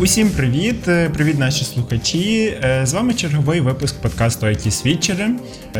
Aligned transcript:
Усім 0.00 0.30
привіт! 0.30 0.88
Е, 0.88 1.10
привіт, 1.10 1.38
наші 1.38 1.64
слухачі! 1.64 2.58
Е, 2.64 2.86
з 2.86 2.92
вами 2.92 3.14
черговий 3.14 3.60
випуск 3.60 4.02
подкасту 4.02 4.46
IT 4.46 4.70
Свідчери. 4.70 5.30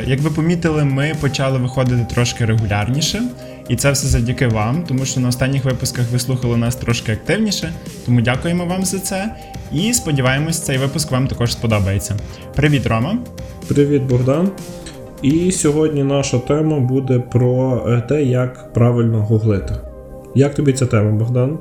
Як 0.06 0.20
ви 0.20 0.30
помітили, 0.30 0.84
ми 0.84 1.12
почали 1.20 1.58
виходити 1.58 2.06
трошки 2.14 2.44
регулярніше, 2.44 3.22
і 3.68 3.76
це 3.76 3.90
все 3.90 4.06
завдяки 4.06 4.46
вам, 4.46 4.84
тому 4.88 5.04
що 5.04 5.20
на 5.20 5.28
останніх 5.28 5.64
випусках 5.64 6.10
ви 6.12 6.18
слухали 6.18 6.56
нас 6.56 6.76
трошки 6.76 7.12
активніше. 7.12 7.72
Тому 8.06 8.20
дякуємо 8.20 8.66
вам 8.66 8.84
за 8.84 8.98
це. 8.98 9.34
І 9.72 9.94
сподіваємось, 9.94 10.60
цей 10.60 10.78
випуск 10.78 11.10
вам 11.10 11.26
також 11.26 11.52
сподобається. 11.52 12.16
Привіт, 12.54 12.86
Рома! 12.86 13.18
Привіт, 13.68 14.02
Богдан! 14.02 14.50
І 15.22 15.52
сьогодні 15.52 16.04
наша 16.04 16.38
тема 16.38 16.80
буде 16.80 17.18
про 17.18 17.80
те, 18.08 18.22
як 18.22 18.72
правильно 18.72 19.24
гуглити. 19.24 19.74
Як 20.34 20.54
тобі 20.54 20.72
ця 20.72 20.86
тема, 20.86 21.10
Богдан? 21.10 21.58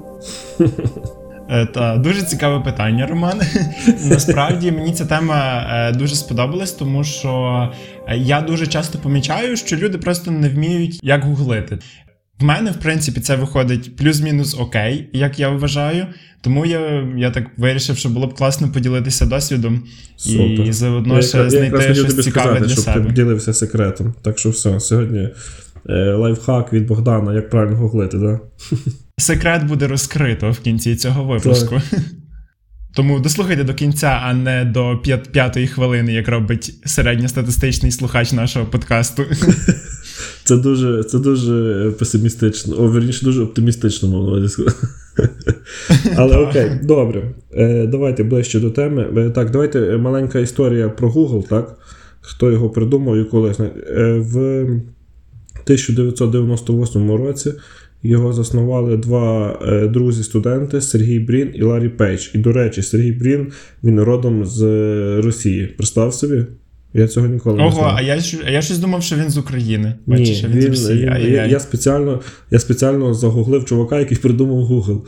Е, 1.50 1.66
та 1.66 1.98
дуже 1.98 2.22
цікаве 2.22 2.60
питання, 2.60 3.08
Роман. 3.08 3.42
Насправді 4.10 4.72
мені 4.72 4.94
ця 4.94 5.06
тема 5.06 5.68
е, 5.70 5.92
дуже 5.92 6.16
сподобалась, 6.16 6.72
тому 6.72 7.04
що 7.04 7.72
е, 8.08 8.18
я 8.18 8.42
дуже 8.42 8.68
часто 8.68 9.00
помічаю, 9.00 9.58
що 9.58 9.76
люди 9.76 9.98
просто 9.98 10.32
не 10.32 10.50
вміють 10.50 11.00
як 11.04 11.24
гуглити. 11.24 11.80
В 12.40 12.44
мене, 12.44 12.72
в 12.72 12.76
принципі, 12.76 13.22
це 13.22 13.36
виходить 13.36 13.96
плюс-мінус 13.96 14.56
окей, 14.60 15.10
як 15.14 15.40
я 15.40 15.50
вважаю. 15.50 16.06
Тому 16.42 16.66
я 16.66 17.08
я 17.18 17.32
так 17.32 17.44
вирішив, 17.58 17.98
що 17.98 18.10
було 18.10 18.28
б 18.28 18.34
класно 18.34 18.72
поділитися 18.72 19.26
досвідом 19.26 19.84
Супер. 20.18 20.66
і 20.66 20.73
заодно 20.73 21.22
ще 21.22 21.38
я, 21.38 21.50
знайти 21.50 21.84
я 21.84 21.94
щось 21.94 22.12
тобі 22.12 22.23
цікаве 22.23 22.46
сказати, 22.46 22.66
для 22.66 22.73
щоб 22.73 22.84
себе. 22.84 23.00
ти 23.00 23.06
поділився 23.06 23.54
секретом. 23.54 24.14
Так 24.22 24.40
що 24.40 24.50
все, 24.50 24.80
сьогодні 24.80 25.30
лайфхак 25.90 26.73
від 26.73 26.88
Богдана, 26.88 27.34
як 27.34 27.50
правильно 27.50 27.78
гуглити, 27.78 28.20
так? 28.20 28.22
Да? 28.22 28.78
секрет 29.24 29.64
буде 29.64 29.88
розкрито 29.88 30.52
в 30.52 30.60
кінці 30.60 30.96
цього 30.96 31.24
випуску. 31.24 31.82
Так. 31.90 32.00
Тому 32.96 33.20
дослухайте 33.20 33.64
до 33.64 33.74
кінця, 33.74 34.22
а 34.24 34.34
не 34.34 34.66
до 34.66 35.02
п'ятої 35.32 35.68
хвилини, 35.68 36.14
як 36.14 36.28
робить 36.28 36.74
середньостатистичний 36.86 37.92
слухач 37.92 38.32
нашого 38.32 38.66
подкасту. 38.66 39.24
Це 40.44 40.58
дуже 40.58 41.04
це 41.04 41.20
дуже 41.20 41.92
песимістично, 42.00 42.76
о, 42.80 42.88
верніше, 42.88 43.26
дуже 43.26 43.44
оптимістично, 43.44 44.10
можна 44.10 44.50
сказати. 44.50 44.88
Але 46.16 46.38
окей, 46.38 46.72
добре. 46.84 47.32
Е, 47.54 47.88
давайте 47.88 48.24
ближче 48.24 48.60
до 48.60 48.70
теми. 48.70 49.08
Е, 49.18 49.30
так, 49.30 49.52
давайте 49.52 49.98
маленька 49.98 50.40
історія 50.40 50.90
про 50.90 51.10
Google, 51.10 51.48
так? 51.48 51.78
Хто 52.22 52.52
його 52.52 52.70
придумав 52.70 53.18
і 53.18 53.24
коли. 53.24 53.56
Е, 53.60 54.14
в 54.20 54.38
1998 55.64 57.12
році 57.12 57.54
його 58.04 58.34
заснували 58.34 58.98
два 58.98 59.59
е, 59.66 59.88
друзі-студенти 59.88 60.82
Сергій 60.82 61.20
Брін 61.20 61.52
і 61.54 61.64
Ларі 61.64 61.90
Пейдж. 61.90 62.30
І, 62.34 62.38
до 62.38 62.52
речі, 62.52 62.82
Сергій 62.82 63.12
Брін 63.12 63.48
він 63.84 64.02
родом 64.02 64.45
з 64.45 64.62
Росії. 65.23 65.68
Представ 65.68 66.14
собі? 66.14 66.45
Я 66.94 67.08
цього 67.08 67.28
ніколи 67.28 67.60
Ого, 67.60 67.70
не 67.70 67.76
знав. 67.76 67.95
а 67.98 68.02
я 68.02 68.20
а 68.45 68.50
я 68.50 68.62
щось 68.62 68.78
думав, 68.78 69.04
що 69.04 69.16
він 69.16 69.30
з 69.30 69.38
України. 69.38 69.95
Бачиш, 70.06 70.44
Ні, 70.44 70.50
він, 70.50 70.56
він 70.56 70.62
з 70.62 70.66
Росії. 70.66 71.12
Він, 71.20 71.34
я, 71.34 71.45
я 71.45 71.60
спеціально 71.60 72.22
я 72.52 72.60
спеціально 72.60 73.14
загуглив 73.14 73.66
чувака, 73.66 74.00
який 74.00 74.17
придумав 74.17 74.72
Google. 74.72 75.02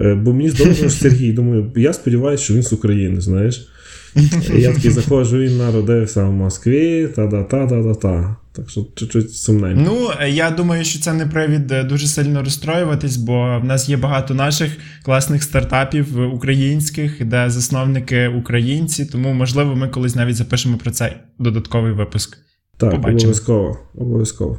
Е, 0.00 0.14
бо 0.14 0.32
мені 0.32 0.50
здалося, 0.50 0.80
що 0.80 0.90
Сергій. 0.90 1.32
Думаю, 1.32 1.72
я 1.76 1.92
сподіваюся, 1.92 2.44
що 2.44 2.54
він 2.54 2.62
з 2.62 2.72
України, 2.72 3.20
знаєш. 3.20 3.68
Я 4.56 4.72
такий 4.74 4.90
заходжу, 4.90 5.38
він 5.38 5.58
народився 5.58 6.24
в 6.24 6.32
Москві, 6.32 7.08
та-да-та-да-та-та. 7.16 8.36
Так 8.58 8.70
що 8.70 8.86
чуть-чуть 8.94 9.34
сумненько. 9.34 9.80
Ну, 9.84 10.26
я 10.28 10.50
думаю, 10.50 10.84
що 10.84 11.00
це 11.00 11.12
не 11.12 11.26
привід 11.26 11.72
е, 11.72 11.84
дуже 11.84 12.06
сильно 12.06 12.42
розстроюватись, 12.42 13.16
бо 13.16 13.58
в 13.62 13.64
нас 13.64 13.88
є 13.88 13.96
багато 13.96 14.34
наших 14.34 14.72
класних 15.04 15.42
стартапів 15.42 16.34
українських, 16.34 17.24
де 17.24 17.50
засновники 17.50 18.28
українці, 18.28 19.06
тому, 19.06 19.32
можливо, 19.32 19.76
ми 19.76 19.88
колись 19.88 20.14
навіть 20.14 20.36
запишемо 20.36 20.76
про 20.78 20.90
це 20.90 21.16
додатковий 21.38 21.92
випуск. 21.92 22.38
Так, 22.76 22.90
Побачимо. 22.90 23.16
обов'язково. 23.18 23.78
обов'язково. 23.94 24.58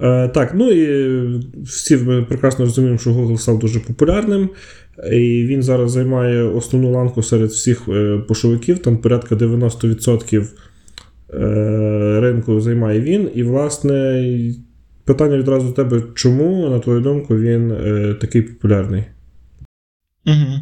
Е, 0.00 0.28
Так, 0.28 0.52
ну 0.54 0.70
і 0.70 1.44
всі 1.62 1.96
ми 1.96 2.22
прекрасно 2.22 2.64
розуміємо, 2.64 2.98
що 2.98 3.10
Google 3.10 3.38
став 3.38 3.58
дуже 3.58 3.80
популярним. 3.80 4.50
І 5.12 5.46
він 5.48 5.62
зараз 5.62 5.92
займає 5.92 6.42
основну 6.42 6.90
ланку 6.90 7.22
серед 7.22 7.50
всіх 7.50 7.88
е, 7.88 8.18
пошовиків, 8.28 8.78
там 8.78 8.96
порядка 8.96 9.34
90% 9.34 10.40
е, 10.40 10.46
ринку 12.20 12.60
займає 12.60 13.00
він. 13.00 13.30
І, 13.34 13.42
власне, 13.42 14.24
питання 15.04 15.36
відразу 15.36 15.66
до 15.66 15.72
тебе, 15.72 16.02
чому, 16.14 16.70
на 16.70 16.78
твою 16.78 17.00
думку, 17.00 17.36
він 17.36 17.70
е, 17.70 18.14
такий 18.20 18.42
популярний? 18.42 19.04
Угу. 20.26 20.60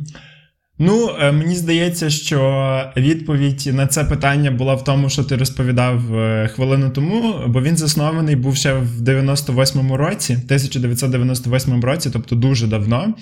Ну, 0.78 1.10
мені 1.20 1.54
здається, 1.54 2.10
що 2.10 2.92
відповідь 2.96 3.70
на 3.74 3.86
це 3.86 4.04
питання 4.04 4.50
була 4.50 4.74
в 4.74 4.84
тому, 4.84 5.08
що 5.08 5.24
ти 5.24 5.36
розповідав 5.36 6.02
хвилину 6.48 6.90
тому, 6.90 7.34
бо 7.46 7.62
він 7.62 7.76
заснований 7.76 8.36
був 8.36 8.56
ще 8.56 8.74
в 8.74 9.02
98-му 9.02 9.96
році, 9.96 10.32
1998 10.32 11.84
році, 11.84 12.10
тобто 12.12 12.36
дуже 12.36 12.66
давно. 12.66 13.14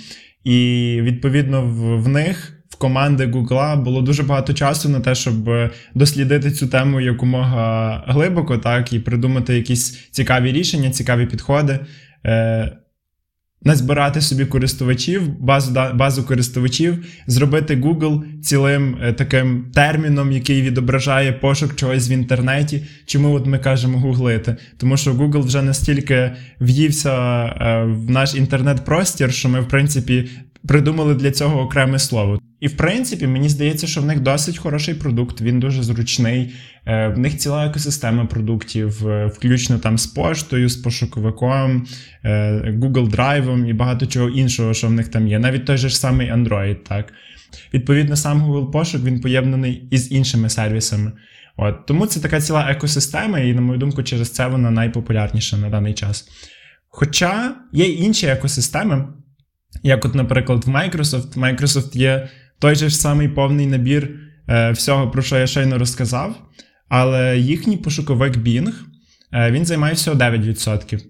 І 0.44 0.98
відповідно 1.02 1.62
в 1.98 2.08
них. 2.08 2.61
В 2.72 2.77
команди 2.77 3.27
Гугла 3.27 3.77
було 3.77 4.03
дуже 4.03 4.22
багато 4.22 4.53
часу 4.53 4.88
на 4.88 5.00
те, 5.00 5.15
щоб 5.15 5.50
дослідити 5.94 6.50
цю 6.50 6.66
тему 6.66 7.00
якомога 7.00 8.05
глибоко, 8.06 8.59
так, 8.59 8.93
і 8.93 8.99
придумати 8.99 9.55
якісь 9.55 10.09
цікаві 10.10 10.53
рішення, 10.53 10.91
цікаві 10.91 11.27
підходи, 11.27 11.78
е, 12.27 12.72
назбирати 13.65 14.21
собі 14.21 14.44
користувачів, 14.44 15.41
базу 15.41 15.81
базу 15.94 16.25
користувачів, 16.25 17.05
зробити 17.27 17.77
Google 17.77 18.41
цілим 18.43 18.99
е, 19.03 19.12
таким 19.12 19.71
терміном, 19.75 20.33
який 20.33 20.62
відображає 20.62 21.33
пошук 21.33 21.77
чогось 21.77 22.10
в 22.10 22.12
інтернеті. 22.12 22.87
Чому 23.06 23.34
от 23.34 23.47
ми 23.47 23.59
кажемо 23.59 23.99
гуглити? 23.99 24.56
Тому 24.77 24.97
що 24.97 25.12
Google 25.12 25.43
вже 25.43 25.62
настільки 25.62 26.31
в'ївся 26.60 27.44
е, 27.44 27.84
в 27.84 28.10
наш 28.10 28.34
інтернет-простір, 28.34 29.33
що 29.33 29.49
ми, 29.49 29.60
в 29.60 29.69
принципі, 29.69 30.28
придумали 30.68 31.14
для 31.14 31.30
цього 31.30 31.60
окреме 31.60 31.98
слово. 31.98 32.38
І 32.60 32.68
в 32.68 32.76
принципі, 32.76 33.26
мені 33.26 33.48
здається, 33.48 33.86
що 33.86 34.00
в 34.00 34.06
них 34.06 34.20
досить 34.20 34.58
хороший 34.58 34.94
продукт, 34.94 35.40
він 35.40 35.60
дуже 35.60 35.82
зручний. 35.82 36.54
Е, 36.86 37.08
в 37.08 37.18
них 37.18 37.38
ціла 37.38 37.66
екосистема 37.66 38.24
продуктів, 38.24 39.08
е, 39.08 39.26
включно 39.26 39.78
там 39.78 39.98
з 39.98 40.06
поштою, 40.06 40.68
з 40.68 40.76
пошуковиком, 40.76 41.86
е, 42.24 42.52
Google 42.78 43.10
Drive 43.10 43.66
і 43.66 43.72
багато 43.72 44.06
чого 44.06 44.28
іншого, 44.28 44.74
що 44.74 44.86
в 44.86 44.92
них 44.92 45.08
там 45.08 45.28
є. 45.28 45.38
Навіть 45.38 45.64
той 45.64 45.76
же 45.76 45.88
ж 45.88 45.98
самий 45.98 46.32
Android. 46.32 46.74
так. 46.74 47.12
Відповідно, 47.74 48.16
сам 48.16 48.42
Google 48.42 48.70
пошук 48.70 49.04
він 49.04 49.20
поєднаний 49.20 49.88
із 49.90 50.12
іншими 50.12 50.48
сервісами. 50.48 51.12
От 51.56 51.86
Тому 51.86 52.06
це 52.06 52.20
така 52.20 52.40
ціла 52.40 52.70
екосистема, 52.70 53.38
і, 53.38 53.54
на 53.54 53.60
мою 53.60 53.78
думку, 53.78 54.02
через 54.02 54.30
це 54.30 54.46
вона 54.46 54.70
найпопулярніша 54.70 55.56
на 55.56 55.70
даний 55.70 55.94
час. 55.94 56.28
Хоча 56.88 57.54
є 57.72 57.84
інші 57.84 58.26
екосистеми, 58.26 59.08
як, 59.83 60.05
от, 60.05 60.15
наприклад, 60.15 60.65
в 60.65 60.69
Microsoft. 60.69 61.38
Microsoft 61.38 61.97
є 61.97 62.28
той 62.59 62.75
же 62.75 62.88
ж 62.88 62.97
самий 62.97 63.28
повний 63.28 63.66
набір 63.66 64.10
е, 64.49 64.71
всього, 64.71 65.10
про 65.10 65.22
що 65.22 65.38
я 65.38 65.47
щойно 65.47 65.78
розказав, 65.78 66.34
але 66.88 67.38
їхній 67.38 67.77
пошуковик 67.77 68.37
Bing 68.37 68.69
е, 69.33 69.50
він 69.50 69.65
займає 69.65 69.94
всього 69.94 70.16
9% 70.16 71.00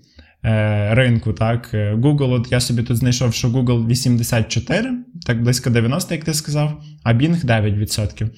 е, 0.45 0.95
ринку. 0.95 1.33
так. 1.33 1.71
Google, 1.75 2.33
от 2.33 2.53
я 2.53 2.61
собі 2.61 2.83
тут 2.83 2.97
знайшов, 2.97 3.35
що 3.35 3.49
Google 3.49 3.87
84, 3.87 4.91
так 5.27 5.43
близько 5.43 5.71
90, 5.71 6.15
як 6.15 6.25
ти 6.25 6.35
сказав, 6.35 6.83
а 7.05 7.13
Bing 7.13 7.45
9%. 7.45 8.29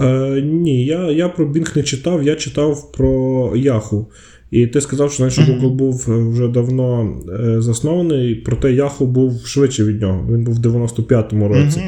Е, 0.00 0.40
Ні, 0.42 0.84
я 0.84 1.10
я 1.10 1.28
про 1.28 1.52
Bing 1.52 1.76
не 1.76 1.82
читав, 1.82 2.22
я 2.22 2.36
читав 2.36 2.92
про 2.92 3.08
Yahoo. 3.56 4.06
І 4.50 4.66
ти 4.66 4.80
сказав, 4.80 5.12
що 5.12 5.16
знаєш, 5.16 5.50
Google 5.50 5.70
був 5.70 6.06
е, 6.08 6.30
вже 6.30 6.48
давно 6.48 7.16
е, 7.40 7.60
заснований, 7.60 8.34
проте 8.34 8.68
Yahoo 8.68 9.06
був 9.06 9.46
швидше 9.46 9.84
від 9.84 10.00
нього. 10.00 10.26
Він 10.32 10.44
був 10.44 10.54
в 10.54 10.58
95-му 10.58 11.48
році. 11.48 11.82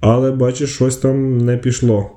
Але 0.00 0.30
бачиш, 0.30 0.74
щось 0.74 0.96
там 0.96 1.38
не 1.38 1.56
пішло. 1.56 2.10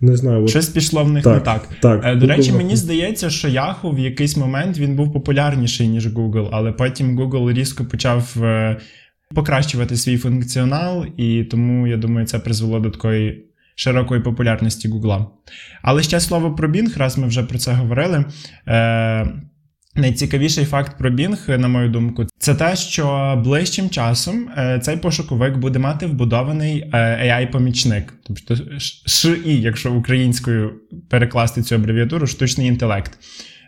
Не 0.00 0.16
знаю, 0.16 0.42
от... 0.42 0.50
Щось 0.50 0.68
пішло 0.68 1.04
в 1.04 1.10
них 1.10 1.24
так, 1.24 1.34
не 1.34 1.40
так. 1.40 1.68
так. 1.80 2.00
Е, 2.04 2.16
до 2.16 2.26
речі, 2.26 2.52
мені 2.52 2.76
здається, 2.76 3.30
що 3.30 3.48
Yahoo 3.48 3.94
в 3.94 3.98
якийсь 3.98 4.36
момент 4.36 4.78
він 4.78 4.96
був 4.96 5.12
популярніший, 5.12 5.88
ніж 5.88 6.14
Google, 6.14 6.48
але 6.52 6.72
потім 6.72 7.20
Google 7.20 7.52
різко 7.52 7.84
почав 7.84 8.36
покращувати 9.34 9.96
свій 9.96 10.16
функціонал, 10.16 11.04
і 11.16 11.44
тому 11.44 11.86
я 11.86 11.96
думаю, 11.96 12.26
це 12.26 12.38
призвело 12.38 12.80
до 12.80 12.90
такої 12.90 13.45
широкої 13.76 14.20
популярності 14.20 14.88
Гугла. 14.88 15.26
Але 15.82 16.02
ще 16.02 16.20
слово 16.20 16.54
про 16.54 16.68
Bing, 16.68 16.98
раз 16.98 17.18
ми 17.18 17.26
вже 17.26 17.42
про 17.42 17.58
це 17.58 17.72
говорили. 17.72 18.24
Е, 18.68 19.26
Найцікавіший 19.98 20.64
факт 20.64 20.98
про 20.98 21.10
Bing, 21.10 21.58
на 21.58 21.68
мою 21.68 21.88
думку, 21.88 22.26
це 22.38 22.54
те, 22.54 22.76
що 22.76 23.36
ближчим 23.44 23.90
часом 23.90 24.48
е, 24.58 24.80
цей 24.82 24.96
пошуковик 24.96 25.56
буде 25.56 25.78
мати 25.78 26.06
вбудований 26.06 26.90
е, 26.92 26.96
AI-помічник, 26.96 28.02
тобто 28.26 28.56
ШІ, 29.06 29.60
якщо 29.60 29.92
українською 29.92 30.72
перекласти 31.10 31.62
цю 31.62 31.74
абревіатуру, 31.74 32.26
штучний 32.26 32.66
інтелект. 32.66 33.18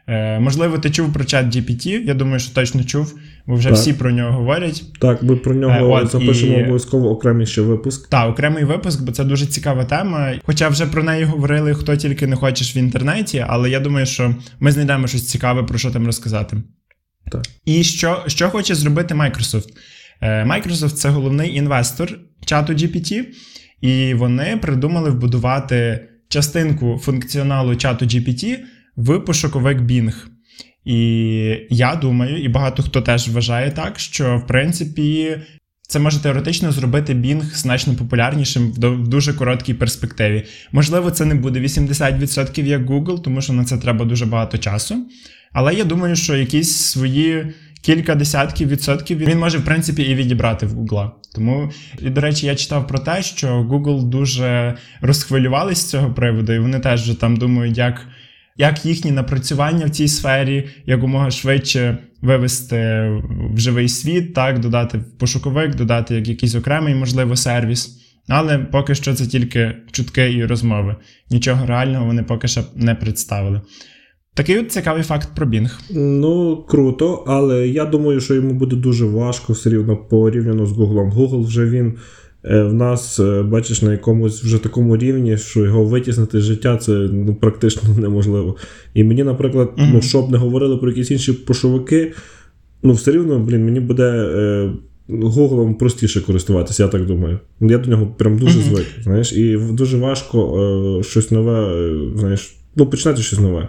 Е, 0.09 0.41
Можливо, 0.41 0.79
ти 0.79 0.91
чув 0.91 1.13
про 1.13 1.25
чат 1.25 1.47
GPT, 1.57 1.87
я 2.05 2.15
думаю, 2.15 2.41
що 2.41 2.55
точно 2.55 2.85
чув, 2.85 3.19
бо 3.47 3.55
вже 3.55 3.69
Так. 3.69 3.79
всі 3.79 3.93
про 3.93 4.11
нього 4.11 4.33
говорять. 4.39 4.83
Так, 5.01 5.23
ми 5.23 5.37
про 5.37 5.55
нього 5.55 5.75
Е, 5.75 5.83
от, 5.83 6.11
запишемо 6.11 6.53
і- 6.59 6.63
обов'язково 6.63 7.11
окремий 7.11 7.47
ще 7.47 7.61
випуск. 7.63 8.09
Так, 8.11 8.31
окремий 8.31 8.65
випуск, 8.65 9.03
бо 9.03 9.13
це 9.13 9.25
дуже 9.25 9.47
цікава 9.47 9.85
тема. 9.85 10.33
Хоча 10.45 10.69
вже 10.69 10.87
про 10.87 11.03
неї 11.03 11.25
говорили 11.25 11.75
хто 11.75 11.97
тільки 11.97 12.27
не 12.27 12.37
хочеш 12.37 12.77
в 12.77 12.79
інтернеті, 12.79 13.45
але 13.49 13.71
я 13.71 13.81
думаю, 13.81 14.07
що 14.07 14.35
ми 14.61 14.73
знайдемо 14.73 15.07
щось 15.07 15.29
цікаве, 15.29 15.63
про 15.63 15.79
що 15.79 15.91
там 15.91 16.07
розказати. 16.07 16.57
Так. 17.33 17.43
І 17.65 17.83
що, 17.85 18.23
що 18.27 18.49
хоче 18.49 18.75
зробити 18.75 19.15
Microsoft? 19.15 19.69
Е, 20.21 20.45
Microsoft 20.45 20.91
це 20.91 21.09
головний 21.09 21.55
інвестор 21.57 22.19
чату 22.47 22.73
GPT, 22.73 23.25
і 23.81 24.15
вони 24.15 24.59
придумали 24.63 25.11
вбудувати 25.11 26.09
частинку 26.29 27.01
функціоналу 27.03 27.77
чату 27.77 28.05
GPT 28.05 28.57
в 28.99 29.19
пошуковик 29.19 29.79
Bing. 29.79 30.13
І 30.85 30.97
я 31.71 31.95
думаю, 31.95 32.43
і 32.43 32.49
багато 32.49 32.83
хто 32.83 33.03
теж 33.03 33.29
вважає 33.29 33.71
так, 33.71 33.99
що 33.99 34.37
в 34.37 34.47
принципі 34.47 35.37
це 35.83 35.99
може 35.99 36.23
теоретично 36.23 36.73
зробити 36.73 37.15
Bing 37.15 37.43
значно 37.55 37.95
популярнішим 37.95 38.73
в 38.73 39.09
дуже 39.09 39.35
короткій 39.35 39.75
перспективі. 39.75 40.45
Можливо, 40.73 41.11
це 41.11 41.25
не 41.25 41.35
буде 41.35 41.61
80% 41.61 42.65
як 42.65 42.91
Google, 42.91 43.23
тому 43.23 43.41
що 43.41 43.53
на 43.53 43.65
це 43.65 43.79
треба 43.79 44.05
дуже 44.05 44.27
багато 44.27 44.59
часу. 44.59 45.09
Але 45.53 45.75
я 45.75 45.85
думаю, 45.85 46.17
що 46.17 46.37
якісь 46.37 46.77
свої 46.77 47.55
кілька 47.83 48.15
десятків 48.15 48.69
відсотків 48.69 49.19
він 49.19 49.39
може, 49.39 49.59
в 49.59 49.65
принципі, 49.65 50.03
і 50.03 50.15
відібрати 50.15 50.67
в 50.67 50.75
Google. 50.75 51.11
Тому, 51.35 51.71
і, 51.99 52.11
до 52.11 52.21
речі, 52.21 52.47
я 52.47 52.55
читав 52.55 52.87
про 52.87 52.99
те, 52.99 53.23
що 53.23 53.49
Google 53.49 54.03
дуже 54.03 54.75
розхвилювались 55.01 55.79
з 55.79 55.91
цього 55.91 56.15
приводу, 56.15 56.53
і 56.53 56.59
вони 56.59 56.81
теж 56.81 57.03
вже 57.03 57.21
там 57.21 57.37
думають, 57.37 57.79
як. 57.79 58.07
Як 58.59 58.87
їхні 58.87 59.11
напрацювання 59.11 59.87
в 59.87 59.91
цій 59.91 60.09
сфері 60.09 60.69
якомога 60.87 61.31
швидше 61.31 61.99
вивести 62.23 62.77
в 63.55 63.59
живий 63.59 63.89
світ, 63.89 64.35
так, 64.35 64.59
додати 64.59 64.99
в 64.99 65.19
пошуковик, 65.19 65.75
додати 65.75 66.15
як 66.15 66.29
якийсь 66.29 66.55
окремий, 66.55 66.95
можливо, 66.95 67.37
сервіс. 67.37 67.99
Але 68.29 68.59
поки 68.59 68.95
що 68.95 69.15
це 69.15 69.27
тільки 69.27 69.75
чутки 69.91 70.33
і 70.33 70.45
розмови. 70.45 70.97
Нічого 71.31 71.67
реального 71.67 72.07
вони 72.07 72.23
поки 72.23 72.49
що 72.49 72.65
не 72.77 72.95
представили. 72.95 73.61
Такий 74.35 74.59
от 74.59 74.73
цікавий 74.73 75.03
факт 75.03 75.29
про 75.37 75.47
Bing. 75.47 75.71
Ну, 75.91 76.65
круто, 76.69 77.25
але 77.27 77.69
я 77.69 77.85
думаю, 77.85 78.21
що 78.21 78.35
йому 78.35 78.55
буде 78.55 78.77
дуже 78.77 79.05
важко 79.05 79.53
все 79.53 79.71
рівно 79.71 79.97
порівняно 79.97 80.67
з 80.67 80.73
Google. 80.73 81.15
Google 81.15 81.47
вже 81.47 81.65
він 81.65 81.99
в 82.45 82.73
нас, 82.73 83.21
е, 83.21 83.43
бачиш, 83.43 83.83
на 83.83 83.93
якомусь 83.93 84.43
вже 84.43 84.59
такому 84.59 84.97
рівні, 84.97 85.39
що 85.39 85.65
його 85.65 85.85
витіснити 85.85 86.41
з 86.41 86.45
життя 86.45 86.77
це 86.77 86.93
ну, 86.93 87.35
практично 87.35 87.83
неможливо. 87.99 88.57
І 88.95 89.05
мені, 89.05 89.25
наприклад, 89.25 89.73
Мгм. 89.77 89.91
ну, 89.95 90.03
щоб 90.03 90.31
не 90.31 90.39
говорили 90.39 90.77
про 90.77 90.89
якісь 90.89 91.11
інші 91.11 91.33
пошовики, 91.33 92.13
ну, 92.83 92.93
все 92.93 93.13
рівно, 93.13 93.39
блін, 93.39 93.65
мені 93.65 93.81
буде. 93.81 94.05
Е, 94.05 94.71
Гуглом 95.11 95.75
простіше 95.75 96.21
користуватися, 96.21 96.83
я 96.83 96.89
так 96.89 97.07
думаю. 97.07 97.39
Я 97.61 97.79
до 97.79 97.91
нього 97.91 98.07
прям 98.07 98.39
дуже 98.39 98.61
звик. 98.61 98.87
Знаєш, 99.03 99.33
і 99.33 99.57
дуже 99.73 99.99
важко 99.99 100.61
е, 100.61 101.03
щось 101.03 101.31
нове, 101.31 101.61
е, 101.61 101.97
знаєш, 102.17 102.57
ну, 102.77 102.87
починати 102.87 103.23
щось 103.23 103.41
нове. 103.41 103.69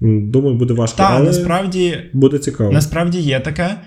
Думаю, 0.00 0.54
буде 0.56 0.74
важко. 0.74 0.96
Але 1.02 1.24
насправді 1.24 1.98
буде 2.12 2.38
цікаво. 2.38 2.72
Насправді 2.72 3.18
є 3.18 3.40
таке. 3.40 3.80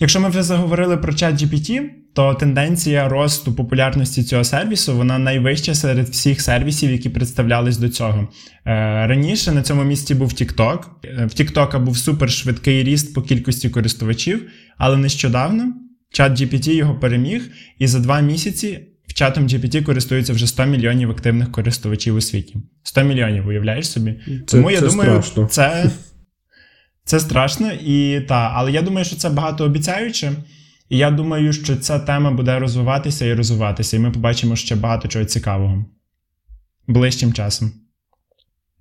Якщо 0.00 0.20
ми 0.20 0.28
вже 0.28 0.42
заговорили 0.42 0.96
про 0.96 1.12
чат 1.12 1.42
GPT, 1.42 1.80
то 2.14 2.34
тенденція 2.34 3.08
росту 3.08 3.52
популярності 3.54 4.22
цього 4.22 4.44
сервісу 4.44 4.96
вона 4.96 5.18
найвища 5.18 5.74
серед 5.74 6.08
всіх 6.08 6.40
сервісів, 6.40 6.90
які 6.90 7.08
представлялись 7.08 7.78
до 7.78 7.88
цього. 7.88 8.28
Е, 8.66 8.70
раніше 9.06 9.52
на 9.52 9.62
цьому 9.62 9.84
місці 9.84 10.14
був 10.14 10.28
TikTok. 10.32 10.78
Е, 11.04 11.26
В 11.26 11.30
TikTok 11.40 11.78
був 11.84 11.96
супершвидкий 11.98 12.84
ріст 12.84 13.14
по 13.14 13.22
кількості 13.22 13.70
користувачів, 13.70 14.50
але 14.78 14.96
нещодавно 14.96 15.74
чат 16.12 16.40
GPT 16.40 16.70
його 16.70 16.94
переміг, 16.94 17.50
і 17.78 17.86
за 17.86 17.98
два 18.00 18.20
місяці 18.20 18.80
в 19.06 19.14
чатом 19.14 19.46
GPT 19.46 19.82
користується 19.82 20.32
вже 20.32 20.46
100 20.46 20.64
мільйонів 20.64 21.10
активних 21.10 21.52
користувачів 21.52 22.16
у 22.16 22.20
світі. 22.20 22.56
100 22.82 23.02
мільйонів, 23.02 23.46
уявляєш 23.46 23.90
собі? 23.90 24.20
Це, 24.26 24.56
Тому 24.56 24.70
я 24.70 24.80
це 24.80 24.86
думаю, 24.86 25.22
страшно. 25.22 25.46
це, 25.46 25.90
це 27.04 27.20
страшно, 27.20 27.72
і 27.72 28.20
та, 28.28 28.52
але 28.54 28.72
я 28.72 28.82
думаю, 28.82 29.04
що 29.04 29.16
це 29.16 29.30
багатообіцяюче. 29.30 30.32
І 30.88 30.98
я 30.98 31.10
думаю, 31.10 31.52
що 31.52 31.76
ця 31.76 31.98
тема 31.98 32.30
буде 32.30 32.58
розвиватися 32.58 33.26
і 33.26 33.34
розвиватися, 33.34 33.96
і 33.96 34.00
ми 34.00 34.10
побачимо 34.10 34.56
ще 34.56 34.76
багато 34.76 35.08
чого 35.08 35.24
цікавого 35.24 35.84
ближчим 36.86 37.32
часом. 37.32 37.72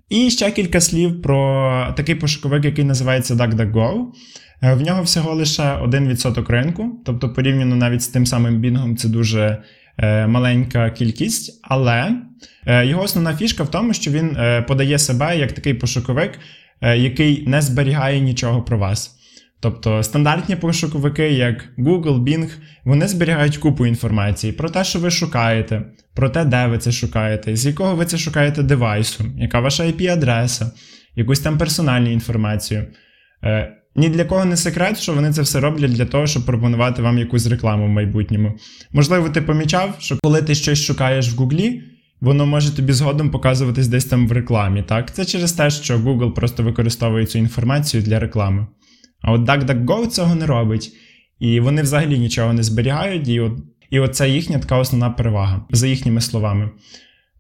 І 0.10 0.30
ще 0.30 0.52
кілька 0.52 0.82
слів 0.82 1.22
про 1.22 1.94
такий 1.98 2.16
пошуковик, 2.16 2.66
який 2.66 2.86
називається 2.86 3.36
DuckDuckGo. 3.36 4.06
Е, 4.64 4.74
В 4.74 4.82
нього 4.82 5.04
всього 5.04 5.34
лише 5.34 5.64
1% 5.64 6.52
ринку, 6.52 7.02
тобто 7.06 7.34
порівняно 7.34 7.76
навіть 7.76 8.02
з 8.02 8.08
тим 8.08 8.26
самим 8.26 8.62
Bing, 8.62 8.96
це 8.96 9.10
дуже 9.10 9.64
е, 9.98 10.28
маленька 10.28 10.90
кількість, 10.90 11.60
але 11.64 12.12
е, 12.66 12.86
його 12.86 13.04
основна 13.04 13.36
фішка 13.36 13.64
в 13.64 13.72
тому, 13.72 13.94
що 13.94 14.12
він 14.12 14.38
подає 14.68 15.00
себе 15.00 15.38
як 15.38 15.52
такий 15.52 15.74
пошуковик, 15.74 16.40
який 16.82 17.48
не 17.48 17.62
зберігає 17.62 18.20
нічого 18.20 18.62
про 18.62 18.78
вас. 18.78 19.21
Тобто 19.62 20.04
стандартні 20.04 20.56
пошуковики, 20.56 21.32
як 21.32 21.70
Google, 21.78 22.24
Bing, 22.24 22.50
вони 22.84 23.08
зберігають 23.08 23.58
купу 23.58 23.86
інформації 23.86 24.54
про 24.54 24.70
те, 24.70 24.84
що 24.84 25.00
ви 25.00 25.12
шукаєте, 25.12 25.84
про 26.16 26.30
те, 26.30 26.46
де 26.46 26.68
ви 26.68 26.78
це 26.78 26.92
шукаєте, 26.92 27.56
з 27.56 27.66
якого 27.66 27.96
ви 27.96 28.06
це 28.06 28.18
шукаєте 28.18 28.64
девайсу, 28.64 29.24
яка 29.38 29.60
ваша 29.60 29.84
IP-адреса, 29.84 30.72
якусь 31.16 31.40
там 31.40 31.58
персональну 31.58 32.12
інформацію. 32.12 32.88
Е, 33.44 33.78
ні 33.96 34.10
для 34.10 34.26
кого 34.26 34.46
не 34.46 34.58
секрет, 34.58 35.00
що 35.00 35.14
вони 35.14 35.34
це 35.34 35.42
все 35.42 35.60
роблять 35.60 35.94
для 35.94 36.06
того, 36.06 36.28
щоб 36.28 36.46
пропонувати 36.46 37.02
вам 37.02 37.18
якусь 37.18 37.48
рекламу 37.48 37.86
в 37.86 37.90
майбутньому. 37.90 38.54
Можливо, 38.92 39.30
ти 39.30 39.42
помічав, 39.42 39.96
що 40.00 40.18
коли 40.24 40.42
ти 40.42 40.56
щось 40.56 40.84
шукаєш 40.84 41.34
в 41.34 41.36
Гуглі, 41.36 41.84
воно 42.22 42.46
може 42.46 42.76
тобі 42.76 42.94
згодом 42.94 43.30
показуватись 43.30 43.88
десь 43.88 44.06
там 44.06 44.28
в 44.28 44.32
рекламі. 44.32 44.84
Так? 44.84 45.14
Це 45.14 45.26
через 45.26 45.52
те, 45.52 45.70
що 45.70 45.98
Google 45.98 46.34
просто 46.34 46.64
використовує 46.64 47.26
цю 47.26 47.40
інформацію 47.40 48.04
для 48.04 48.20
реклами. 48.20 48.68
А 49.22 49.32
от 49.32 49.42
DuckDuckGo 49.42 50.08
цього 50.08 50.36
не 50.36 50.46
робить. 50.46 50.94
І 51.40 51.60
вони 51.60 51.82
взагалі 51.82 52.20
нічого 52.20 52.54
не 52.54 52.64
зберігають, 52.64 53.28
і, 53.28 53.40
от, 53.40 53.54
і 53.90 54.00
оце 54.00 54.30
їхня 54.30 54.60
така 54.60 54.78
основна 54.78 55.10
перевага, 55.10 55.66
за 55.72 55.88
їхніми 55.88 56.22
словами. 56.22 56.70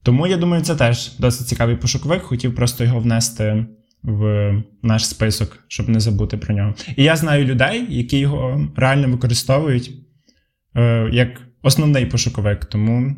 Тому 0.03 0.27
я 0.27 0.37
думаю, 0.37 0.63
це 0.63 0.75
теж 0.75 1.17
досить 1.19 1.47
цікавий 1.47 1.75
пошуковик. 1.75 2.21
Хотів 2.21 2.55
просто 2.55 2.83
його 2.83 2.99
внести 2.99 3.65
в 4.03 4.53
наш 4.83 5.07
список, 5.07 5.59
щоб 5.67 5.89
не 5.89 5.99
забути 5.99 6.37
про 6.37 6.55
нього. 6.55 6.73
І 6.95 7.03
я 7.03 7.15
знаю 7.15 7.45
людей, 7.45 7.85
які 7.89 8.19
його 8.19 8.67
реально 8.75 9.07
використовують 9.07 9.91
е, 10.75 11.09
як 11.13 11.41
основний 11.61 12.05
пошуковик. 12.05 12.65
Тому 12.65 13.15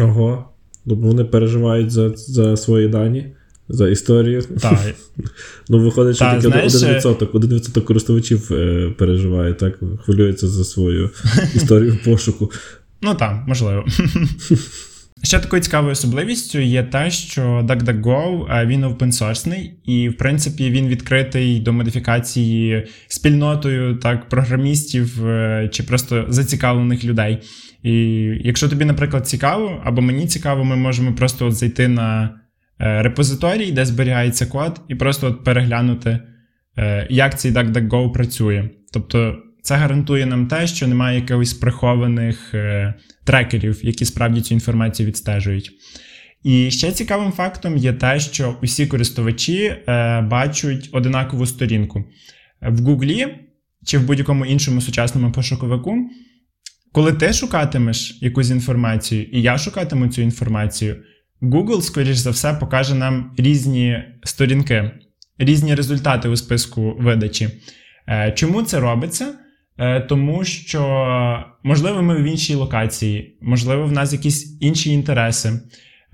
Ого. 0.00 0.44
Тобто 0.86 1.06
вони 1.06 1.24
переживають 1.24 1.90
за, 1.90 2.16
за 2.16 2.56
свої 2.56 2.88
дані, 2.88 3.36
за 3.70 3.88
історію. 3.88 4.42
так, 4.42 4.78
Ну, 5.68 5.78
виходить, 5.78 6.16
що 6.16 6.30
тільки 6.30 6.48
знаєш, 6.48 7.04
1%, 7.04 7.26
1% 7.26 7.82
користувачів 7.82 8.52
е, 8.52 8.90
переживає, 8.98 9.54
так, 9.54 9.78
хвилюється 10.04 10.48
за 10.48 10.64
свою 10.64 11.10
історію 11.54 11.98
пошуку. 12.04 12.50
Ну 13.02 13.14
так, 13.14 13.44
можливо. 13.46 13.84
Ще 15.22 15.38
такою 15.38 15.62
цікавою 15.62 15.92
особливістю 15.92 16.58
є 16.58 16.82
те, 16.82 17.10
що 17.10 17.42
DuckDuckGo 17.42 18.46
е, 18.56 18.66
він 18.66 18.84
open-sourceний, 18.84 19.70
і, 19.84 20.08
в 20.08 20.16
принципі, 20.16 20.70
він 20.70 20.88
відкритий 20.88 21.60
до 21.60 21.72
модифікації 21.72 22.86
спільнотою 23.08 23.96
так, 23.96 24.28
програмістів 24.28 25.26
е, 25.26 25.68
чи 25.72 25.82
просто 25.82 26.26
зацікавлених 26.28 27.04
людей. 27.04 27.38
І 27.82 27.92
якщо 28.44 28.68
тобі, 28.68 28.84
наприклад, 28.84 29.28
цікаво, 29.28 29.82
або 29.84 30.00
мені 30.00 30.26
цікаво, 30.26 30.64
ми 30.64 30.76
можемо 30.76 31.12
просто 31.14 31.46
от 31.46 31.54
зайти 31.54 31.88
на 31.88 32.24
е, 32.24 32.30
репозиторій, 32.80 33.72
де 33.72 33.84
зберігається 33.84 34.46
код, 34.46 34.80
і 34.88 34.94
просто 34.94 35.26
от 35.26 35.44
переглянути, 35.44 36.18
е, 36.78 37.06
як 37.10 37.40
цей 37.40 37.52
DuckDuckGo 37.52 38.12
працює. 38.12 38.70
Тобто 38.92 39.36
це 39.62 39.74
гарантує 39.74 40.26
нам 40.26 40.46
те, 40.46 40.66
що 40.66 40.88
немає 40.88 41.20
якихось 41.20 41.54
прихованих 41.54 42.54
е, 42.54 42.94
трекерів, 43.24 43.80
які 43.82 44.04
справді 44.04 44.40
цю 44.40 44.54
інформацію 44.54 45.06
відстежують. 45.06 45.70
І 46.42 46.70
ще 46.70 46.92
цікавим 46.92 47.32
фактом 47.32 47.76
є 47.76 47.92
те, 47.92 48.20
що 48.20 48.56
усі 48.62 48.86
користувачі 48.86 49.64
е, 49.64 50.20
бачать 50.20 50.88
одинакову 50.92 51.46
сторінку. 51.46 52.04
В 52.62 52.80
Гуглі 52.80 53.26
чи 53.86 53.98
в 53.98 54.06
будь-якому 54.06 54.46
іншому 54.46 54.80
сучасному 54.80 55.32
пошуковику, 55.32 55.96
коли 56.92 57.12
ти 57.12 57.32
шукатимеш 57.32 58.18
якусь 58.20 58.50
інформацію, 58.50 59.24
і 59.24 59.42
я 59.42 59.58
шукатиму 59.58 60.08
цю 60.08 60.22
інформацію, 60.22 60.96
Google, 61.42 61.80
скоріш 61.80 62.16
за 62.16 62.30
все, 62.30 62.54
покаже 62.54 62.94
нам 62.94 63.32
різні 63.36 64.04
сторінки, 64.22 64.90
різні 65.38 65.74
результати 65.74 66.28
у 66.28 66.36
списку 66.36 66.96
видачі. 67.00 67.48
Е, 68.08 68.32
Чому 68.36 68.62
це 68.62 68.80
робиться? 68.80 69.34
Е, 69.78 70.00
Тому 70.00 70.44
що, 70.44 71.44
можливо, 71.62 72.02
ми 72.02 72.22
в 72.22 72.24
іншій 72.24 72.54
локації, 72.54 73.38
можливо, 73.40 73.86
в 73.86 73.92
нас 73.92 74.12
якісь 74.12 74.58
інші 74.60 74.90
інтереси. 74.90 75.60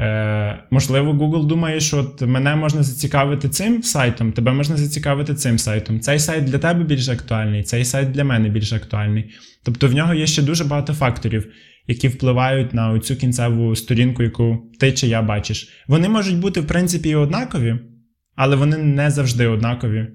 Е, 0.00 0.64
Можливо, 0.71 1.12
Google 1.12 1.47
думає, 1.47 1.80
що 1.80 1.99
от 1.99 2.23
мене 2.23 2.56
можна 2.56 2.83
зацікавити 2.83 3.49
цим 3.49 3.83
сайтом, 3.83 4.33
тебе 4.33 4.52
можна 4.52 4.76
зацікавити 4.76 5.35
цим 5.35 5.59
сайтом. 5.59 6.00
Цей 6.00 6.18
сайт 6.18 6.45
для 6.45 6.59
тебе 6.59 6.85
більш 6.85 7.09
актуальний, 7.09 7.62
цей 7.62 7.85
сайт 7.85 8.11
для 8.11 8.25
мене 8.25 8.49
більш 8.49 8.73
актуальний. 8.73 9.30
Тобто 9.64 9.88
в 9.88 9.95
нього 9.95 10.14
є 10.14 10.26
ще 10.26 10.42
дуже 10.42 10.64
багато 10.64 10.95
факторів, 10.95 11.47
які 11.87 12.09
впливають 12.09 12.75
на 12.75 13.00
цю 13.00 13.16
кінцеву 13.16 13.76
сторінку, 13.76 14.23
яку 14.23 14.71
ти 14.81 14.93
чи 14.93 15.07
я 15.07 15.23
бачиш. 15.23 15.85
Вони 15.88 16.09
можуть 16.09 16.38
бути, 16.38 16.61
в 16.61 16.66
принципі, 16.66 17.14
однакові, 17.14 17.78
але 18.37 18.57
вони 18.57 18.76
не 18.76 19.11
завжди 19.11 19.47
однакові. 19.47 20.07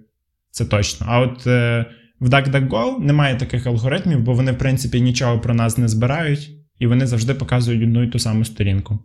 Це 0.51 0.65
точно. 0.65 1.05
А 1.09 1.19
от 1.19 1.47
е, 1.47 1.85
в 2.19 2.29
DuckDuckGo 2.29 2.99
немає 2.99 3.35
таких 3.35 3.67
алгоритмів, 3.67 4.19
бо 4.19 4.33
вони, 4.33 4.51
в 4.51 4.57
принципі, 4.57 5.01
нічого 5.01 5.39
про 5.39 5.53
нас 5.53 5.77
не 5.77 5.87
збирають, 5.87 6.49
і 6.79 6.87
вони 6.87 7.07
завжди 7.07 7.33
показують 7.33 7.83
одну 7.83 8.03
і 8.03 8.07
ту 8.07 8.19
саму 8.19 8.45
сторінку. 8.45 8.99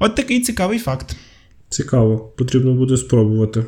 От 0.00 0.16
такий 0.16 0.40
цікавий 0.40 0.78
факт. 0.78 1.16
Цікаво, 1.68 2.18
потрібно 2.18 2.74
буде 2.74 2.96
спробувати. 2.96 3.64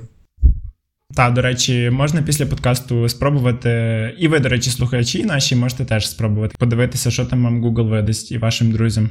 Так, 1.17 1.35
до 1.35 1.43
речі, 1.43 1.91
можна 1.91 2.23
після 2.23 2.47
подкасту 2.47 3.09
спробувати. 3.09 3.71
І 4.19 4.29
ви, 4.29 4.41
до 4.41 4.49
речі, 4.49 4.71
слухачі 4.71 5.25
наші 5.25 5.57
можете 5.57 5.85
теж 5.85 6.09
спробувати 6.09 6.57
подивитися, 6.59 7.11
що 7.11 7.27
там 7.27 7.45
вам 7.45 7.65
Google 7.65 7.89
видасть 7.89 8.33
і 8.33 8.39
вашим 8.39 8.73
друзям. 8.73 9.11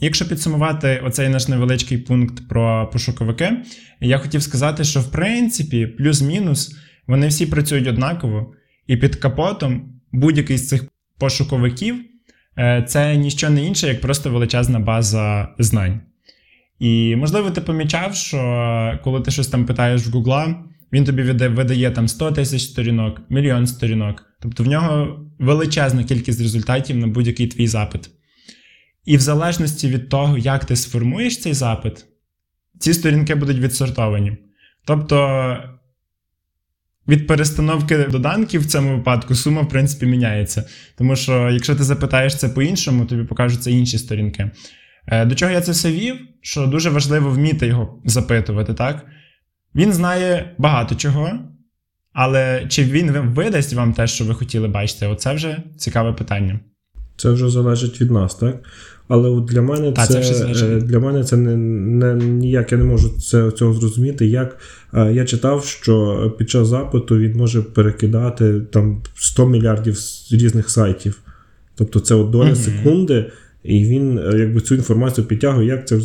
Якщо 0.00 0.28
підсумувати 0.28 1.02
оцей 1.04 1.28
наш 1.28 1.48
невеличкий 1.48 1.98
пункт 1.98 2.48
про 2.48 2.90
пошуковики, 2.92 3.52
я 4.00 4.18
хотів 4.18 4.42
сказати, 4.42 4.84
що 4.84 5.00
в 5.00 5.10
принципі, 5.10 5.86
плюс-мінус, 5.86 6.76
вони 7.06 7.28
всі 7.28 7.46
працюють 7.46 7.88
однаково, 7.88 8.52
і 8.86 8.96
під 8.96 9.16
капотом 9.16 9.92
будь-який 10.12 10.58
з 10.58 10.68
цих 10.68 10.84
пошуковиків 11.18 11.96
е, 12.58 12.84
це 12.88 13.16
ніщо 13.16 13.50
не 13.50 13.64
інше, 13.64 13.88
як 13.88 14.00
просто 14.00 14.30
величезна 14.30 14.78
база 14.78 15.48
знань. 15.58 16.00
І 16.78 17.16
можливо, 17.16 17.50
ти 17.50 17.60
помічав, 17.60 18.14
що 18.14 18.98
коли 19.04 19.20
ти 19.20 19.30
щось 19.30 19.48
там 19.48 19.66
питаєш 19.66 20.06
в 20.06 20.10
Гугла, 20.10 20.64
він 20.92 21.04
тобі 21.04 21.22
видає 21.22 21.90
там 21.90 22.08
100 22.08 22.32
тисяч 22.32 22.62
сторінок, 22.62 23.20
мільйон 23.30 23.66
сторінок. 23.66 24.24
Тобто 24.40 24.64
в 24.64 24.66
нього 24.66 25.20
величезна 25.38 26.04
кількість 26.04 26.40
результатів 26.40 26.96
на 26.96 27.06
будь-який 27.06 27.46
твій 27.46 27.66
запит. 27.66 28.10
І 29.04 29.16
в 29.16 29.20
залежності 29.20 29.88
від 29.88 30.08
того, 30.08 30.38
як 30.38 30.64
ти 30.64 30.76
сформуєш 30.76 31.40
цей 31.40 31.54
запит, 31.54 32.04
ці 32.78 32.94
сторінки 32.94 33.34
будуть 33.34 33.58
відсортовані. 33.58 34.36
Тобто 34.84 35.56
від 37.08 37.26
перестановки 37.26 37.98
доданків 37.98 38.60
в 38.60 38.66
цьому 38.66 38.96
випадку 38.96 39.34
сума, 39.34 39.60
в 39.62 39.68
принципі, 39.68 40.06
міняється. 40.06 40.64
Тому 40.98 41.16
що, 41.16 41.50
якщо 41.50 41.76
ти 41.76 41.84
запитаєш 41.84 42.36
це 42.36 42.48
по-іншому, 42.48 43.04
тобі 43.04 43.24
покажуться 43.24 43.70
інші 43.70 43.98
сторінки. 43.98 44.50
Е, 45.06 45.24
до 45.24 45.34
чого 45.34 45.52
я 45.52 45.60
це 45.60 45.72
все 45.72 45.92
вів? 45.92 46.16
Що 46.40 46.66
дуже 46.66 46.90
важливо 46.90 47.30
вміти 47.30 47.66
його 47.66 48.02
запитувати, 48.04 48.74
так? 48.74 49.06
Він 49.74 49.92
знає 49.92 50.54
багато 50.58 50.94
чого, 50.94 51.30
але 52.12 52.66
чи 52.68 52.84
він 52.84 53.10
видасть 53.10 53.72
вам 53.72 53.92
те, 53.92 54.06
що 54.06 54.24
ви 54.24 54.34
хотіли 54.34 54.68
бачити? 54.68 55.06
Оце 55.06 55.34
вже 55.34 55.62
цікаве 55.76 56.12
питання. 56.12 56.60
Це 57.16 57.30
вже 57.30 57.48
залежить 57.50 58.00
від 58.00 58.10
нас, 58.10 58.34
так? 58.34 58.56
Але 59.08 59.28
от 59.28 59.44
для 59.44 59.62
мене 59.62 59.92
Та, 59.92 60.06
це, 60.06 60.22
це 60.54 60.80
для 60.80 60.98
мене 60.98 61.24
це 61.24 61.36
не, 61.36 61.56
не 61.56 62.14
ніяк 62.14 62.72
я 62.72 62.78
не 62.78 62.84
можу 62.84 63.08
це, 63.08 63.50
цього 63.50 63.74
зрозуміти. 63.74 64.26
Як 64.26 64.58
я 64.94 65.24
читав, 65.24 65.64
що 65.64 66.34
під 66.38 66.50
час 66.50 66.68
запиту 66.68 67.18
він 67.18 67.36
може 67.36 67.62
перекидати 67.62 68.60
там 68.60 69.02
100 69.14 69.46
мільярдів 69.46 69.98
різних 70.30 70.70
сайтів. 70.70 71.20
Тобто 71.74 72.00
це 72.00 72.14
от 72.14 72.30
доля 72.30 72.50
mm 72.50 72.56
секунди. 72.56 73.30
І 73.64 73.84
він 73.84 74.18
е, 74.18 74.38
якби 74.38 74.60
цю 74.60 74.74
інформацію 74.74 75.26
підтягує. 75.26 75.68
Як 75.68 75.88
це 75.88 75.98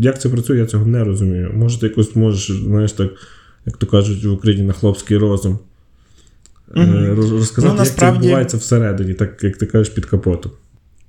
як 0.00 0.20
це 0.20 0.28
працює, 0.28 0.58
я 0.58 0.66
цього 0.66 0.86
не 0.86 1.04
розумію. 1.04 1.50
Може, 1.54 1.80
ти 1.80 1.86
якось 1.86 2.16
можеш, 2.16 2.56
знаєш, 2.56 2.92
так, 2.92 3.10
як 3.66 3.76
то 3.76 3.86
кажуть, 3.86 4.24
в 4.24 4.32
Україні 4.32 4.62
на 4.62 4.72
хлопський 4.72 5.16
розум. 5.16 5.58
Mm-hmm. 6.74 7.14
Розказати, 7.14 7.74
ну, 7.74 7.78
насправді... 7.78 8.14
як 8.14 8.14
це 8.14 8.20
відбувається 8.20 8.56
всередині, 8.56 9.14
так 9.14 9.44
як 9.44 9.56
ти 9.56 9.66
кажеш, 9.66 9.88
під 9.88 10.06
капотом. 10.06 10.52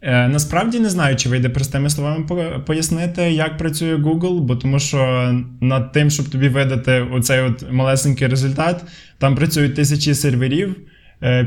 Е, 0.01 0.27
насправді 0.27 0.79
не 0.79 0.89
знаю, 0.89 1.15
чи 1.15 1.29
вийде 1.29 1.49
простими 1.49 1.89
словами 1.89 2.25
пояснити, 2.65 3.21
як 3.21 3.57
працює 3.57 3.95
Google, 3.95 4.39
бо 4.39 4.55
тому 4.55 4.79
що 4.79 5.31
над 5.61 5.91
тим, 5.91 6.09
щоб 6.09 6.29
тобі 6.29 6.49
видати 6.49 7.07
оцей 7.13 7.41
от 7.41 7.71
малесенький 7.71 8.27
результат, 8.27 8.83
там 9.17 9.35
працюють 9.35 9.75
тисячі 9.75 10.13
серверів 10.13 10.75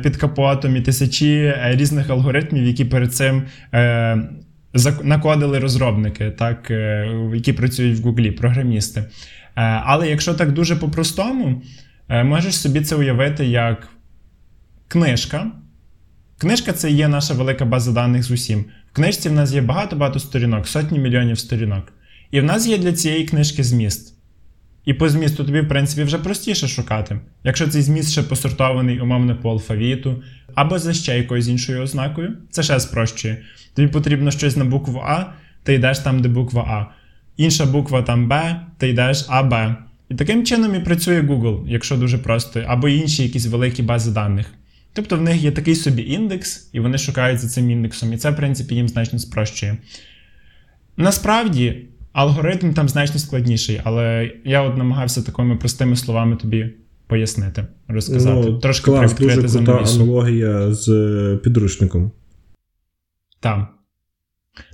під 0.02 0.16
капотом 0.16 0.76
і 0.76 0.80
тисячі 0.80 1.54
різних 1.64 2.10
алгоритмів, 2.10 2.64
які 2.64 2.84
перед 2.84 3.14
цим 3.14 3.42
накодили 5.02 5.59
розробники, 5.59 6.30
так, 6.30 6.71
е, 6.71 7.09
які 7.35 7.52
працюють 7.52 7.99
в 7.99 8.02
Гуглі, 8.02 8.30
програмісти. 8.30 9.00
Е, 9.00 9.11
але 9.85 10.09
якщо 10.11 10.35
так 10.35 10.52
дуже 10.52 10.76
по-простому, 10.76 11.62
е, 12.09 12.25
можеш 12.25 12.59
собі 12.59 12.80
це 12.80 12.97
уявити 12.97 13.47
як 13.47 13.88
книжка. 14.88 15.52
Книжка 16.38 16.73
це 16.73 16.90
є 16.90 17.09
наша 17.09 17.35
велика 17.35 17.64
база 17.64 17.92
даних 17.92 18.23
з 18.23 18.30
усім. 18.30 18.64
В 18.92 18.97
книжці 18.97 19.28
в 19.28 19.33
нас 19.33 19.52
є 19.52 19.61
багато-багато 19.61 20.18
сторінок, 20.18 20.68
сотні 20.68 20.99
мільйонів 20.99 21.38
сторінок. 21.38 21.92
І 22.30 22.40
в 22.40 22.45
нас 22.45 22.66
є 22.66 22.78
для 22.78 22.92
цієї 22.92 23.25
книжки 23.25 23.64
зміст. 23.64 24.15
І 24.86 24.94
по 24.94 25.08
змісту 25.08 25.44
тобі, 25.44 25.60
в 25.60 25.68
принципі, 25.68 26.02
вже 26.02 26.18
простіше 26.18 26.68
шукати. 26.68 27.20
Якщо 27.44 27.68
цей 27.68 27.82
зміст 27.82 28.12
ще 28.12 28.22
посортований, 28.22 29.00
умовно, 29.00 29.36
по 29.36 29.50
алфавіту, 29.50 30.22
або 30.54 30.78
за 30.78 30.94
ще 30.94 31.18
якоюсь 31.18 31.48
іншою 31.48 31.82
ознакою, 31.82 32.32
це 32.50 32.62
ще 32.62 32.80
спрощує. 32.80 33.42
Тобі 33.74 33.88
потрібно 33.88 34.30
щось 34.30 34.56
на 34.56 34.64
букву 34.64 35.02
А, 35.06 35.32
ти 35.62 35.74
йдеш 35.74 35.98
там, 35.98 36.22
де 36.22 36.28
буква 36.28 36.62
А. 36.62 36.94
Інша 37.36 37.66
буква 37.66 38.02
там 38.02 38.28
Б, 38.28 38.60
ти 38.78 38.88
йдеш 38.88 39.24
АБ. 39.28 39.76
І 40.08 40.14
таким 40.14 40.44
чином 40.44 40.74
і 40.74 40.80
працює 40.80 41.20
Google, 41.20 41.68
якщо 41.68 41.96
дуже 41.96 42.18
просто, 42.18 42.64
або 42.66 42.88
інші 42.88 43.22
якісь 43.22 43.46
великі 43.46 43.82
бази 43.82 44.10
даних. 44.10 44.46
Тобто 44.92 45.16
в 45.16 45.22
них 45.22 45.42
є 45.42 45.50
такий 45.50 45.74
собі 45.74 46.02
індекс, 46.02 46.70
і 46.72 46.80
вони 46.80 46.98
шукають 46.98 47.40
за 47.40 47.48
цим 47.48 47.70
індексом, 47.70 48.12
і 48.12 48.16
це, 48.16 48.30
в 48.30 48.36
принципі, 48.36 48.74
їм 48.74 48.88
значно 48.88 49.18
спрощує. 49.18 49.76
Насправді, 50.96 51.86
алгоритм 52.16 52.73
там 52.73 52.88
значно 52.88 53.20
складніший, 53.20 53.80
але 53.85 54.32
я 54.44 54.62
от 54.62 54.76
намагався 54.76 55.23
такими 55.23 55.56
простими 55.56 55.96
словами 55.96 56.37
тобі 56.37 56.75
пояснити, 57.06 57.66
розказати. 57.88 58.50
Ну, 58.50 58.58
Трошки 58.58 58.85
клас, 58.90 59.14
дуже 59.14 59.42
крута 59.49 59.73
аналогія 59.73 60.73
з 60.73 60.88
е, 60.88 61.37
підручником. 61.37 62.12
Так. 63.40 63.68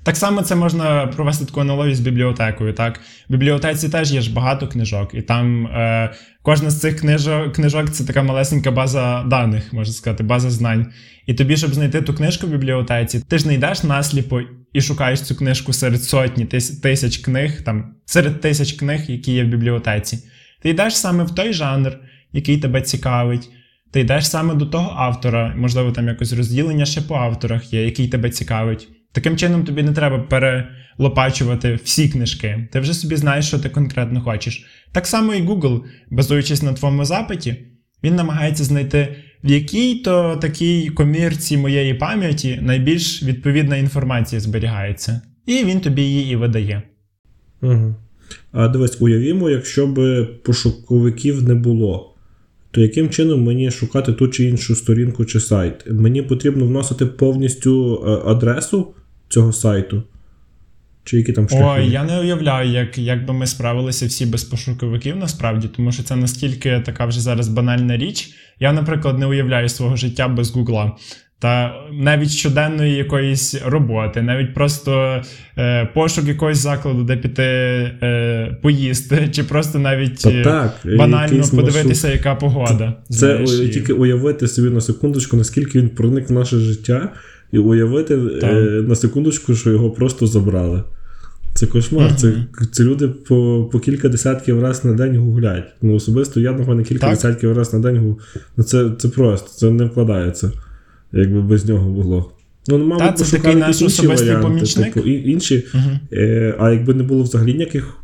Так 0.03 0.17
само 0.17 0.43
це 0.43 0.55
можна 0.55 1.07
провести 1.07 1.45
таку 1.45 1.61
аналогію 1.61 1.95
з 1.95 2.01
бібліотекою. 2.01 2.73
Так? 2.73 3.01
В 3.29 3.33
бібліотеці 3.33 3.89
теж 3.89 4.13
є 4.13 4.21
ж 4.21 4.33
багато 4.33 4.69
книжок, 4.69 5.15
і 5.15 5.23
там 5.23 5.67
е, 5.67 6.13
кожна 6.43 6.71
з 6.71 6.81
цих 6.81 7.01
книжок 7.01 7.53
книжок 7.53 7.91
це 7.91 8.05
така 8.05 8.23
малесенька 8.23 8.71
база 8.71 9.23
даних, 9.23 9.73
можна 9.73 9.95
сказати, 9.95 10.23
база 10.23 10.51
знань. 10.51 10.87
І 11.27 11.35
тобі, 11.35 11.57
щоб 11.57 11.75
знайти 11.75 12.03
ту 12.03 12.15
книжку 12.15 12.47
в 12.47 12.51
бібліотеці, 12.51 13.21
ти 13.29 13.39
ж 13.39 13.49
не 13.49 13.55
йдеш 13.55 13.83
насліпо 13.83 14.41
і 14.73 14.81
шукаєш 14.81 15.21
цю 15.21 15.35
книжку 15.35 15.73
серед 15.73 16.03
сотні 16.03 16.45
тисяч 16.83 17.19
книг, 17.19 17.63
там, 17.63 17.95
серед 18.05 18.41
тисяч 18.41 18.73
книг, 18.73 19.11
які 19.11 19.33
є 19.33 19.45
в 19.45 19.49
бібліотеці. 19.49 20.19
Ти 20.63 20.71
йдеш 20.71 20.97
саме 20.97 21.25
в 21.25 21.31
той 21.31 21.53
жанр, 21.53 21.99
який 22.33 22.59
тебе 22.59 22.81
цікавить. 22.81 23.51
Ти 23.91 24.01
йдеш 24.01 24.31
саме 24.31 24.55
до 24.55 24.67
того 24.67 24.95
автора, 24.97 25.55
можливо, 25.57 25.93
там 25.93 26.09
якось 26.09 26.33
розділення 26.33 26.85
ще 26.85 27.01
по 27.01 27.15
авторах 27.15 27.73
є, 27.73 27.85
який 27.85 28.09
тебе 28.09 28.31
цікавить. 28.31 28.89
Таким 29.13 29.37
чином, 29.37 29.65
тобі 29.65 29.83
не 29.83 29.93
треба 29.93 30.19
перелопачувати 30.19 31.79
всі 31.85 32.09
книжки. 32.09 32.69
Ти 32.73 32.81
вже 32.81 32.95
собі 32.95 33.17
знаєш, 33.17 33.47
що 33.47 33.59
ти 33.59 33.69
конкретно 33.69 34.21
хочеш. 34.21 34.67
Так 34.93 35.07
само 35.07 35.35
і 35.35 35.43
Google, 35.43 35.81
базуючись 36.11 36.63
на 36.63 36.73
твоєму 36.73 37.05
запиті, 37.05 37.57
він 38.05 38.15
намагається 38.15 38.65
знайти, 38.65 39.17
в 39.45 39.51
якій 39.51 39.95
то 39.95 40.37
такій 40.37 40.91
комірці 40.91 41.57
моєї 41.57 41.95
пам'яті 41.95 42.59
найбільш 42.63 43.23
відповідна 43.23 43.77
інформація 43.77 44.41
зберігається. 44.41 45.21
І 45.47 45.65
він 45.65 45.81
тобі 45.81 46.03
її 46.03 46.33
і 46.33 46.37
видає. 46.37 46.83
Угу. 47.63 47.95
А 48.53 48.69
дивись, 48.69 49.01
уявімо, 49.01 49.51
якщо 49.51 49.87
б 49.87 50.27
пошуковиків 50.45 51.43
не 51.43 51.55
було 51.55 52.13
то 52.73 52.81
яким 52.81 53.11
чином 53.11 53.43
мені 53.43 53.71
шукати 53.71 54.13
ту 54.13 54.29
чи 54.29 54.45
іншу 54.45 54.75
сторінку 54.75 55.25
чи 55.25 55.41
сайт? 55.41 55.85
Мені 55.91 56.23
потрібно 56.23 56.67
вносити 56.67 57.07
повністю 57.07 58.05
е, 58.07 58.31
адресу 58.31 58.95
цього 59.33 59.53
сайту? 59.53 60.03
Чи 61.05 61.17
які 61.17 61.33
там 61.33 61.49
шляхи? 61.49 61.65
Ой, 61.65 61.91
я 61.91 62.05
не 62.05 62.21
уявляю, 62.21 62.71
як 62.71 62.99
як 62.99 63.27
би 63.27 63.35
ми 63.35 63.47
справилися 63.47 64.07
всі 64.07 64.27
без 64.27 64.45
пошуковиків 64.45 65.17
насправді, 65.17 65.69
тому 65.77 65.93
що 65.93 66.03
це 66.03 66.17
наскільки 66.17 66.83
така 66.85 67.07
вже 67.07 67.21
зараз 67.21 67.49
банальна 67.49 67.97
річ. 67.97 68.31
Я, 68.61 68.73
наприклад, 68.73 69.19
не 69.19 69.27
уявляю 69.27 69.69
свого 69.69 69.97
життя 69.97 70.29
без 70.29 70.51
Гугла. 70.51 70.97
Та 71.39 71.75
навіть 71.93 72.31
щоденної 72.31 72.95
якоїсь 72.95 73.55
роботи, 73.67 74.23
навіть 74.23 74.55
просто 74.55 75.23
е, 75.59 75.87
пошук 75.95 76.29
якогось 76.29 76.59
закладу, 76.59 77.05
де 77.05 77.17
піти 77.17 77.43
е, 77.43 78.59
поїсти, 78.63 79.29
чи 79.33 79.45
просто 79.45 79.79
навіть 79.79 80.23
Та 80.23 80.43
так, 80.43 80.97
банально 80.99 81.45
подивитися, 81.51 82.07
маршрут. 82.07 82.13
яка 82.13 82.35
погода. 82.35 82.95
Це 83.09 83.17
знаєш, 83.17 83.51
і... 83.51 83.69
тільки 83.69 83.93
уявити 83.93 84.49
собі 84.49 84.71
на 84.71 84.81
секундочку, 84.81 85.37
наскільки 85.37 85.79
він 85.79 85.89
проник 85.89 86.31
в 86.31 86.33
наше 86.33 86.59
життя, 86.59 87.13
і 87.53 87.59
уявити 87.59 88.15
е, 88.43 88.85
на 88.89 88.95
секундочку, 88.95 89.55
що 89.55 89.71
його 89.71 89.91
просто 89.91 90.27
забрали. 90.27 90.83
Це 91.55 91.67
кошмар. 91.67 92.17
Це 92.17 92.47
це 92.73 92.85
люди 92.85 93.09
по 93.09 93.69
по 93.73 93.81
кілька 93.81 94.09
десятків 94.09 94.63
разів 94.63 94.91
на 94.91 94.93
день 94.97 95.17
гуглять. 95.17 95.65
Ну, 95.83 95.95
особисто 95.95 96.41
я 96.41 96.53
напевно, 96.53 96.83
кілька 96.83 97.01
так. 97.01 97.15
десятків 97.15 97.57
разів 97.57 97.75
на 97.75 97.81
день 97.81 97.99
гуглю. 97.99 98.19
Ну, 98.57 98.65
це 98.65 98.91
це 98.99 99.09
просто, 99.09 99.49
це 99.49 99.71
не 99.71 99.85
вкладається, 99.85 100.53
якби 101.13 101.43
без 101.43 101.69
нього 101.69 101.91
було. 101.91 102.33
Ну, 102.69 102.79
ну 102.79 102.85
мабуть, 102.87 103.07
Та, 103.07 103.13
це 103.13 103.37
такий 103.37 103.55
наш 103.55 103.83
особистий 103.83 104.29
варіанти, 104.29 104.49
помічник. 104.49 104.95
Типу, 104.95 105.09
інші. 105.09 105.67
Uh-huh. 105.75 105.99
Е, 106.13 106.55
А 106.59 106.71
якби 106.71 106.95
не 106.95 107.03
було 107.03 107.23
взагалі 107.23 107.55
ніяких 107.55 107.95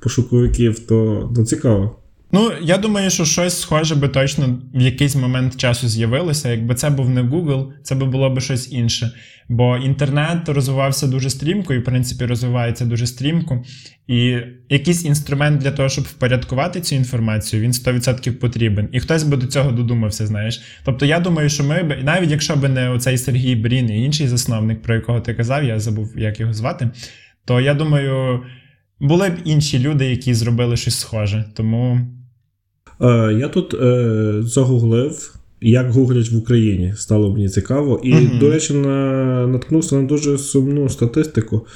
пошуковиків, 0.00 0.78
то 0.78 1.30
ну, 1.36 1.44
цікаво. 1.44 1.98
Ну, 2.32 2.52
я 2.62 2.78
думаю, 2.78 3.10
що 3.10 3.24
щось 3.24 3.60
схоже 3.60 3.94
би 3.94 4.08
точно 4.08 4.58
в 4.74 4.80
якийсь 4.80 5.16
момент 5.16 5.56
часу 5.56 5.88
з'явилося. 5.88 6.50
Якби 6.50 6.74
це 6.74 6.90
був 6.90 7.10
не 7.10 7.22
Google, 7.22 7.68
це 7.82 7.94
би 7.94 8.06
було 8.06 8.30
б 8.30 8.40
щось 8.40 8.72
інше. 8.72 9.12
Бо 9.48 9.76
інтернет 9.76 10.48
розвивався 10.48 11.06
дуже 11.06 11.30
стрімко 11.30 11.74
і, 11.74 11.78
в 11.78 11.84
принципі, 11.84 12.26
розвивається 12.26 12.84
дуже 12.84 13.06
стрімко. 13.06 13.64
І 14.06 14.36
якийсь 14.68 15.04
інструмент 15.04 15.60
для 15.60 15.70
того, 15.70 15.88
щоб 15.88 16.04
впорядкувати 16.04 16.80
цю 16.80 16.94
інформацію, 16.94 17.62
він 17.62 17.70
100% 17.70 18.32
потрібен. 18.32 18.88
І 18.92 19.00
хтось 19.00 19.22
би 19.22 19.36
до 19.36 19.46
цього 19.46 19.72
додумався, 19.72 20.26
знаєш. 20.26 20.60
Тобто, 20.84 21.06
я 21.06 21.20
думаю, 21.20 21.48
що 21.48 21.64
ми 21.64 21.82
б, 21.82 22.02
навіть 22.02 22.30
якщо 22.30 22.56
б 22.56 22.68
не 22.68 22.90
оцей 22.90 23.18
Сергій 23.18 23.56
Брін 23.56 23.90
і 23.90 24.04
інший 24.04 24.28
засновник, 24.28 24.82
про 24.82 24.94
якого 24.94 25.20
ти 25.20 25.34
казав, 25.34 25.64
я 25.64 25.80
забув, 25.80 26.18
як 26.18 26.40
його 26.40 26.52
звати, 26.52 26.90
то 27.44 27.60
я 27.60 27.74
думаю, 27.74 28.42
були 29.00 29.28
б 29.28 29.38
інші 29.44 29.78
люди, 29.78 30.10
які 30.10 30.34
зробили 30.34 30.76
щось 30.76 30.98
схоже. 30.98 31.44
Тому. 31.54 32.17
Е, 33.00 33.32
я 33.40 33.48
тут 33.48 33.74
е, 33.74 34.34
загуглив, 34.42 35.34
як 35.60 35.90
гуглять 35.90 36.30
в 36.30 36.36
Україні. 36.36 36.94
Стало 36.96 37.32
мені 37.32 37.48
цікаво. 37.48 38.00
І, 38.04 38.14
uh 38.14 38.38
до 38.38 38.50
речі, 38.50 38.74
на, 38.74 39.46
наткнувся 39.46 39.96
на 39.96 40.02
дуже 40.02 40.38
сумну 40.38 40.88
статистику. 40.88 41.66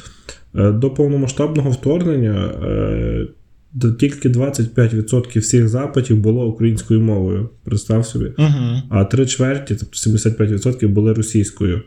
Е, 0.54 0.70
до 0.70 0.90
повномасштабного 0.90 1.70
вторгнення 1.70 2.50
е, 2.64 3.26
тільки 4.00 4.28
25% 4.28 5.40
всіх 5.40 5.68
запитів 5.68 6.16
було 6.16 6.46
українською 6.46 7.00
мовою. 7.00 7.48
Представ 7.64 8.06
собі. 8.06 8.24
uh 8.24 8.80
А 8.90 9.04
три 9.04 9.26
чверті, 9.26 9.74
тобто 9.74 10.10
75% 10.10 10.88
були 10.88 11.12
російською. 11.12 11.76
Е, 11.76 11.84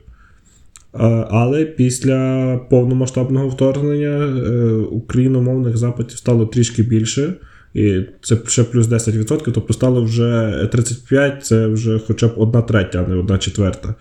але 1.29 1.65
після 1.65 2.57
повномасштабного 2.69 3.47
вторгнення 3.47 4.17
е, 4.17 4.71
україномовних 4.73 5.77
запитів 5.77 6.17
стало 6.17 6.45
трішки 6.45 6.83
більше. 6.83 7.33
І 7.75 8.01
це 8.21 8.37
ще 8.47 8.63
плюс 8.63 8.87
10%, 8.87 9.51
тобто 9.51 9.73
стало 9.73 10.03
вже 10.03 10.69
35, 10.71 11.45
це 11.45 11.67
вже 11.67 11.99
хоча 12.07 12.27
б 12.27 12.33
одна 12.37 12.61
третя, 12.61 13.03
а 13.05 13.09
не 13.09 13.15
одна 13.15 13.37
четверта. 13.37 13.95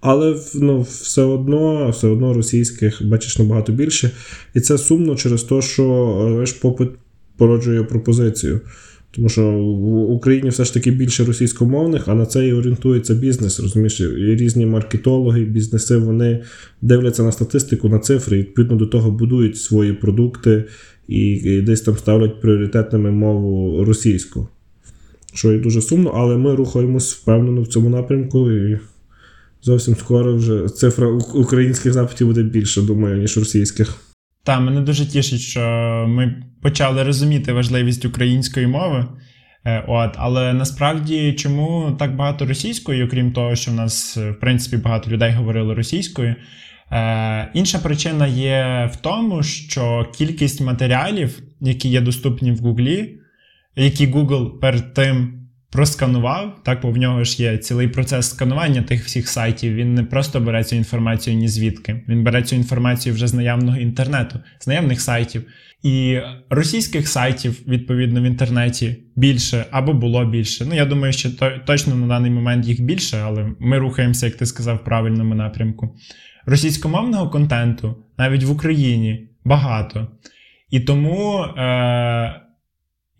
Але 0.00 0.36
ну, 0.54 0.80
все 0.80 1.22
одно 1.22 1.90
все 1.90 2.08
одно 2.08 2.34
російських 2.34 3.06
бачиш 3.06 3.38
набагато 3.38 3.72
більше. 3.72 4.10
І 4.54 4.60
це 4.60 4.78
сумно 4.78 5.16
через 5.16 5.42
те, 5.42 5.62
що 5.62 6.16
знаєш, 6.30 6.52
попит 6.52 6.88
породжує 7.36 7.82
пропозицію. 7.82 8.60
Тому 9.10 9.28
що 9.28 9.50
в 9.52 10.10
Україні 10.10 10.48
все 10.48 10.64
ж 10.64 10.74
таки 10.74 10.90
більше 10.90 11.24
російськомовних, 11.24 12.08
а 12.08 12.14
на 12.14 12.26
це 12.26 12.46
і 12.46 12.52
орієнтується 12.52 13.14
бізнес. 13.14 13.60
Розумієш, 13.60 14.00
і 14.00 14.36
різні 14.36 14.66
маркетологи, 14.66 15.44
бізнеси 15.44 15.96
вони 15.96 16.42
дивляться 16.82 17.22
на 17.22 17.32
статистику, 17.32 17.88
на 17.88 17.98
цифри, 17.98 18.38
і 18.38 18.40
відповідно 18.40 18.76
до 18.76 18.86
того 18.86 19.10
будують 19.10 19.58
свої 19.58 19.92
продукти 19.92 20.64
і 21.10 21.62
десь 21.62 21.80
там 21.80 21.96
ставлять 21.96 22.40
пріоритетними 22.40 23.10
мову 23.10 23.84
російську. 23.84 24.48
Що 25.34 25.52
і 25.52 25.58
дуже 25.58 25.82
сумно, 25.82 26.10
але 26.14 26.36
ми 26.36 26.54
рухаємось 26.54 27.14
впевнено 27.14 27.62
в 27.62 27.66
цьому 27.66 27.88
напрямку, 27.88 28.52
і 28.52 28.78
зовсім 29.62 29.96
скоро 29.96 30.36
вже 30.36 30.68
цифра 30.68 31.08
українських 31.34 31.92
запитів 31.92 32.26
буде 32.26 32.42
більше, 32.42 32.82
думаю, 32.82 33.16
ніж 33.16 33.38
російських. 33.38 33.96
Та, 34.44 34.60
мене 34.60 34.80
дуже 34.80 35.06
тішить, 35.06 35.40
що 35.40 35.60
ми 36.08 36.44
почали 36.62 37.02
розуміти 37.02 37.52
важливість 37.52 38.04
української 38.04 38.66
мови. 38.66 39.06
Е, 39.64 39.84
от, 39.88 40.10
Але 40.16 40.52
насправді 40.52 41.32
чому 41.32 41.96
так 41.98 42.16
багато 42.16 42.46
російської, 42.46 43.04
окрім 43.04 43.32
того, 43.32 43.56
що 43.56 43.70
в 43.70 43.74
нас 43.74 44.16
в 44.16 44.34
принципі 44.40 44.76
багато 44.76 45.10
людей 45.10 45.32
говорили 45.32 45.74
російською. 45.74 46.34
Е, 46.92 47.50
Інша 47.54 47.78
причина 47.78 48.26
є 48.26 48.90
в 48.92 48.96
тому, 48.96 49.42
що 49.42 50.10
кількість 50.18 50.60
матеріалів, 50.60 51.42
які 51.60 51.88
є 51.88 52.00
доступні 52.00 52.52
в 52.52 52.58
Гуглі, 52.58 53.18
які 53.76 54.06
Google 54.06 54.58
перед 54.58 54.94
тим 54.94 55.40
просканував, 55.70 56.62
так, 56.64 56.82
бо 56.82 56.90
в 56.90 56.96
нього 56.96 57.24
ж 57.24 57.42
є 57.42 57.58
цілий 57.58 57.88
процес 57.88 58.30
сканування 58.30 58.82
тих 58.82 59.04
всіх 59.04 59.28
сайтів. 59.28 59.74
Він 59.74 59.94
не 59.94 60.04
просто 60.04 60.40
бере 60.40 60.64
цю 60.64 60.76
інформацію 60.76 61.36
ні 61.36 61.48
звідки. 61.48 62.04
Він 62.08 62.24
бере 62.24 62.42
цю 62.42 62.56
інформацію 62.56 63.14
вже 63.14 63.28
з 63.28 63.34
наявного 63.34 63.76
інтернету, 63.76 64.38
з 64.58 64.66
наявних 64.66 65.00
сайтів. 65.00 65.44
І 65.82 66.18
російських 66.50 67.08
сайтів, 67.08 67.60
відповідно, 67.68 68.20
в 68.20 68.24
інтернеті 68.24 68.96
більше 69.16 69.64
або 69.70 69.92
було 69.92 70.24
більше. 70.24 70.64
Ну, 70.64 70.74
я 70.74 70.84
думаю, 70.84 71.12
що 71.12 71.30
точно 71.66 71.94
на 71.94 72.06
даний 72.06 72.30
момент 72.30 72.66
їх 72.66 72.80
більше, 72.80 73.16
але 73.16 73.50
ми 73.60 73.78
рухаємося, 73.78 74.26
як 74.26 74.34
ти 74.34 74.46
сказав, 74.46 74.76
в 74.76 74.84
правильному 74.84 75.34
напрямку 75.34 75.96
російськомовного 76.50 77.30
контенту 77.30 77.96
навіть 78.18 78.44
в 78.44 78.50
Україні 78.50 79.28
багато. 79.44 80.08
І 80.70 80.80
тому 80.80 81.42
е, 81.42 82.40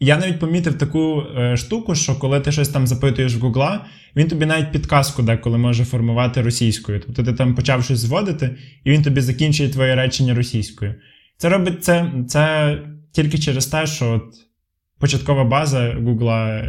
я 0.00 0.16
навіть 0.16 0.38
помітив 0.38 0.78
таку 0.78 1.22
е, 1.22 1.56
штуку, 1.56 1.94
що 1.94 2.18
коли 2.18 2.40
ти 2.40 2.52
щось 2.52 2.68
там 2.68 2.86
запитуєш 2.86 3.36
в 3.36 3.40
Гугла, 3.40 3.84
він 4.16 4.28
тобі 4.28 4.46
навіть 4.46 4.72
підказку 4.72 5.22
деколи 5.22 5.58
може 5.58 5.84
формувати 5.84 6.42
російською. 6.42 7.00
Тобто 7.06 7.24
ти 7.24 7.32
там 7.32 7.54
почав 7.54 7.84
щось 7.84 7.98
зводити, 7.98 8.56
і 8.84 8.90
він 8.90 9.02
тобі 9.02 9.20
закінчує 9.20 9.68
твоє 9.68 9.94
речення 9.94 10.34
російською. 10.34 10.94
Це 11.36 11.48
робить 11.48 11.84
це, 11.84 12.12
це 12.28 12.78
тільки 13.12 13.38
через 13.38 13.66
те, 13.66 13.86
що 13.86 14.12
от 14.12 14.34
початкова 14.98 15.44
база 15.44 15.94
Гугла, 16.04 16.68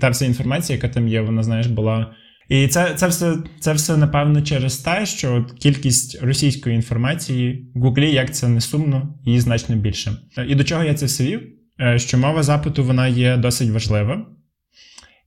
та 0.00 0.08
вся 0.08 0.24
інформація, 0.24 0.76
яка 0.76 0.88
там 0.88 1.08
є, 1.08 1.20
вона, 1.20 1.42
знаєш, 1.42 1.66
була. 1.66 2.14
І 2.48 2.68
це 2.68 2.94
це, 2.94 3.08
все, 3.08 3.36
це 3.60 3.72
все, 3.72 3.96
напевно, 3.96 4.42
через 4.42 4.76
те, 4.76 5.06
що 5.06 5.46
кількість 5.58 6.22
російської 6.22 6.76
інформації 6.76 7.72
в 7.74 7.80
Гуглі, 7.80 8.12
як 8.12 8.34
це 8.34 8.48
не 8.48 8.60
сумно, 8.60 9.14
її 9.24 9.40
значно 9.40 9.76
більше. 9.76 10.12
І 10.48 10.54
до 10.54 10.64
чого 10.64 10.84
я 10.84 10.94
це 10.94 11.06
все 11.06 11.24
вів? 11.24 11.40
Е, 11.80 11.98
що 11.98 12.18
мова 12.18 12.42
запиту 12.42 12.84
вона 12.84 13.08
є 13.08 13.36
досить 13.36 13.70
важлива. 13.70 14.26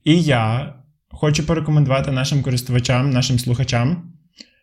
І 0.04 0.22
я 0.22 0.74
хочу 1.08 1.46
порекомендувати 1.46 2.10
нашим 2.10 2.42
користувачам, 2.42 3.10
нашим 3.10 3.38
слухачам 3.38 4.12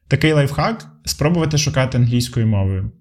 такий 0.08 0.34
лайфхак 0.34 0.88
спробувати 1.06 1.58
шукати 1.58 1.98
англійською 1.98 2.48
мовою. 2.48 2.92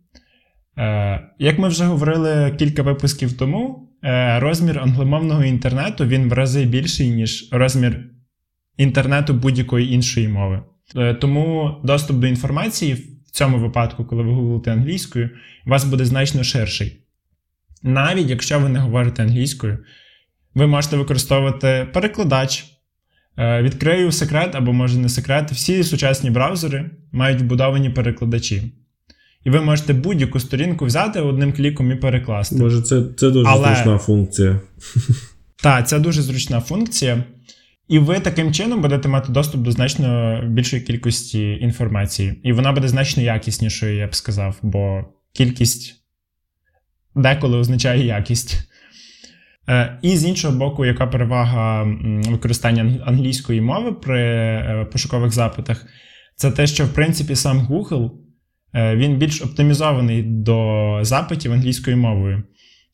Е, 0.79 1.21
як 1.39 1.59
ми 1.59 1.69
вже 1.69 1.85
говорили 1.85 2.57
кілька 2.59 2.83
випусків 2.83 3.33
тому, 3.33 3.89
е, 4.05 4.41
розмір 4.41 4.79
англомовного 4.79 5.45
інтернету 5.45 6.07
він 6.07 6.29
в 6.29 6.33
рази 6.33 6.65
більший, 6.65 7.11
ніж 7.11 7.49
розмір 7.53 8.05
інтернету 8.79 9.35
будь-якої 9.35 9.93
іншої 9.93 10.29
мови. 10.29 10.63
Е, 10.97 11.15
тому 11.15 11.77
доступ 11.85 12.17
до 12.17 12.27
інформації 12.27 12.95
в 13.27 13.31
цьому 13.31 13.59
випадку, 13.59 14.05
коли 14.05 14.23
ви 14.23 14.33
гуглите 14.33 14.73
англійською, 14.73 15.31
у 15.67 15.71
вас 15.71 15.85
буде 15.85 16.05
значно 16.05 16.45
ширший. 16.45 16.97
Навіть 17.83 18.31
якщо 18.31 18.61
ви 18.61 18.69
не 18.69 18.79
говорите 18.79 19.23
англійською, 19.23 19.79
ви 20.55 20.67
можете 20.67 20.97
використовувати 20.97 21.89
перекладач. 21.93 22.65
Е, 23.37 23.63
відкрию 23.63 24.13
секрет 24.13 24.55
або, 24.55 24.73
може, 24.73 24.99
не 24.99 25.09
секрет, 25.09 25.53
всі 25.53 25.85
сучасні 25.85 26.31
браузери 26.31 26.91
мають 27.13 27.41
вбудовані 27.41 27.91
перекладачі. 27.91 28.73
І 29.45 29.51
ви 29.51 29.61
можете 29.61 29.93
будь-яку 29.93 30.41
сторінку 30.41 30.85
взяти 30.85 31.21
одним 31.21 31.53
кліком 31.53 31.93
і 31.93 31.95
перекласти. 31.95 32.57
Може, 32.57 32.83
це 32.83 33.03
це 33.17 33.31
дуже 33.31 33.49
Але... 33.49 33.75
зручна 33.75 33.99
функція. 33.99 34.61
Так, 35.63 35.89
це 35.89 35.99
дуже 35.99 36.23
зручна 36.23 36.61
функція. 36.61 37.25
І 37.89 37.99
ви 37.99 38.21
таким 38.21 38.53
чином 38.53 38.81
будете 38.81 39.09
мати 39.09 39.33
доступ 39.33 39.63
до 39.63 39.71
значно 39.71 40.41
більшої 40.47 40.83
кількості 40.83 41.51
інформації. 41.53 42.41
І 42.45 42.53
вона 42.53 42.73
буде 42.73 42.89
значно 42.89 43.23
якіснішою, 43.23 43.97
я 43.97 44.07
б 44.07 44.15
сказав, 44.15 44.59
бо 44.63 45.05
кількість 45.33 45.95
деколи 47.15 47.59
означає 47.59 48.07
якість. 48.07 48.69
Е, 49.69 49.99
і 50.03 50.17
з 50.17 50.25
іншого 50.25 50.59
боку, 50.59 50.85
яка 50.85 51.07
перевага 51.07 51.85
використання 52.29 53.05
англійської 53.07 53.61
мови 53.61 53.93
при 53.93 54.23
е, 54.23 54.87
пошукових 54.93 55.33
запитах, 55.33 55.87
це 56.37 56.51
те, 56.51 56.67
що 56.67 56.85
в 56.85 56.89
принципі 56.89 57.35
сам 57.35 57.67
Google 57.71 58.11
е, 58.75 58.97
він 58.97 59.17
більш 59.17 59.43
оптимізований 59.43 60.23
до 60.23 60.99
запитів 61.03 61.53
англійською 61.53 61.97
мовою. 61.97 62.43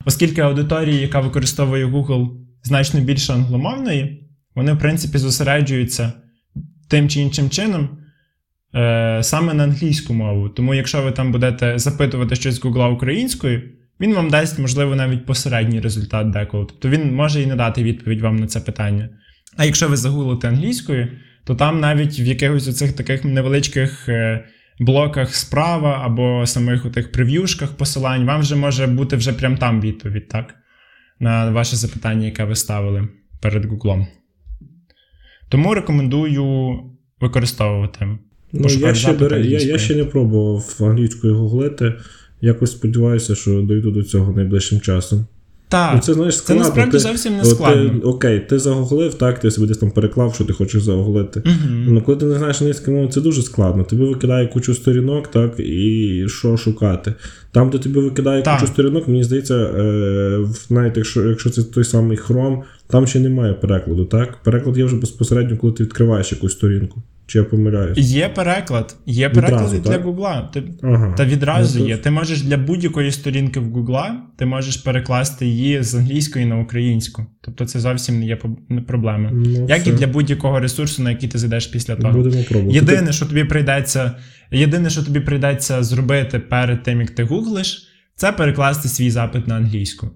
Оскільки 0.07 0.40
аудиторія, 0.40 1.00
яка 1.00 1.20
використовує 1.20 1.87
Google, 1.87 2.28
значно 2.62 3.00
більше 3.00 3.33
англомовної 3.33 4.23
вони, 4.54 4.72
в 4.72 4.78
принципі, 4.78 5.18
зосереджуються 5.18 6.12
тим 6.88 7.08
чи 7.08 7.20
іншим 7.20 7.50
чином 7.50 7.88
е, 8.74 9.20
саме 9.22 9.54
на 9.54 9.64
англійську 9.64 10.14
мову. 10.14 10.48
Тому, 10.48 10.74
якщо 10.74 11.02
ви 11.02 11.12
там 11.12 11.32
будете 11.32 11.78
запитувати 11.78 12.36
щось 12.36 12.54
з 12.54 12.64
Google 12.64 12.92
українською, 12.92 13.62
він 14.00 14.14
вам 14.14 14.30
дасть, 14.30 14.58
можливо, 14.58 14.96
навіть 14.96 15.26
посередній 15.26 15.80
результат 15.80 16.30
деколи. 16.30 16.66
Тобто 16.68 16.88
він 16.88 17.14
може 17.14 17.42
і 17.42 17.46
не 17.46 17.56
дати 17.56 17.82
відповідь 17.82 18.20
вам 18.20 18.36
на 18.36 18.46
це 18.46 18.60
питання. 18.60 19.08
А 19.56 19.64
якщо 19.64 19.88
ви 19.88 19.96
загуглите 19.96 20.48
англійською, 20.48 21.08
то 21.44 21.54
там 21.54 21.80
навіть 21.80 22.20
в 22.20 22.26
якихось 22.26 22.68
оцих 22.68 22.92
таких 22.92 23.24
невеличких 23.24 24.08
е, 24.08 24.44
блоках 24.78 25.34
справа 25.34 26.00
або 26.04 26.46
самих 26.46 26.84
у 26.84 26.90
тих 26.90 27.12
прев'юшках 27.12 27.76
посилань, 27.76 28.26
вам 28.26 28.40
вже 28.40 28.56
може 28.56 28.86
бути 28.86 29.16
вже 29.16 29.32
прям 29.32 29.56
там 29.56 29.80
відповідь, 29.80 30.28
так? 30.28 30.54
На 31.20 31.50
ваше 31.50 31.76
запитання, 31.76 32.24
яке 32.24 32.44
ви 32.44 32.54
ставили 32.54 33.08
перед 33.40 33.64
Гуглом. 33.64 34.06
Тому 35.54 35.74
рекомендую 35.74 36.74
використовувати. 37.20 38.08
Ну, 38.52 38.68
я, 38.68 38.94
ще, 38.94 39.16
я, 39.30 39.58
я 39.58 39.78
ще 39.78 39.96
не 39.96 40.04
пробував 40.04 40.76
англійською 40.80 41.36
гуглити. 41.36 41.94
Якось 42.40 42.70
сподіваюся, 42.70 43.34
що 43.34 43.62
дойду 43.62 43.90
до 43.90 44.02
цього 44.02 44.32
найближчим 44.32 44.80
часом. 44.80 45.26
Так, 45.68 45.94
ну, 45.94 46.00
це 46.00 46.14
знаєш, 46.14 46.36
складно. 46.36 46.62
це 46.62 46.68
насправді 46.68 46.92
ти, 46.92 46.98
зовсім 46.98 47.36
не 47.36 47.44
складно. 47.44 47.90
Ти, 47.90 48.06
окей, 48.06 48.40
ти 48.40 48.58
загуглив, 48.58 49.14
так, 49.14 49.40
ти 49.40 49.50
собі 49.50 49.66
десь 49.66 49.78
там 49.78 49.90
переклав, 49.90 50.34
що 50.34 50.44
ти 50.44 50.52
хочеш 50.52 50.82
загуглити. 50.82 51.42
Угу. 51.46 51.74
Ну, 51.88 52.02
коли 52.02 52.18
ти 52.18 52.26
не 52.26 52.38
знаєш 52.38 52.60
англійської 52.60 52.96
мови, 52.96 53.08
це 53.08 53.20
дуже 53.20 53.42
складно. 53.42 53.84
Тобі 53.84 54.02
викидає 54.02 54.46
кучу 54.46 54.74
сторінок, 54.74 55.28
так, 55.28 55.60
і 55.60 56.24
що 56.28 56.56
шукати. 56.56 57.14
Там, 57.52 57.70
де 57.70 57.78
тобі 57.78 58.00
викидає 58.00 58.42
так. 58.42 58.60
кучу 58.60 58.72
сторінок, 58.72 59.08
мені 59.08 59.24
здається, 59.24 59.54
е, 59.54 60.46
навіть 60.70 60.96
якщо, 60.96 61.28
якщо 61.28 61.50
це 61.50 61.62
той 61.62 61.84
самий 61.84 62.18
Chrome, 62.18 62.62
там 62.94 63.07
ще 63.07 63.20
немає 63.20 63.52
перекладу, 63.52 64.04
так? 64.04 64.42
Переклад 64.42 64.78
є 64.78 64.85
вже 64.85 64.96
безпосередньо, 64.96 65.57
коли 65.57 65.72
ти 65.72 65.83
відкриваєш 65.85 66.33
якусь 66.33 66.52
сторінку. 66.52 67.02
Чи 67.26 67.38
я 67.38 67.44
помиляюсь? 67.44 67.98
Є 67.98 68.28
переклад. 68.28 68.96
Є 69.07 69.28
переклад 69.28 69.72
Відразу, 69.72 69.90
для? 69.90 69.98
Гугла. 69.98 70.50
Ти, 70.52 70.62
Ага. 70.83 71.14
Та 71.16 71.24
відразу 71.24 71.78
Ну, 71.78 71.88
є. 71.88 71.96
Ти 71.96 72.11
можеш 72.11 72.42
для 72.42 72.57
будь-якої 72.57 73.11
сторінки 73.11 73.61
в 73.61 73.64
Гугла, 73.64 74.22
ти 74.37 74.46
можеш 74.46 74.76
перекласти 74.76 75.46
її 75.46 75.83
з 75.83 75.94
англійської 75.94 76.46
на 76.46 76.61
українську. 76.61 77.26
Тобто 77.40 77.64
це 77.64 77.80
зовсім 77.80 78.18
не 78.18 78.26
є 78.26 78.38
проблема. 78.87 79.30
Ну, 79.33 79.66
Як 79.68 79.87
і 79.87 79.92
для 79.92 80.07
будь-якого 80.07 80.61
ресурсу, 80.61 81.02
на 81.02 81.11
який 81.11 81.28
ти 81.28 81.38
зайдеш 81.38 81.66
після 81.66 81.96
того. 81.96 82.12
Будемо 82.14 82.42
пробувати. 82.42 82.76
Єдине, 82.76 83.12
що 83.12 83.26
тобі 83.26 83.44
прийдеться, 83.44 84.12
єдине, 84.50 84.90
що 84.90 85.02
тобі 85.02 85.20
прийдеться 85.20 85.83
зробити 85.83 86.38
перед 86.38 86.83
тим, 86.83 87.00
як 87.00 87.11
ти 87.11 87.24
гуглиш, 87.24 87.88
це 88.16 88.33
перекласти 88.33 88.88
свій 88.88 89.11
запит 89.11 89.48
на 89.48 89.54
англійську. 89.54 90.11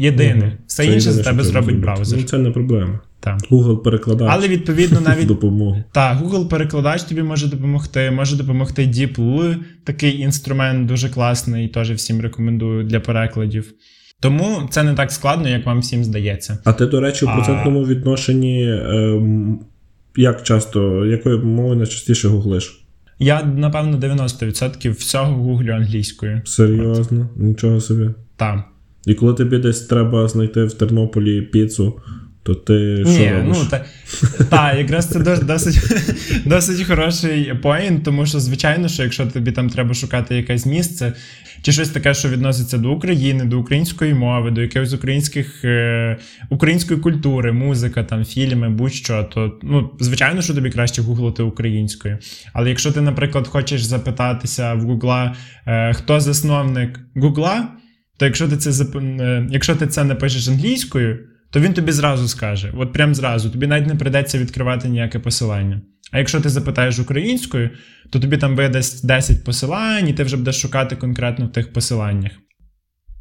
Єдине. 0.00 0.34
Мгм. 0.46 0.52
Все 0.66 0.86
Це 0.86 0.92
інше 0.92 1.12
за 1.12 1.22
тебе 1.22 1.44
зробить 1.44 1.80
браузер. 1.80 2.18
Ну, 2.18 2.24
це 2.24 2.38
не 2.38 2.50
проблема. 2.50 3.00
Так. 3.20 3.38
Google 3.50 3.82
перекладач 3.82 4.28
Але 4.32 4.48
відповідно 4.48 5.00
навіть 5.06 5.26
допомогу. 5.26 5.84
Так, 5.92 6.18
Google 6.18 6.48
перекладач 6.48 7.02
тобі 7.02 7.22
може 7.22 7.48
допомогти, 7.48 8.10
може 8.10 8.36
допомогти 8.36 8.82
DeepL, 8.82 9.56
такий 9.84 10.20
інструмент 10.20 10.88
дуже 10.88 11.08
класний, 11.08 11.68
теж 11.68 11.90
всім 11.90 12.20
рекомендую 12.20 12.84
для 12.84 13.00
перекладів. 13.00 13.72
Тому 14.20 14.68
це 14.70 14.82
не 14.82 14.94
так 14.94 15.12
складно, 15.12 15.48
як 15.48 15.66
вам 15.66 15.80
всім 15.80 16.04
здається. 16.04 16.58
А 16.64 16.72
ти, 16.72 16.86
до 16.86 17.00
речі, 17.00 17.26
А- 17.28 17.34
процентному 17.34 17.84
відношенні 17.86 18.72
ем, 18.72 19.60
як 20.16 20.42
часто, 20.42 21.06
якою 21.06 21.44
мовою 21.44 21.76
найчастіше 21.76 22.28
гуглиш? 22.28 22.84
Я, 23.18 23.42
напевно, 23.42 23.98
90% 23.98 24.92
всього 24.92 25.34
гуглю 25.34 25.72
англійською. 25.72 26.42
Серйозно? 26.44 27.28
Нічого 27.36 27.80
собі. 27.80 28.10
Так. 28.36 28.64
І 29.06 29.14
коли 29.14 29.34
тобі 29.34 29.58
десь 29.58 29.80
треба 29.80 30.28
знайти 30.28 30.64
в 30.64 30.72
Тернополі 30.72 31.42
піцу, 31.42 32.00
то 32.48 32.54
ти 32.54 33.04
що 33.04 33.12
Ні, 33.12 33.32
робиш? 33.32 33.56
ну 33.60 33.66
та, 33.70 33.84
та 34.50 34.74
якраз 34.74 35.08
це 35.08 35.36
досить, 35.42 35.78
досить 36.46 36.86
хороший 36.86 37.54
поінт, 37.62 38.04
тому 38.04 38.26
що, 38.26 38.40
звичайно, 38.40 38.88
що 38.88 39.02
якщо 39.02 39.26
тобі 39.26 39.52
там 39.52 39.70
треба 39.70 39.94
шукати 39.94 40.36
якесь 40.36 40.66
місце, 40.66 41.12
чи 41.62 41.72
щось 41.72 41.88
таке, 41.88 42.14
що 42.14 42.28
відноситься 42.28 42.78
до 42.78 42.92
України, 42.92 43.44
до 43.44 43.58
української 43.58 44.14
мови, 44.14 44.50
до 44.50 44.60
якихось 44.60 44.92
українських 44.92 45.64
е, 45.64 46.16
української 46.50 47.00
культури, 47.00 47.52
музика, 47.52 48.04
там 48.04 48.24
фільми, 48.24 48.68
будь-що, 48.68 49.28
то 49.34 49.52
ну, 49.62 49.90
звичайно, 50.00 50.42
що 50.42 50.54
тобі 50.54 50.70
краще 50.70 51.02
гуглити 51.02 51.42
українською. 51.42 52.18
Але 52.52 52.68
якщо 52.68 52.92
ти, 52.92 53.00
наприклад, 53.00 53.48
хочеш 53.48 53.84
запитатися 53.84 54.74
в 54.74 54.80
Гугла, 54.80 55.34
е, 55.66 55.92
хто 55.92 56.20
засновник 56.20 57.00
Гугла, 57.14 57.68
то 58.18 58.24
якщо 58.24 58.48
ти 58.48 58.56
це 58.56 58.70
зап- 58.70 59.20
е, 59.22 59.48
якщо 59.50 59.76
ти 59.76 59.86
це 59.86 60.04
напишеш 60.04 60.48
англійською, 60.48 61.18
то 61.50 61.60
він 61.60 61.72
тобі 61.74 61.92
зразу 61.92 62.28
скаже, 62.28 62.72
от 62.76 62.92
прям 62.92 63.14
зразу, 63.14 63.50
тобі 63.50 63.66
навіть 63.66 63.86
не 63.86 63.94
прийдеться 63.94 64.38
відкривати 64.38 64.88
ніяке 64.88 65.18
посилання. 65.18 65.80
А 66.12 66.18
якщо 66.18 66.40
ти 66.40 66.48
запитаєш 66.48 66.98
українською, 66.98 67.70
то 68.10 68.20
тобі 68.20 68.36
там 68.36 68.56
видасть 68.56 69.06
10 69.06 69.44
посилань, 69.44 70.08
і 70.08 70.12
ти 70.12 70.22
вже 70.22 70.36
будеш 70.36 70.60
шукати 70.60 70.96
конкретно 70.96 71.46
в 71.46 71.52
тих 71.52 71.72
посиланнях. 71.72 72.32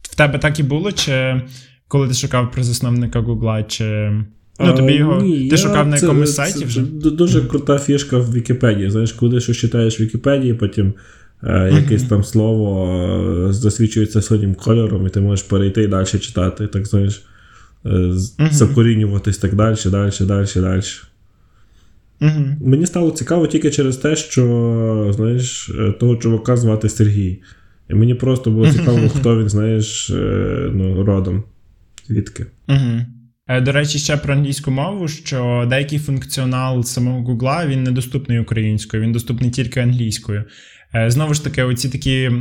В 0.02 0.16
тебе 0.16 0.40
так 0.40 0.60
і 0.60 0.64
було, 0.64 0.92
чи 0.92 1.42
коли 1.88 2.08
ти 2.08 2.14
шукав 2.14 2.52
про 2.52 2.64
засновника 2.64 3.20
Гугла, 3.20 3.64
чи. 3.64 4.12
Ну, 4.60 4.74
тобі 4.74 4.94
А, 4.94 4.96
його. 4.96 5.22
ні, 5.22 5.40
ти 5.40 5.56
я- 5.56 5.58
шукав 5.58 5.88
на 5.88 5.98
це- 5.98 6.06
якомусь 6.06 6.30
це- 6.30 6.36
сайті 6.36 6.60
це 6.60 6.66
вже? 6.66 6.82
д- 6.82 7.10
Дуже 7.12 7.42
крута 7.42 7.80
фішка 7.80 8.18
в 8.18 8.34
Вікіпедії. 8.34 8.90
Знаєш, 8.90 9.12
коли 9.12 9.40
щось 9.42 9.58
читаєш 9.58 10.00
в 10.00 10.04
Вікіпедії, 10.04 10.54
потім 10.54 10.88
е, 10.88 10.94
якесь 11.44 12.04
там 12.04 12.24
слово 12.24 12.88
е, 13.50 13.54
засвідчується 13.54 14.22
синім 14.22 14.56
кольором, 14.56 15.08
і 15.08 15.10
ти 15.10 15.20
можеш 15.20 15.46
перейти 15.46 15.84
і 15.84 15.88
далі 15.88 16.06
читати. 16.06 16.68
Так 16.68 16.86
знаєш, 16.86 17.26
е, 17.86 18.12
закорінюватись 18.52 19.38
так 19.38 19.56
далі, 19.56 19.78
далі, 19.86 20.12
далі, 20.22 20.48
далі. 20.56 20.82
Угу. 22.22 22.46
Мені 22.62 22.86
стало 22.86 23.12
цікаво 23.12 23.48
тільки 23.48 23.72
через 23.72 23.98
те, 23.98 24.16
що 24.16 25.14
знаєш, 25.16 25.70
е, 25.70 25.92
того 25.92 26.16
чувака 26.16 26.58
звати 26.58 26.90
Сергій. 26.90 27.42
І 27.90 27.94
мені 27.94 28.16
просто 28.16 28.52
було 28.52 28.72
цікаво, 28.72 29.10
хто 29.20 29.40
він, 29.40 29.50
знаєш, 29.50 30.10
е, 30.10 30.72
ну, 30.74 31.04
родом. 31.04 31.44
Звідки? 32.08 32.46
Угу. 32.68 33.02
До 33.62 33.72
речі, 33.72 34.00
ще 34.00 34.18
про 34.18 34.34
англійську 34.34 34.72
мову, 34.72 35.08
що 35.08 35.66
деякий 35.70 36.00
функціонал 36.00 36.84
самого 36.84 37.22
Гугла 37.22 37.66
він 37.68 37.84
недоступний 37.84 38.40
українською, 38.40 39.04
він 39.04 39.12
доступний 39.12 39.52
тільки 39.52 39.80
англійською. 39.80 40.44
Е, 40.96 41.12
Знову 41.12 41.34
ж 41.34 41.44
таки, 41.44 41.64
оці 41.64 41.90
такі 41.90 42.32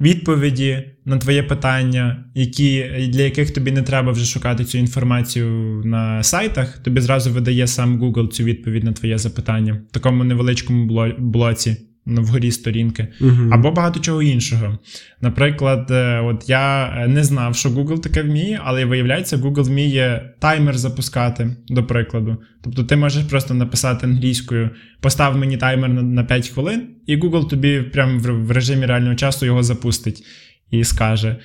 відповіді 0.00 0.84
на 1.04 1.18
твоє 1.18 1.42
питання, 1.42 2.24
які, 2.34 2.84
для 3.08 3.22
яких 3.22 3.50
тобі 3.50 3.72
не 3.72 3.82
треба 3.82 4.12
вже 4.12 4.24
шукати 4.24 4.64
цю 4.64 4.78
інформацію 4.78 5.82
на 5.84 6.22
сайтах, 6.22 6.78
тобі 6.78 7.00
зразу 7.00 7.30
видає 7.30 7.66
сам 7.66 8.02
Google 8.02 8.28
цю 8.28 8.44
відповідь 8.44 8.84
на 8.84 8.92
твоє 8.92 9.18
запитання 9.18 9.80
в 9.90 9.92
такому 9.92 10.24
невеличкому 10.24 10.86
бло- 10.86 11.20
блоці 11.20 11.76
вгорі 12.18 12.50
сторінки. 12.50 13.08
Угу. 13.20 13.48
Або 13.50 13.70
багато 13.70 14.00
чого 14.00 14.22
іншого. 14.22 14.78
Наприклад, 15.20 15.90
е, 15.90 16.20
от 16.20 16.48
я 16.48 16.86
е, 16.86 17.08
не 17.08 17.24
знав, 17.24 17.56
що 17.56 17.68
Google 17.68 18.00
таке 18.00 18.22
вміє, 18.22 18.60
але 18.64 18.84
виявляється, 18.84 19.36
Google 19.36 19.62
вміє 19.62 20.34
таймер 20.38 20.78
запускати, 20.78 21.56
до 21.68 21.84
прикладу. 21.84 22.36
Тобто 22.64 22.84
ти 22.84 22.96
можеш 22.96 23.24
просто 23.24 23.54
написати 23.54 24.06
англійською, 24.06 24.70
постав 25.00 25.36
мені 25.36 25.56
таймер 25.56 25.90
на, 25.90 26.02
на 26.02 26.24
5 26.24 26.48
хвилин, 26.48 26.82
і 27.06 27.16
Google 27.16 27.48
тобі 27.48 27.80
прямо 27.80 28.18
в, 28.18 28.50
режимі 28.50 28.86
реального 28.86 29.14
часу 29.14 29.46
його 29.46 29.62
запустить. 29.62 30.24
І 30.70 30.84
скаже. 30.84 31.36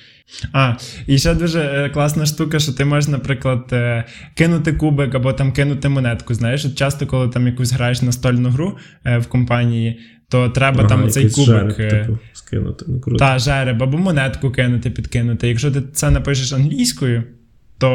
А, 0.52 0.74
і 1.06 1.18
ще 1.18 1.34
дуже 1.34 1.60
е, 1.60 1.90
класна 1.90 2.26
штука, 2.26 2.58
що 2.58 2.72
ти 2.72 2.84
можеш, 2.84 3.10
наприклад, 3.10 3.74
кинути 4.34 4.72
кубик 4.72 5.14
або 5.14 5.32
там 5.32 5.52
кинути 5.52 5.88
монетку. 5.88 6.34
Знаєш, 6.34 6.64
от 6.64 6.74
часто, 6.74 7.06
коли 7.06 7.28
там 7.28 7.46
якусь 7.46 7.72
граєш 7.72 8.02
настольну 8.02 8.48
гру 8.48 8.78
в 9.04 9.26
компанії, 9.26 10.00
то 10.28 10.48
треба 10.48 10.84
там 10.84 11.10
цей 11.10 11.30
кубик. 11.30 11.46
жереб, 11.46 11.74
е, 11.78 11.88
типу, 11.90 12.18
скинути. 12.32 12.84
Ну, 12.88 13.00
круто. 13.00 13.18
та, 13.18 13.38
жереб, 13.38 13.82
або 13.82 13.98
монетку 13.98 14.50
кинути, 14.50 14.90
підкинути. 14.90 15.48
Якщо 15.48 15.70
ти 15.70 15.82
це 15.92 16.10
напишеш 16.10 16.52
англійською, 16.52 17.22
то 17.78 17.88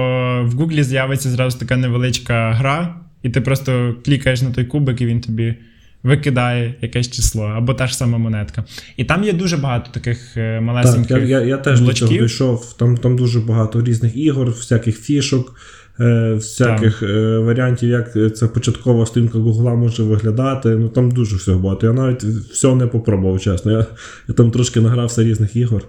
в 0.45 0.51
Гуглі 0.51 0.83
з'явиться 0.83 1.29
зразу 1.29 1.59
така 1.59 1.77
невеличка 1.77 2.51
гра, 2.51 2.95
і 3.23 3.29
ти 3.29 3.41
просто 3.41 3.95
клікаєш 4.05 4.41
на 4.41 4.51
той 4.51 4.65
кубик, 4.65 5.01
і 5.01 5.05
він 5.05 5.21
тобі 5.21 5.55
викидає 6.03 6.75
якесь 6.81 7.11
число, 7.11 7.43
або 7.43 7.73
та 7.73 7.87
ж 7.87 7.97
сама 7.97 8.17
монетка. 8.17 8.63
І 8.97 9.03
там 9.03 9.23
є 9.23 9.33
дуже 9.33 9.57
багато 9.57 9.91
таких 9.91 10.37
е, 10.37 10.55
Так, 10.55 10.63
малесеньких. 10.63 11.17
я, 11.17 11.23
я, 11.23 11.41
я 11.41 11.57
теж 11.57 11.81
до 11.81 11.93
цього 11.93 12.11
дійшов. 12.11 12.73
Там, 12.77 12.97
там 12.97 13.15
дуже 13.15 13.39
багато 13.39 13.83
різних 13.83 14.17
ігор, 14.17 14.47
всяких 14.49 14.99
фішок, 15.01 15.55
е, 15.99 16.33
всяких 16.33 17.03
е, 17.03 17.37
варіантів, 17.37 17.89
як 17.89 18.35
ця 18.35 18.47
початкова 18.47 19.05
сторінка 19.05 19.37
Гугла 19.37 19.75
може 19.75 20.03
виглядати. 20.03 20.69
Ну 20.69 20.89
там 20.89 21.11
дуже 21.11 21.35
всього 21.35 21.59
багато. 21.59 21.87
Я 21.87 21.93
навіть 21.93 22.23
всього 22.23 22.75
не 22.75 22.87
попробував, 22.87 23.41
чесно. 23.41 23.71
Я, 23.71 23.85
я 24.27 24.33
там 24.35 24.51
трошки 24.51 24.81
награвся 24.81 25.23
різних 25.23 25.55
ігор, 25.55 25.83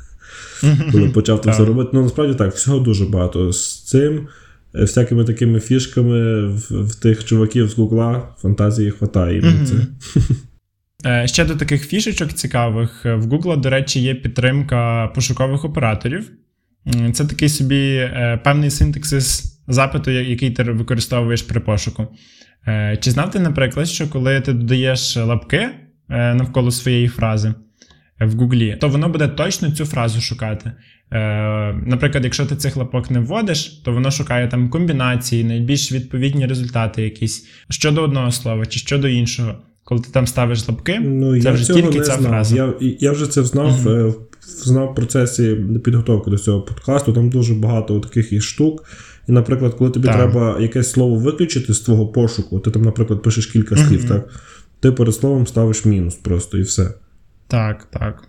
коли 0.92 1.08
почав 1.08 1.40
там 1.40 1.52
все 1.52 1.64
робити. 1.64 1.90
Ну 1.92 2.02
насправді 2.02 2.34
так, 2.34 2.54
всього 2.54 2.78
дуже 2.78 3.06
багато. 3.06 3.52
З 3.52 3.84
цим, 3.84 4.28
е, 4.74 4.80
всякими 4.80 5.24
такими 5.24 5.60
фішками 5.60 6.46
в, 6.46 6.58
в 6.70 6.94
тих 6.94 7.24
чуваків 7.24 7.68
з 7.68 7.74
Гугла 7.74 8.28
фантазії 8.42 8.90
хватає. 8.90 9.42
це. 9.66 9.86
Ще 11.26 11.44
до 11.44 11.54
таких 11.54 11.86
фішечок 11.86 12.32
цікавих. 12.32 13.04
В 13.04 13.26
Google, 13.26 13.60
до 13.60 13.70
речі, 13.70 14.00
є 14.00 14.14
підтримка 14.14 15.06
пошукових 15.14 15.64
операторів. 15.64 16.30
Це 17.12 17.24
такий 17.24 17.48
собі 17.48 17.96
е, 17.96 18.40
певний 18.44 18.70
синтаксис 18.70 19.58
запиту, 19.68 20.10
який 20.10 20.50
ти 20.50 20.62
використовуєш 20.62 21.42
при 21.42 21.60
пошуку. 21.60 22.06
Е, 22.66 22.98
Чи 23.00 23.10
знав 23.10 23.30
ти, 23.30 23.38
наприклад, 23.38 23.88
що 23.88 24.08
коли 24.08 24.40
ти 24.40 24.52
додаєш 24.52 25.16
лапки 25.16 25.68
е, 26.10 26.34
навколо 26.34 26.70
своєї 26.70 27.08
фрази 27.08 27.54
в 28.20 28.34
Гуглі, 28.34 28.76
то 28.80 28.88
воно 28.88 29.08
буде 29.08 29.28
точно 29.28 29.70
цю 29.70 29.84
фразу 29.84 30.20
шукати. 30.20 30.72
Наприклад, 31.86 32.24
якщо 32.24 32.46
ти 32.46 32.56
цих 32.56 32.76
лапок 32.76 33.10
не 33.10 33.20
вводиш, 33.20 33.66
то 33.68 33.92
воно 33.92 34.10
шукає 34.10 34.48
там 34.48 34.70
комбінації, 34.70 35.44
найбільш 35.44 35.92
відповідні 35.92 36.46
результати 36.46 37.02
якісь 37.02 37.48
щодо 37.70 38.02
одного 38.02 38.30
слова 38.30 38.66
чи 38.66 38.78
щодо 38.78 39.08
іншого. 39.08 39.54
Коли 39.84 40.00
ти 40.00 40.08
там 40.12 40.26
ставиш 40.26 40.68
лапки, 40.68 41.00
ну, 41.00 41.40
це 41.40 41.48
я 41.48 41.52
вже 41.52 41.74
тільки 41.74 42.00
ця 42.00 42.14
знав. 42.14 42.30
фраза. 42.30 42.56
Я, 42.56 42.74
я 42.80 43.12
вже 43.12 43.26
це 43.26 43.44
знав, 43.44 43.86
uh 43.86 44.14
знав 44.46 44.92
в 44.92 44.94
процесі 44.94 45.56
підготовки 45.84 46.30
до 46.30 46.38
цього 46.38 46.60
подкасту. 46.60 47.12
Там 47.12 47.30
дуже 47.30 47.54
багато 47.54 48.00
таких 48.00 48.32
і 48.32 48.40
штук. 48.40 48.84
І, 49.28 49.32
наприклад, 49.32 49.74
коли 49.74 49.90
тобі 49.90 50.08
так. 50.08 50.16
треба 50.16 50.60
якесь 50.60 50.90
слово 50.90 51.16
виключити 51.16 51.74
з 51.74 51.80
твого 51.80 52.06
пошуку, 52.06 52.58
ти 52.58 52.70
там, 52.70 52.82
наприклад, 52.82 53.22
пишеш 53.22 53.46
кілька 53.46 53.76
слів, 53.76 54.04
uh 54.04 54.08
так? 54.08 54.28
Ти 54.80 54.92
перед 54.92 55.14
словом 55.14 55.46
ставиш 55.46 55.84
мінус 55.84 56.14
просто 56.14 56.58
і 56.58 56.62
все. 56.62 56.90
Так, 57.48 57.88
так. 57.90 58.24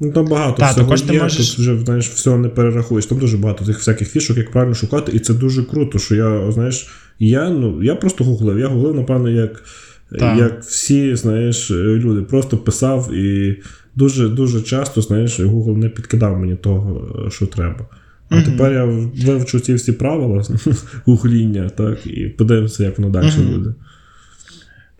Ну, 0.00 0.12
там 0.12 0.26
багато 0.26 0.56
Та, 0.56 0.70
всього 0.70 0.86
також 0.86 1.02
ти 1.02 1.14
є, 1.14 1.22
можеш... 1.22 1.50
тут 1.50 1.58
вже 1.58 1.78
знаєш, 1.78 2.08
всього 2.08 2.38
не 2.38 2.48
перерахуєш. 2.48 3.06
Там 3.06 3.18
дуже 3.18 3.36
багато 3.36 3.64
тих 3.64 3.78
всяких 3.78 4.10
фішок, 4.10 4.36
як 4.36 4.50
правильно 4.50 4.74
шукати, 4.74 5.12
і 5.12 5.18
це 5.18 5.34
дуже 5.34 5.62
круто, 5.62 5.98
що 5.98 6.14
я, 6.14 6.52
знаєш, 6.52 6.88
я 7.18 7.50
ну, 7.50 7.82
я 7.82 7.94
просто 7.94 8.24
гуглив. 8.24 8.58
Я 8.58 8.68
гуглив, 8.68 8.94
напевно, 8.94 9.28
як 9.28 9.62
як 10.12 10.60
всі, 10.60 11.16
знаєш, 11.16 11.70
люди. 11.70 12.22
Просто 12.22 12.56
писав 12.56 13.14
і 13.14 13.56
дуже 13.96 14.28
дуже 14.28 14.60
часто, 14.62 15.02
знаєш, 15.02 15.40
Google 15.40 15.76
не 15.76 15.88
підкидав 15.88 16.38
мені 16.38 16.54
того, 16.54 17.10
що 17.30 17.46
треба. 17.46 17.86
А 18.28 18.34
mm-hmm. 18.34 18.44
тепер 18.44 18.72
я 18.72 18.84
вивчу 19.26 19.60
ці 19.60 19.74
всі 19.74 19.92
правила 19.92 20.44
гугління, 21.04 21.68
так, 21.68 22.06
і 22.06 22.28
подивимося, 22.28 22.84
як 22.84 22.98
воно 22.98 23.10
далі 23.10 23.26
mm-hmm. 23.26 23.54
буде. 23.54 23.74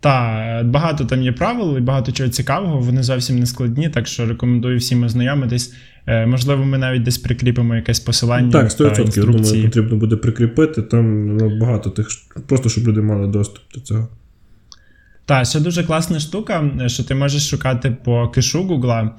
Так, 0.01 0.67
багато 0.67 1.05
там 1.05 1.23
є 1.23 1.33
правил 1.33 1.79
і 1.79 1.81
багато 1.81 2.13
чого 2.13 2.29
цікавого, 2.29 2.79
вони 2.79 3.03
зовсім 3.03 3.39
не 3.39 3.47
складні, 3.47 3.89
так 3.89 4.07
що 4.07 4.27
рекомендую 4.27 4.79
всім 4.79 5.03
ознайомитись. 5.03 5.75
Можливо, 6.27 6.65
ми 6.65 6.79
навіть 6.79 7.03
десь 7.03 7.19
прикріпимо 7.19 7.75
якесь 7.75 8.01
посилання. 8.01 8.53
Так, 8.53 8.69
100% 8.69 9.19
я 9.19 9.25
думаю, 9.25 9.65
потрібно 9.65 9.97
буде 9.97 10.17
прикріпити. 10.17 10.83
Там 10.83 11.37
ну, 11.37 11.59
багато 11.61 11.91
тих, 11.91 12.09
просто 12.47 12.69
щоб 12.69 12.89
люди 12.89 13.01
мали 13.01 13.27
доступ 13.27 13.63
до 13.75 13.81
цього. 13.81 14.09
Так, 15.31 15.47
ще 15.47 15.61
дуже 15.61 15.85
класна 15.85 16.21
штука, 16.21 16.71
що 16.87 17.05
ти 17.05 17.15
можеш 17.15 17.49
шукати 17.49 17.91
по 17.91 18.29
кешу 18.29 18.63
Гугла. 18.63 19.17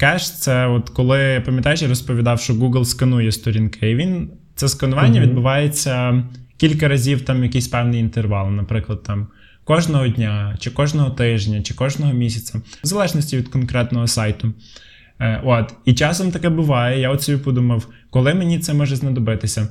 Кеш 0.00 0.30
це 0.30 0.66
от 0.66 0.90
коли, 0.90 1.42
пам'ятаєш, 1.46 1.82
я 1.82 1.88
розповідав, 1.88 2.40
що 2.40 2.54
Google 2.54 2.84
сканує 2.84 3.32
сторінки. 3.32 3.90
І 3.90 3.94
він 3.94 4.30
це 4.54 4.68
сканування 4.68 5.20
uh-huh. 5.20 5.24
відбувається 5.24 6.24
кілька 6.56 6.88
разів 6.88 7.20
там 7.20 7.42
якийсь 7.42 7.68
певний 7.68 8.00
інтервал, 8.00 8.50
наприклад, 8.50 9.02
там 9.02 9.26
кожного 9.64 10.08
дня, 10.08 10.56
чи 10.60 10.70
кожного 10.70 11.10
тижня, 11.10 11.62
чи 11.62 11.74
кожного 11.74 12.12
місяця, 12.12 12.58
в 12.58 12.86
залежності 12.86 13.36
від 13.36 13.48
конкретного 13.48 14.06
сайту. 14.06 14.52
От, 15.44 15.74
І 15.84 15.94
часом 15.94 16.30
таке 16.30 16.48
буває. 16.48 17.00
Я 17.00 17.10
от 17.10 17.22
собі 17.22 17.38
подумав, 17.38 17.86
коли 18.10 18.34
мені 18.34 18.58
це 18.58 18.74
може 18.74 18.96
знадобитися. 18.96 19.68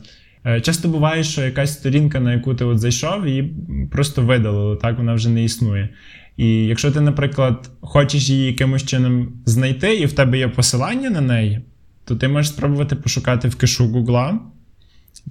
Часто 0.62 0.88
буває, 0.88 1.24
що 1.24 1.42
якась 1.42 1.74
сторінка, 1.74 2.20
на 2.20 2.34
яку 2.34 2.56
ти 2.56 2.66
от 2.66 2.80
зайшов, 2.80 3.28
її 3.28 3.56
просто 3.92 4.22
видалили, 4.22 4.76
так 4.76 4.98
вона 4.98 5.14
вже 5.14 5.30
не 5.30 5.44
існує. 5.44 5.90
І 6.38 6.66
якщо 6.66 6.92
ти, 6.92 7.02
наприклад, 7.02 7.70
хочеш 7.82 8.30
її 8.30 8.48
якимось 8.48 8.86
чином 8.86 9.34
знайти, 9.46 9.96
і 9.96 10.06
в 10.06 10.14
тебе 10.14 10.38
є 10.38 10.48
посилання 10.48 11.10
на 11.10 11.22
неї, 11.22 11.62
то 12.06 12.16
ти 12.16 12.28
можеш 12.28 12.52
спробувати 12.52 12.96
пошукати 12.96 13.48
в 13.48 13.56
кешу 13.56 13.88
Гугла. 13.88 14.40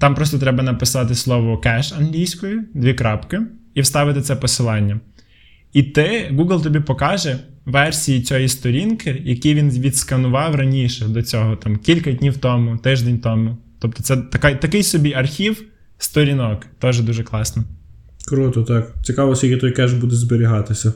Там 0.00 0.14
просто 0.14 0.38
треба 0.38 0.62
написати 0.62 1.14
слово 1.14 1.59
кеш 1.59 1.92
англійською, 1.92 2.64
дві 2.74 2.94
крапки, 2.94 3.40
і 3.74 3.81
вставити 3.81 4.20
це 4.20 4.37
посилання. 4.37 5.00
І 5.72 5.83
ти, 5.83 6.31
Google 6.33 6.62
тобі 6.62 6.81
покаже 6.81 7.38
версії 7.64 8.22
цієї 8.22 8.48
сторінки, 8.48 9.22
які 9.24 9.55
він 9.55 9.70
відсканував 9.70 10.55
раніше 10.55 11.05
до 11.05 11.22
цього, 11.22 11.57
там 11.57 11.77
кілька 11.77 12.12
днів 12.12 12.37
тому, 12.37 12.77
тиждень 12.77 13.18
тому. 13.18 13.57
Тобто 13.85 14.03
це 14.03 14.16
така, 14.16 14.55
такий 14.55 14.83
собі 14.83 15.12
архів 15.12 15.62
сторінок, 15.99 16.66
теж 16.79 17.01
дуже 17.01 17.23
класно. 17.23 17.64
Круто, 18.27 18.62
так. 18.62 18.94
Цікаво, 19.03 19.37
скільки 19.37 19.57
той 19.57 19.73
кеш 19.73 19.92
буде 19.92 20.16
зберігатися. 20.16 20.92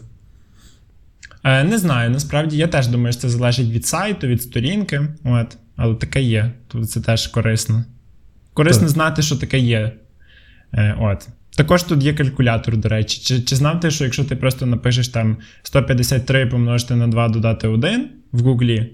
Е, 1.45 1.65
Не 1.65 1.79
знаю, 1.79 2.11
насправді 2.11 2.57
я 2.57 2.69
теж 2.69 2.89
думаю, 2.89 3.13
що 3.13 3.23
це 3.23 3.29
залежить 3.29 3.71
від 3.71 3.87
сайту, 3.87 4.27
від 4.27 4.43
сторінки. 4.43 5.09
От, 5.25 5.57
Але 5.77 5.95
таке 5.95 6.23
є. 6.23 6.53
Тобто 6.69 6.87
це 6.87 7.01
теж 7.01 7.27
корисно. 7.27 7.85
Корисно 8.55 8.83
так. 8.83 8.91
знати, 8.91 9.23
що 9.23 9.37
таке 9.37 9.59
є. 9.59 9.93
Е, 10.73 10.97
от. 11.01 11.29
Також 11.57 11.83
тут 11.83 12.03
є 12.03 12.15
калькулятор, 12.15 12.77
до 12.77 12.89
речі. 12.89 13.21
Чи 13.21 13.43
чи 13.43 13.57
знав 13.57 13.81
ти, 13.81 13.91
що 13.91 14.05
якщо 14.05 14.25
ти 14.25 14.37
просто 14.37 14.67
напишеш 14.67 15.09
там 15.09 15.37
153 15.63 16.47
помножити 16.47 16.97
на 16.97 17.09
2 17.09 17.29
додати 17.29 17.69
1 17.69 18.09
в 18.33 18.41
Гуглі, 18.41 18.93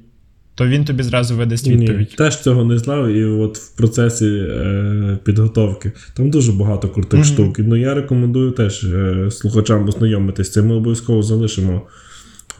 то 0.55 0.67
він 0.67 0.85
тобі 0.85 1.03
зразу 1.03 1.37
видасть 1.37 1.69
відповідь. 1.69 2.09
Ні, 2.11 2.17
Теж 2.17 2.41
цього 2.41 2.65
не 2.65 2.79
знав, 2.79 3.09
і 3.09 3.25
от 3.25 3.59
в 3.59 3.77
процесі 3.77 4.27
е, 4.27 5.19
підготовки 5.25 5.93
там 6.17 6.31
дуже 6.31 6.53
багато 6.53 6.89
крутих 6.89 7.21
mm-hmm. 7.21 7.25
штук. 7.25 7.59
Ну 7.59 7.77
я 7.77 7.95
рекомендую 7.95 8.51
теж 8.51 8.85
е, 8.85 9.31
слухачам 9.31 9.89
ознайомитись. 9.89 10.53
Це 10.53 10.63
ми 10.63 10.75
обов'язково 10.75 11.23
залишимо 11.23 11.83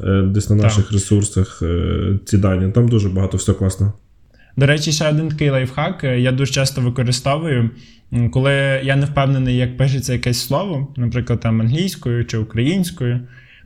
е, 0.05 0.23
десь 0.23 0.51
на 0.51 0.57
наших 0.57 0.85
так. 0.85 0.93
ресурсах 0.93 1.63
е, 1.63 2.19
ці 2.25 2.39
дані. 2.39 2.73
Там 2.73 2.89
дуже 2.89 3.09
багато 3.09 3.37
все 3.37 3.53
класно. 3.53 3.93
До 4.57 4.67
речі, 4.67 4.93
ще 4.93 5.09
один 5.09 5.29
такий 5.29 5.51
лайфхак. 5.51 6.05
Е, 6.05 6.21
я 6.21 6.33
дуже 6.33 6.53
часто 6.53 6.81
використовую, 6.81 7.71
коли 8.33 8.53
я 8.85 8.97
не 8.97 9.07
впевнений, 9.07 9.57
як 9.57 9.77
пишеться 9.77 10.13
якесь 10.13 10.47
слово, 10.47 10.95
наприклад, 10.97 11.41
там 11.41 11.61
англійською 11.61 12.25
чи 12.25 12.39
українською 12.39 13.21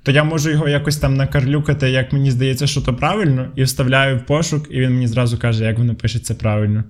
то 0.08 0.12
я 0.12 0.24
можу 0.24 0.50
його 0.50 0.68
якось 0.68 0.96
там 0.96 1.16
накарлюкати, 1.16 1.90
як 1.90 2.12
мені 2.12 2.30
здається, 2.30 2.66
що 2.66 2.80
то 2.80 2.94
правильно, 2.94 3.46
і 3.56 3.62
вставляю 3.62 4.16
в 4.16 4.26
пошук, 4.26 4.66
і 4.70 4.80
він 4.80 4.90
мені 4.90 5.06
зразу 5.06 5.38
каже, 5.38 5.64
як 5.64 5.78
воно 5.78 5.94
пишеться 5.94 6.34
правильно. 6.34 6.84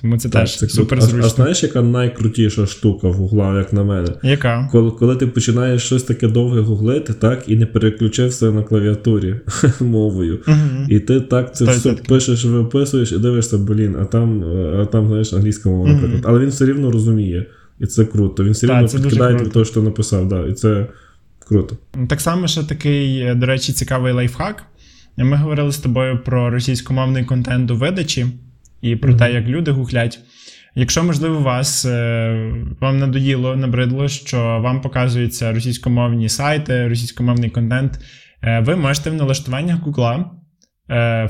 Тому 0.00 0.18
це 0.18 0.28
так, 0.28 0.42
теж 0.42 0.58
це 0.58 0.68
супер 0.68 1.00
зручно. 1.00 1.22
А, 1.22 1.26
а 1.26 1.28
знаєш, 1.28 1.62
яка 1.62 1.82
найкрутіша 1.82 2.66
штука 2.66 3.08
в 3.08 3.12
гугла, 3.12 3.58
як 3.58 3.72
на 3.72 3.84
мене? 3.84 4.08
Яка? 4.22 4.68
Коли 4.72 4.90
коли 4.90 5.16
ти 5.16 5.26
починаєш 5.26 5.82
щось 5.82 6.02
таке 6.02 6.28
довге 6.28 6.60
гуглити, 6.60 7.12
так, 7.12 7.44
і 7.46 7.56
не 7.56 7.66
переключився 7.66 8.50
на 8.50 8.62
клавіатурі 8.62 9.34
мовою. 9.80 10.38
Угу. 10.48 10.86
І 10.88 11.00
ти 11.00 11.20
так 11.20 11.54
це 11.54 11.64
все 11.64 11.92
пишеш, 11.92 12.44
виписуєш 12.44 13.12
і 13.12 13.18
дивишся, 13.18 13.58
блін, 13.58 13.96
а 14.00 14.04
там, 14.04 14.44
а 14.80 14.84
там 14.84 15.08
знаєш, 15.08 15.32
англійська 15.32 15.68
мова, 15.68 15.88
наприклад. 15.88 16.20
Угу. 16.24 16.30
Але 16.30 16.40
він 16.40 16.48
все 16.48 16.66
рівно 16.66 16.90
розуміє. 16.90 17.46
І 17.80 17.86
це 17.86 18.04
круто. 18.04 18.44
Він 18.44 18.52
все 18.52 18.66
рівно 18.66 18.88
підкидає 18.88 19.38
того, 19.38 19.64
що 19.64 19.82
написав. 19.82 20.28
Да. 20.28 20.46
І 20.46 20.52
це 20.52 20.86
Круто. 21.48 21.76
Так 22.08 22.20
само, 22.20 22.48
ще 22.48 22.64
такий, 22.64 23.20
е, 23.20 23.34
до 23.34 23.46
речі, 23.46 23.72
цікавий 23.72 24.12
лайфхак. 24.12 24.66
Ми 25.16 25.36
говорили 25.36 25.72
з 25.72 25.78
тобою 25.78 26.18
про 26.24 26.50
російськомовний 26.50 27.24
контент 27.24 27.70
у 27.70 27.76
видачі 27.76 28.26
і 28.80 28.96
про 28.96 29.12
mm-hmm. 29.12 29.18
те, 29.18 29.32
як 29.32 29.46
люди 29.46 29.70
гуглять. 29.70 30.20
Якщо, 30.74 31.04
можливо, 31.04 31.40
вас 31.40 31.84
е, 31.84 32.54
вам 32.80 32.98
надоїло, 32.98 33.56
набридло, 33.56 34.08
що 34.08 34.60
вам 34.62 34.80
показуються 34.80 35.52
російськомовні 35.52 36.28
сайти, 36.28 36.88
російськомовний 36.88 37.50
контент, 37.50 38.00
е, 38.42 38.60
ви 38.60 38.76
можете 38.76 39.10
в 39.10 39.14
налаштуваннях 39.14 39.80
Гугла 39.80 40.30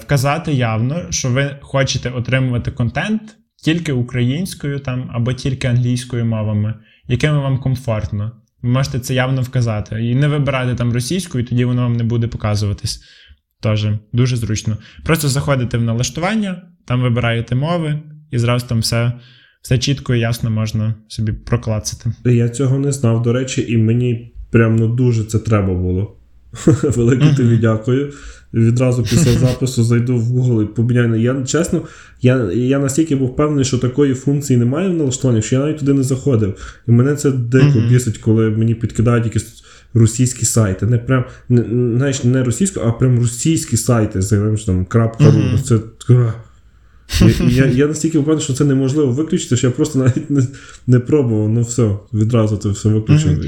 вказати 0.00 0.52
явно, 0.52 1.06
що 1.10 1.28
ви 1.28 1.56
хочете 1.62 2.10
отримувати 2.10 2.70
контент 2.70 3.22
тільки 3.64 3.92
українською 3.92 4.78
там 4.78 5.10
або 5.12 5.32
тільки 5.32 5.66
англійською 5.66 6.24
мовами, 6.24 6.74
якими 7.08 7.38
вам 7.38 7.58
комфортно. 7.58 8.43
Ви 8.64 8.70
можете 8.70 8.98
це 8.98 9.14
явно 9.14 9.42
вказати. 9.42 10.04
І 10.04 10.14
не 10.14 10.28
вибирати 10.28 10.74
там 10.74 10.92
російську, 10.92 11.38
і 11.38 11.44
тоді 11.44 11.64
воно 11.64 11.82
вам 11.82 11.96
не 11.96 12.04
буде 12.04 12.26
показуватись. 12.28 13.02
Тож 13.60 13.86
дуже 14.12 14.36
зручно. 14.36 14.76
Просто 15.04 15.28
заходите 15.28 15.78
в 15.78 15.82
налаштування, 15.82 16.62
там 16.84 17.02
вибираєте 17.02 17.54
мови, 17.54 17.98
і 18.30 18.38
зразу 18.38 18.66
там 18.66 18.80
все 18.80 19.12
все 19.62 19.78
чітко 19.78 20.14
і 20.14 20.20
ясно 20.20 20.50
можна 20.50 20.94
собі 21.08 21.32
проклацати. 21.32 22.12
Я 22.24 22.48
цього 22.48 22.78
не 22.78 22.92
знав, 22.92 23.22
до 23.22 23.32
речі, 23.32 23.66
і 23.68 23.76
мені 23.76 24.34
прям 24.50 24.76
ну, 24.76 24.88
дуже 24.88 25.24
це 25.24 25.38
треба 25.38 25.74
було. 25.74 26.16
Велике 26.82 27.34
тобі 27.36 27.56
дякую 27.56 28.12
відразу 28.54 29.02
після 29.02 29.32
запису 29.46 29.84
зайду 29.84 30.16
в 30.16 30.38
Google 30.38 30.62
і 30.62 30.66
поміняю. 30.66 31.20
Я 31.20 31.42
чесно, 31.42 31.82
я 32.22 32.52
я 32.52 32.78
настільки 32.78 33.16
був 33.16 33.28
впевнений, 33.28 33.64
що 33.64 33.78
такої 33.78 34.14
функції 34.14 34.58
немає 34.58 34.88
в 34.88 34.94
налаштуваннях, 34.94 35.44
що 35.44 35.56
я 35.56 35.62
навіть 35.62 35.78
туди 35.78 35.92
не 35.92 36.02
заходив. 36.02 36.54
І 36.88 36.92
мене 36.92 37.16
це 37.16 37.30
дико 37.30 37.66
mm-hmm. 37.66 37.88
бісить, 37.88 38.18
коли 38.18 38.50
мені 38.50 38.74
підкидають 38.74 39.24
якісь 39.24 39.64
російські 39.94 40.44
сайти. 40.44 40.86
Не 40.86 40.98
прям 40.98 41.24
не, 41.48 41.64
знаєш, 41.96 42.24
не 42.24 42.44
російсько, 42.44 42.80
а 42.86 42.92
прям 42.92 43.18
російські 43.18 43.76
сайти. 43.76 44.22
Знаєш, 44.22 44.64
там 44.64 44.84
крапка 44.84 45.24
mm-hmm. 45.24 45.62
Це 45.62 45.78
я 47.20 47.48
я, 47.48 47.66
я 47.66 47.86
настільки 47.86 48.18
впевнений, 48.18 48.44
що 48.44 48.52
це 48.52 48.64
неможливо 48.64 49.12
виключити, 49.12 49.56
що 49.56 49.66
я 49.66 49.70
просто 49.70 49.98
навіть 49.98 50.30
не 50.30 50.46
не 50.86 51.00
пробував. 51.00 51.48
Ну 51.48 51.62
все, 51.62 51.90
відразу 52.12 52.56
це 52.56 52.68
все 52.68 52.88
виключив. 52.88 53.44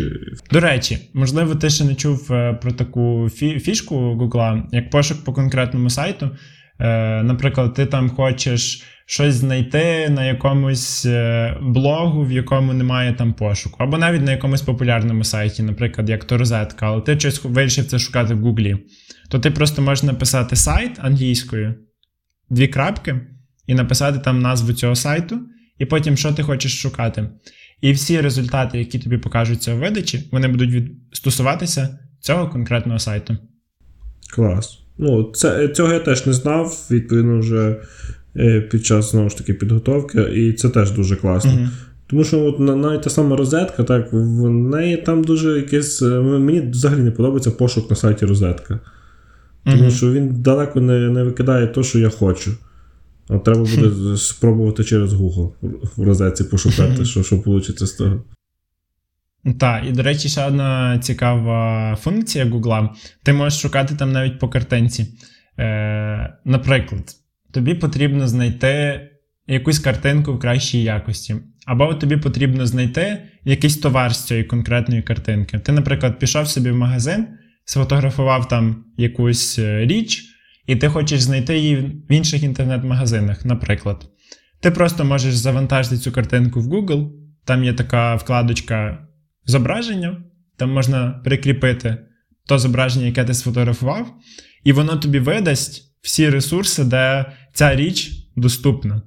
До 0.52 0.60
речі, 0.60 0.98
можливо, 1.14 1.54
ти 1.54 1.70
ще 1.70 1.84
не 1.84 1.94
чув 1.94 2.32
е, 2.32 2.58
про 2.62 2.72
таку 2.72 3.00
фі- 3.24 3.58
фішку 3.58 3.94
Google, 3.94 4.62
як 4.72 4.90
пошук 4.90 5.24
по 5.24 5.32
конкретному 5.32 5.90
сайту. 5.90 6.30
Е, 6.80 7.22
Наприклад, 7.22 7.74
ти 7.74 7.86
там 7.86 8.10
хочеш 8.10 8.82
щось 9.06 9.34
знайти 9.34 10.08
на 10.08 10.24
якомусь 10.26 11.06
е, 11.06 11.56
блогу, 11.62 12.24
в 12.24 12.32
якому 12.32 12.72
немає 12.72 13.12
там 13.14 13.32
пошуку, 13.34 13.76
або 13.78 13.98
навіть 13.98 14.22
на 14.22 14.32
якомусь 14.32 14.62
популярному 14.62 15.24
сайті, 15.24 15.62
наприклад, 15.62 16.08
як 16.10 16.24
то 16.24 16.38
розетка, 16.38 16.86
але 16.86 17.00
ти 17.00 17.20
щось 17.20 17.44
вирішив 17.44 17.84
це 17.86 17.98
шукати 17.98 18.34
в 18.34 18.38
Гуглі. 18.40 18.76
То 19.30 19.38
ти 19.38 19.50
просто 19.50 19.82
можеш 19.82 20.02
написати 20.04 20.56
сайт 20.56 20.90
англійською, 20.98 21.74
дві 22.50 22.68
крапки 22.68 23.20
і 23.66 23.74
написати 23.74 24.18
там 24.18 24.42
назву 24.42 24.72
цього 24.72 24.94
сайту, 24.94 25.38
і 25.78 25.86
потім, 25.86 26.16
що 26.16 26.32
ти 26.32 26.42
хочеш 26.42 26.80
шукати. 26.82 27.28
І 27.80 27.92
всі 27.92 28.20
результати, 28.20 28.78
які 28.78 28.98
тобі 28.98 29.18
покажуться 29.18 29.74
у 29.74 29.78
видачі, 29.78 30.28
вони 30.32 30.48
будуть 30.48 30.70
від... 30.70 30.92
стосуватися 31.12 31.98
цього 32.20 32.48
конкретного 32.48 32.98
сайту. 32.98 33.36
Клас. 34.34 34.78
Ну, 34.98 35.32
це, 35.34 35.68
Цього 35.68 35.92
я 35.92 35.98
теж 35.98 36.26
не 36.26 36.32
знав, 36.32 36.86
відповідно, 36.90 37.38
вже 37.38 37.76
е, 38.36 38.60
під 38.60 38.86
час 38.86 39.10
знову 39.10 39.30
ж 39.30 39.38
таки 39.38 39.54
підготовки, 39.54 40.20
і 40.20 40.52
це 40.52 40.68
теж 40.68 40.90
дуже 40.90 41.16
класно. 41.16 41.50
Uh-huh. 41.50 41.68
Тому 42.06 42.24
що 42.24 42.44
от 42.44 42.60
навіть 42.60 43.02
та 43.02 43.10
сама 43.10 43.36
розетка, 43.36 43.82
так, 43.82 44.12
в 44.12 44.50
неї 44.50 44.96
там 44.96 45.24
дуже 45.24 45.56
якесь. 45.56 46.02
Е, 46.02 46.20
мені 46.20 46.60
взагалі 46.60 47.00
не 47.00 47.10
подобається 47.10 47.50
пошук 47.50 47.90
на 47.90 47.96
сайті 47.96 48.26
розетка. 48.26 48.80
Тому 49.64 49.82
uh-huh. 49.82 49.90
що 49.90 50.12
він 50.12 50.42
далеко 50.42 50.80
не 50.80 51.10
не 51.10 51.22
викидає 51.22 51.66
те, 51.66 51.82
що 51.82 51.98
я 51.98 52.08
хочу. 52.08 52.50
А 53.28 53.38
треба 53.38 53.60
буде 53.60 54.16
спробувати 54.16 54.84
через 54.84 55.12
Google 55.12 55.52
в 55.96 56.02
розетці 56.02 56.44
пошукати, 56.44 57.04
що 57.04 57.22
що 57.22 57.36
вийде 57.36 57.86
з 57.86 57.92
того. 57.92 58.24
Так, 59.60 59.84
і 59.88 59.92
до 59.92 60.02
речі, 60.02 60.28
ще 60.28 60.46
одна 60.46 60.98
цікава 60.98 61.96
функція 61.96 62.44
Google. 62.44 62.88
Ти 63.22 63.32
можеш 63.32 63.60
шукати 63.60 63.94
там 63.94 64.12
навіть 64.12 64.38
по 64.38 64.48
картинці. 64.48 65.06
Е, 65.58 66.34
Наприклад, 66.44 67.16
тобі 67.50 67.74
потрібно 67.74 68.28
знайти 68.28 69.00
якусь 69.46 69.78
картинку 69.78 70.34
в 70.34 70.38
кращій 70.38 70.82
якості. 70.82 71.36
Або 71.66 71.94
тобі 71.94 72.16
потрібно 72.16 72.66
знайти 72.66 73.22
якийсь 73.44 73.78
товар 73.78 74.14
з 74.14 74.24
цієї 74.24 74.44
конкретної 74.44 75.02
картинки. 75.02 75.58
Ти, 75.58 75.72
наприклад, 75.72 76.18
пішов 76.18 76.48
собі 76.48 76.70
в 76.70 76.76
магазин, 76.76 77.26
сфотографував 77.64 78.48
там 78.48 78.84
якусь 78.96 79.58
е, 79.58 79.86
річ, 79.86 80.24
і 80.66 80.76
ти 80.76 80.88
хочеш 80.88 81.20
знайти 81.20 81.58
її 81.58 81.76
в 82.10 82.12
інших 82.12 82.42
інтернет-магазинах, 82.42 83.44
наприклад. 83.44 84.08
Ти 84.60 84.70
просто 84.70 85.04
можеш 85.04 85.34
завантажити 85.34 85.98
цю 85.98 86.12
картинку 86.12 86.60
в 86.60 86.66
Google, 86.66 87.10
там 87.44 87.64
є 87.64 87.72
така 87.72 88.14
вкладочка 88.14 89.06
зображення, 89.44 90.22
там 90.56 90.70
можна 90.70 91.20
прикріпити 91.24 91.96
то 92.46 92.58
зображення, 92.58 93.06
яке 93.06 93.24
ти 93.24 93.34
сфотографував, 93.34 94.06
і 94.64 94.72
воно 94.72 94.96
тобі 94.96 95.18
видасть 95.18 95.96
всі 96.02 96.30
ресурси, 96.30 96.84
де 96.84 97.24
ця 97.52 97.76
річ 97.76 98.10
доступна. 98.36 99.02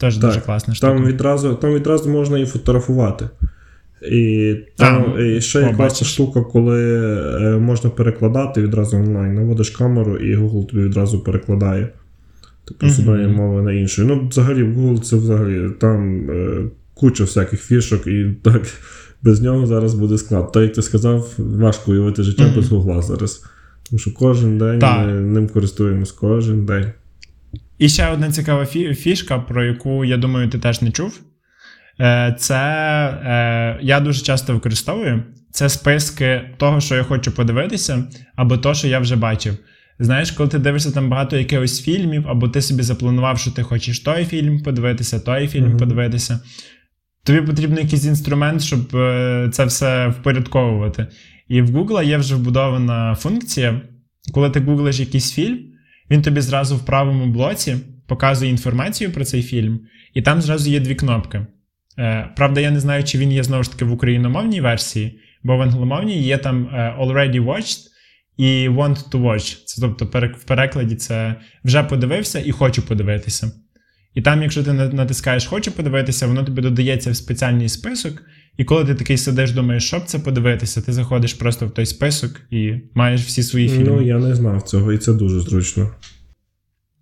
Теж 0.00 0.14
так, 0.14 0.24
дуже 0.24 0.40
класна 0.40 0.74
штука. 0.74 0.92
Там 0.92 1.06
відразу 1.06 1.54
там 1.54 1.74
відразу 1.74 2.10
можна 2.10 2.38
і 2.38 2.46
фотографувати. 2.46 3.28
І 4.02 4.54
там 4.76 5.14
а, 5.16 5.22
і 5.22 5.40
ще 5.40 5.74
класна 5.74 6.06
штука, 6.06 6.40
коли 6.42 7.00
е, 7.54 7.58
можна 7.58 7.90
перекладати 7.90 8.62
відразу 8.62 8.96
онлайн. 8.96 9.34
Наводиш 9.34 9.70
камеру, 9.70 10.16
і 10.16 10.36
Google 10.36 10.66
тобі 10.66 10.82
відразу 10.82 11.20
перекладає. 11.20 11.88
Типу 12.64 12.86
одної 12.86 13.26
мови 13.26 13.62
на 13.62 13.72
іншу. 13.72 14.04
Ну, 14.04 14.28
взагалі, 14.28 14.62
в 14.62 14.78
Google 14.78 15.00
це 15.00 15.16
взагалі 15.16 15.70
там 15.80 16.30
е, 16.30 16.64
куча 16.94 17.24
всяких 17.24 17.62
фішок, 17.62 18.06
і 18.06 18.26
так 18.42 18.62
без 19.22 19.40
нього 19.40 19.66
зараз 19.66 19.94
буде 19.94 20.18
склад. 20.18 20.52
Так 20.52 20.62
як 20.62 20.72
ти 20.72 20.82
сказав, 20.82 21.34
важко 21.38 21.92
уявити 21.92 22.22
життя 22.22 22.42
mm-hmm. 22.42 22.56
без 22.56 22.68
Гугла 22.68 23.02
зараз. 23.02 23.44
Тому 23.90 23.98
що 23.98 24.14
кожен 24.14 24.58
день 24.58 24.78
так. 24.78 25.06
ми 25.06 25.12
ним 25.12 25.48
користуємось 25.48 26.12
кожен 26.12 26.66
день. 26.66 26.92
І 27.78 27.88
ще 27.88 28.12
одна 28.12 28.32
цікава 28.32 28.66
фішка, 28.94 29.38
про 29.38 29.64
яку, 29.64 30.04
я 30.04 30.16
думаю, 30.16 30.50
ти 30.50 30.58
теж 30.58 30.82
не 30.82 30.90
чув. 30.90 31.20
Е, 32.00 32.34
це 32.38 32.54
е, 33.24 33.78
я 33.82 34.00
дуже 34.00 34.22
часто 34.22 34.54
використовую. 34.54 35.22
Це 35.50 35.68
списки 35.68 36.40
того, 36.56 36.80
що 36.80 36.96
я 36.96 37.02
хочу 37.02 37.32
подивитися, 37.32 38.04
або 38.36 38.56
того, 38.56 38.74
що 38.74 38.88
я 38.88 38.98
вже 38.98 39.16
бачив. 39.16 39.56
Знаєш, 39.98 40.30
коли 40.30 40.48
ти 40.48 40.58
дивишся 40.58 40.90
там 40.90 41.08
багато 41.08 41.36
якихось 41.36 41.82
фільмів, 41.82 42.28
або 42.28 42.48
ти 42.48 42.62
собі 42.62 42.82
запланував, 42.82 43.38
що 43.38 43.50
ти 43.50 43.62
хочеш 43.62 44.00
той 44.00 44.24
фільм 44.24 44.62
подивитися, 44.62 45.20
той 45.20 45.48
фільм 45.48 45.64
mm-hmm. 45.64 45.78
подивитися. 45.78 46.40
Тобі 47.24 47.40
потрібен 47.40 47.78
якийсь 47.78 48.04
інструмент, 48.04 48.62
щоб 48.62 48.96
е, 48.96 49.48
це 49.52 49.64
все 49.64 50.08
впорядковувати. 50.08 51.06
І 51.48 51.62
в 51.62 51.76
Google 51.76 52.04
є 52.04 52.16
вже 52.16 52.34
вбудована 52.34 53.14
функція, 53.14 53.80
коли 54.32 54.50
ти 54.50 54.60
гуглиш 54.60 55.00
якийсь 55.00 55.32
фільм, 55.32 55.58
він 56.10 56.22
тобі 56.22 56.40
зразу 56.40 56.76
в 56.76 56.84
правому 56.84 57.26
блоці 57.26 57.76
показує 58.06 58.50
інформацію 58.50 59.12
про 59.12 59.24
цей 59.24 59.42
фільм, 59.42 59.80
і 60.14 60.22
там 60.22 60.42
зразу 60.42 60.70
є 60.70 60.80
дві 60.80 60.94
кнопки. 60.94 61.46
Е, 61.98 62.30
правда, 62.36 62.60
я 62.60 62.70
не 62.70 62.80
знаю, 62.80 63.04
чи 63.04 63.18
він 63.18 63.32
є 63.32 63.42
знову 63.42 63.62
ж 63.62 63.72
таки 63.72 63.84
в 63.84 63.92
україномовній 63.92 64.60
версії, 64.60 65.20
бо 65.42 65.56
в 65.56 65.62
англомовній 65.62 66.22
є 66.22 66.38
там 66.38 66.66
е, 66.66 66.96
Already 67.00 67.44
Watched 67.44 67.78
і 68.36 68.68
Want 68.68 69.10
to 69.10 69.22
Watch. 69.22 69.56
Це 69.64 69.80
тобто 69.80 70.04
в 70.38 70.44
перекладі 70.44 70.94
це 70.94 71.34
вже 71.64 71.82
подивився 71.82 72.40
і 72.40 72.50
хочу 72.50 72.82
подивитися. 72.82 73.52
І 74.14 74.22
там, 74.22 74.42
якщо 74.42 74.64
ти 74.64 74.72
натискаєш 74.72 75.46
Хочу 75.46 75.72
подивитися, 75.72 76.26
воно 76.26 76.44
тобі 76.44 76.62
додається 76.62 77.10
в 77.10 77.16
спеціальний 77.16 77.68
список. 77.68 78.22
І 78.56 78.64
коли 78.64 78.84
ти 78.84 78.94
такий 78.94 79.16
сидиш, 79.16 79.52
думаєш, 79.52 79.86
щоб 79.86 80.04
це 80.04 80.18
подивитися, 80.18 80.82
ти 80.82 80.92
заходиш 80.92 81.34
просто 81.34 81.66
в 81.66 81.70
той 81.70 81.86
список 81.86 82.40
і 82.50 82.72
маєш 82.94 83.20
всі 83.20 83.42
свої 83.42 83.68
фільми. 83.68 83.84
Ну, 83.84 84.02
я 84.02 84.18
не 84.18 84.34
знав 84.34 84.62
цього, 84.62 84.92
і 84.92 84.98
це 84.98 85.12
дуже 85.12 85.40
зручно. 85.40 85.94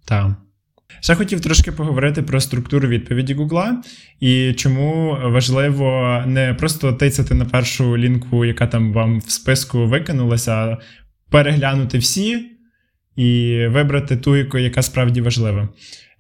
Так. 0.05 0.46
Ще 1.01 1.15
хотів 1.15 1.41
трошки 1.41 1.73
поговорити 1.73 2.23
про 2.23 2.41
структуру 2.41 2.89
відповіді 2.89 3.35
Гугла 3.35 3.83
і 4.21 4.53
чому 4.53 5.19
важливо 5.23 6.23
не 6.27 6.55
просто 6.55 6.93
тицяти 6.93 7.35
на 7.35 7.45
першу 7.45 7.97
лінку, 7.97 8.45
яка 8.45 8.67
там 8.67 8.93
вам 8.93 9.19
в 9.19 9.31
списку 9.31 9.87
викинулася, 9.87 10.53
а 10.53 10.79
переглянути 11.31 11.99
всі 11.99 12.51
і 13.17 13.61
вибрати 13.67 14.17
ту, 14.17 14.37
яка 14.59 14.83
справді 14.83 15.21
важлива. 15.21 15.69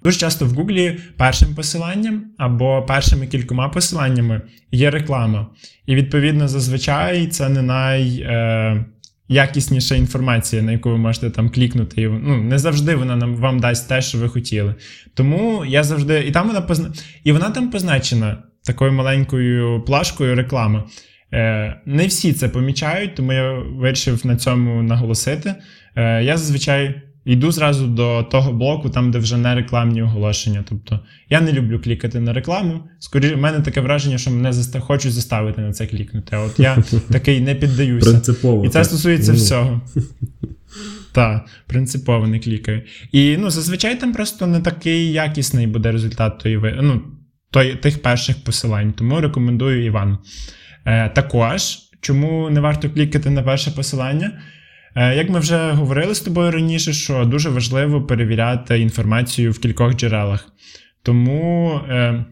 Дуже 0.02 0.18
часто 0.18 0.46
в 0.46 0.48
Гуглі 0.48 0.98
першим 1.16 1.54
посиланням 1.54 2.24
або 2.38 2.82
першими 2.82 3.26
кількома 3.26 3.68
посиланнями 3.68 4.42
є 4.72 4.90
реклама. 4.90 5.46
І, 5.86 5.94
відповідно, 5.94 6.48
зазвичай 6.48 7.26
це 7.26 7.48
не 7.48 7.62
найякісніша 7.62 8.32
е, 8.32 8.84
інформація, 9.96 10.62
на 10.62 10.72
яку 10.72 10.90
ви 10.90 10.98
можете 10.98 11.30
там 11.30 11.50
клікнути. 11.50 12.08
Ну, 12.08 12.42
Не 12.42 12.58
завжди 12.58 12.94
вона 12.94 13.16
нам 13.16 13.36
вам 13.36 13.60
дасть 13.60 13.88
те, 13.88 14.02
що 14.02 14.18
ви 14.18 14.28
хотіли. 14.28 14.74
Тому 15.14 15.64
я 15.64 15.82
завжди. 15.84 16.24
І 16.28 16.30
там 16.30 16.46
вона 16.46 16.60
позна... 16.60 16.92
і 17.24 17.32
вона 17.32 17.50
там 17.50 17.70
позначена 17.70 18.36
такою 18.64 18.92
маленькою 18.92 19.82
плашкою 19.86 20.34
реклами. 20.34 20.84
Е, 21.34 21.80
Не 21.86 22.06
всі 22.06 22.32
це 22.32 22.48
помічають, 22.48 23.14
тому 23.14 23.32
я 23.32 23.52
вирішив 23.52 24.26
на 24.26 24.36
цьому 24.36 24.82
наголосити. 24.82 25.54
Е, 25.96 26.22
Я 26.22 26.36
зазвичай. 26.36 27.02
Йду 27.26 27.52
зразу 27.52 27.86
до 27.86 28.22
того 28.22 28.52
блоку, 28.52 28.90
там, 28.90 29.10
де 29.10 29.18
вже 29.18 29.36
не 29.36 29.54
рекламні 29.54 30.02
оголошення. 30.02 30.64
Тобто 30.68 31.00
я 31.30 31.40
не 31.40 31.52
люблю 31.52 31.80
клікати 31.80 32.20
на 32.20 32.32
рекламу. 32.32 32.80
Скоріше, 32.98 33.34
в 33.34 33.38
мене 33.38 33.60
таке 33.60 33.80
враження, 33.80 34.18
що 34.18 34.30
мене 34.30 34.52
заста... 34.52 34.80
хочуть 34.80 35.12
заставити 35.12 35.60
на 35.60 35.72
це 35.72 35.86
клікнути. 35.86 36.36
А 36.36 36.40
от 36.40 36.60
я 36.60 36.78
такий 37.10 37.40
не 37.40 37.54
піддаюся. 37.54 38.10
Принципово. 38.10 38.64
І 38.64 38.68
це 38.68 38.84
стосується 38.84 39.32
ну. 39.32 39.38
всього. 39.38 39.80
Так, 41.12 41.46
принципово 41.66 42.26
не 42.26 42.38
клікаю. 42.38 42.82
І 43.12 43.36
ну, 43.36 43.50
зазвичай 43.50 44.00
там 44.00 44.12
просто 44.12 44.46
не 44.46 44.60
такий 44.60 45.12
якісний 45.12 45.66
буде 45.66 45.92
результат 45.92 46.38
тої, 46.38 46.60
ну, 46.82 47.02
той, 47.50 47.76
тих 47.76 48.02
перших 48.02 48.44
посилань. 48.44 48.92
Тому 48.92 49.20
рекомендую 49.20 49.84
Іван. 49.84 50.18
Е, 50.84 51.08
Також, 51.08 51.78
чому 52.00 52.50
не 52.50 52.60
варто 52.60 52.90
клікати 52.90 53.30
на 53.30 53.42
перше 53.42 53.70
посилання? 53.70 54.32
Е, 54.96 55.16
як 55.16 55.30
ми 55.30 55.38
вже 55.38 55.70
говорили 55.70 56.14
з 56.14 56.20
тобою 56.20 56.50
раніше, 56.50 56.92
що 56.92 57.24
дуже 57.24 57.48
важливо 57.48 58.02
перевіряти 58.02 58.80
інформацію 58.80 59.52
в 59.52 59.58
кількох 59.58 59.96
джерелах. 59.96 60.48
Тому 61.02 61.80
е, 61.88 62.24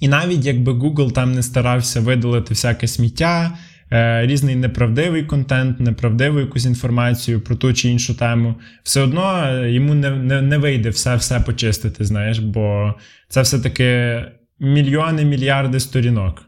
і 0.00 0.08
навіть 0.08 0.44
якби 0.44 0.72
Google 0.72 1.12
там 1.12 1.34
не 1.34 1.42
старався 1.42 2.00
видалити 2.00 2.54
всяке 2.54 2.86
сміття, 2.86 3.58
е, 3.92 4.26
різний 4.26 4.56
неправдивий 4.56 5.22
контент, 5.22 5.80
неправдиву 5.80 6.40
якусь 6.40 6.66
інформацію 6.66 7.40
про 7.40 7.56
ту 7.56 7.74
чи 7.74 7.88
іншу 7.88 8.14
тему, 8.14 8.54
все 8.82 9.00
одно 9.00 9.56
йому 9.66 9.94
не 9.94 10.10
не, 10.10 10.42
не 10.42 10.58
вийде 10.58 10.90
все 10.90 11.16
все 11.16 11.40
почистити, 11.40 12.04
знаєш, 12.04 12.38
бо 12.38 12.94
це 13.28 13.42
все-таки 13.42 14.20
мільйони, 14.60 15.24
мільярди 15.24 15.80
сторінок. 15.80 16.42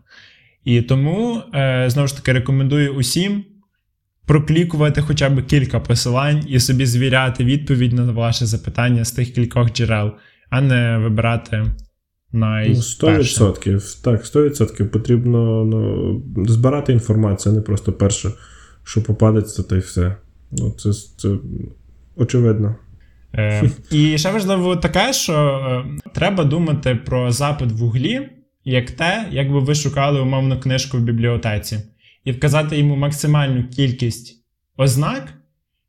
І 0.65 0.83
тому, 0.83 1.43
знову 1.87 2.09
ж 2.09 2.17
таки, 2.17 2.33
рекомендую 2.33 2.95
усім 2.95 3.45
проклікувати 4.27 5.01
хоча 5.01 5.31
б 5.31 5.47
кілька 5.47 5.81
посилань 5.81 6.45
і 6.49 6.61
собі 6.61 6.87
звіряти 6.87 7.45
відповідь 7.45 7.93
на 7.93 8.13
ваше 8.13 8.47
запитання 8.47 9.05
з 9.05 9.13
тих 9.13 9.33
кількох 9.33 9.73
джерел, 9.73 10.13
а 10.51 10.61
не 10.61 10.99
вибирати 10.99 11.65
найперше. 12.33 13.45
100%. 13.45 14.03
Так, 14.05 14.25
100% 14.25 14.89
потрібно 14.89 15.65
ну, 15.65 16.47
збирати 16.47 16.93
інформацію, 16.93 17.53
а 17.53 17.57
не 17.57 17.63
просто 17.63 17.93
перше, 17.93 18.31
що 18.85 19.03
попадеться, 19.03 19.63
то 19.63 19.77
й 19.77 19.79
все. 19.79 20.17
Ну, 20.53 20.71
Це 20.71 20.93
це 21.17 21.29
очевидно. 22.17 22.77
Е, 23.35 23.71
І 23.91 24.19
ще 24.19 24.31
важливо 24.31 24.77
таке, 24.77 25.13
що 25.13 25.33
е, 25.35 26.11
треба 26.15 26.45
думати 26.45 26.99
про 27.07 27.31
запит 27.31 27.73
в 27.73 27.85
углі, 27.85 28.29
як 28.65 28.91
те, 28.91 29.29
якби 29.31 29.61
ви 29.61 29.75
шукали 29.75 30.21
умовну 30.21 30.61
книжку 30.61 30.97
в 30.97 31.01
бібліотеці 31.01 31.79
і 32.25 32.33
вказати 32.33 32.79
йому 32.79 32.97
максимальну 32.97 33.69
кількість 33.69 34.45
ознак, 34.77 35.35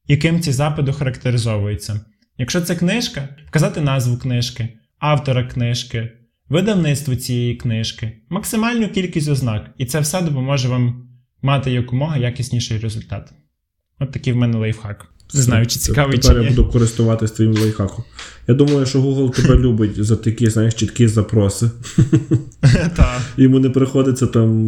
яким 0.08 0.42
ці 0.42 0.52
запити 0.52 0.94
характеризовуються. 0.94 2.06
Якщо 2.38 2.62
це 2.62 2.76
книжка, 2.76 3.30
вказати 3.48 3.82
назву 3.82 4.18
книжки, 4.18 4.70
автора 5.00 5.44
книжки, 5.44 6.12
видавництво 6.50 7.16
цієї 7.16 7.56
книжки, 7.56 8.22
максимальну 8.30 8.90
кількість 8.90 9.30
ознак, 9.30 9.72
і 9.78 9.86
це 9.86 10.00
все 10.00 10.22
допоможе 10.22 10.68
вам 10.68 11.10
мати 11.42 11.72
якомога 11.72 12.18
якісніший 12.18 12.80
результат. 12.80 13.34
От 14.00 14.12
такий 14.12 14.34
в 14.34 14.36
мене 14.36 14.58
лайфхак. 14.58 15.15
Не 15.34 15.42
знаю, 15.42 15.66
чи 15.66 15.80
цікавий 15.80 16.18
Тепер 16.18 16.36
чи 16.36 16.40
ні. 16.40 16.46
я 16.46 16.52
буду 16.52 16.70
користуватись 16.70 17.32
твоїм 17.32 17.54
лайфхаком. 17.54 18.04
Я 18.48 18.56
думаю, 18.56 18.86
що 18.86 19.02
Google 19.02 19.42
тебе 19.42 19.56
любить 19.64 20.06
за 20.06 20.16
такі, 20.16 20.50
знаєш, 20.50 20.74
чіткі 20.74 21.08
запроси. 21.08 21.72
Йому 23.38 23.60
не 23.60 23.70
приходиться 23.70 24.28
там 24.28 24.68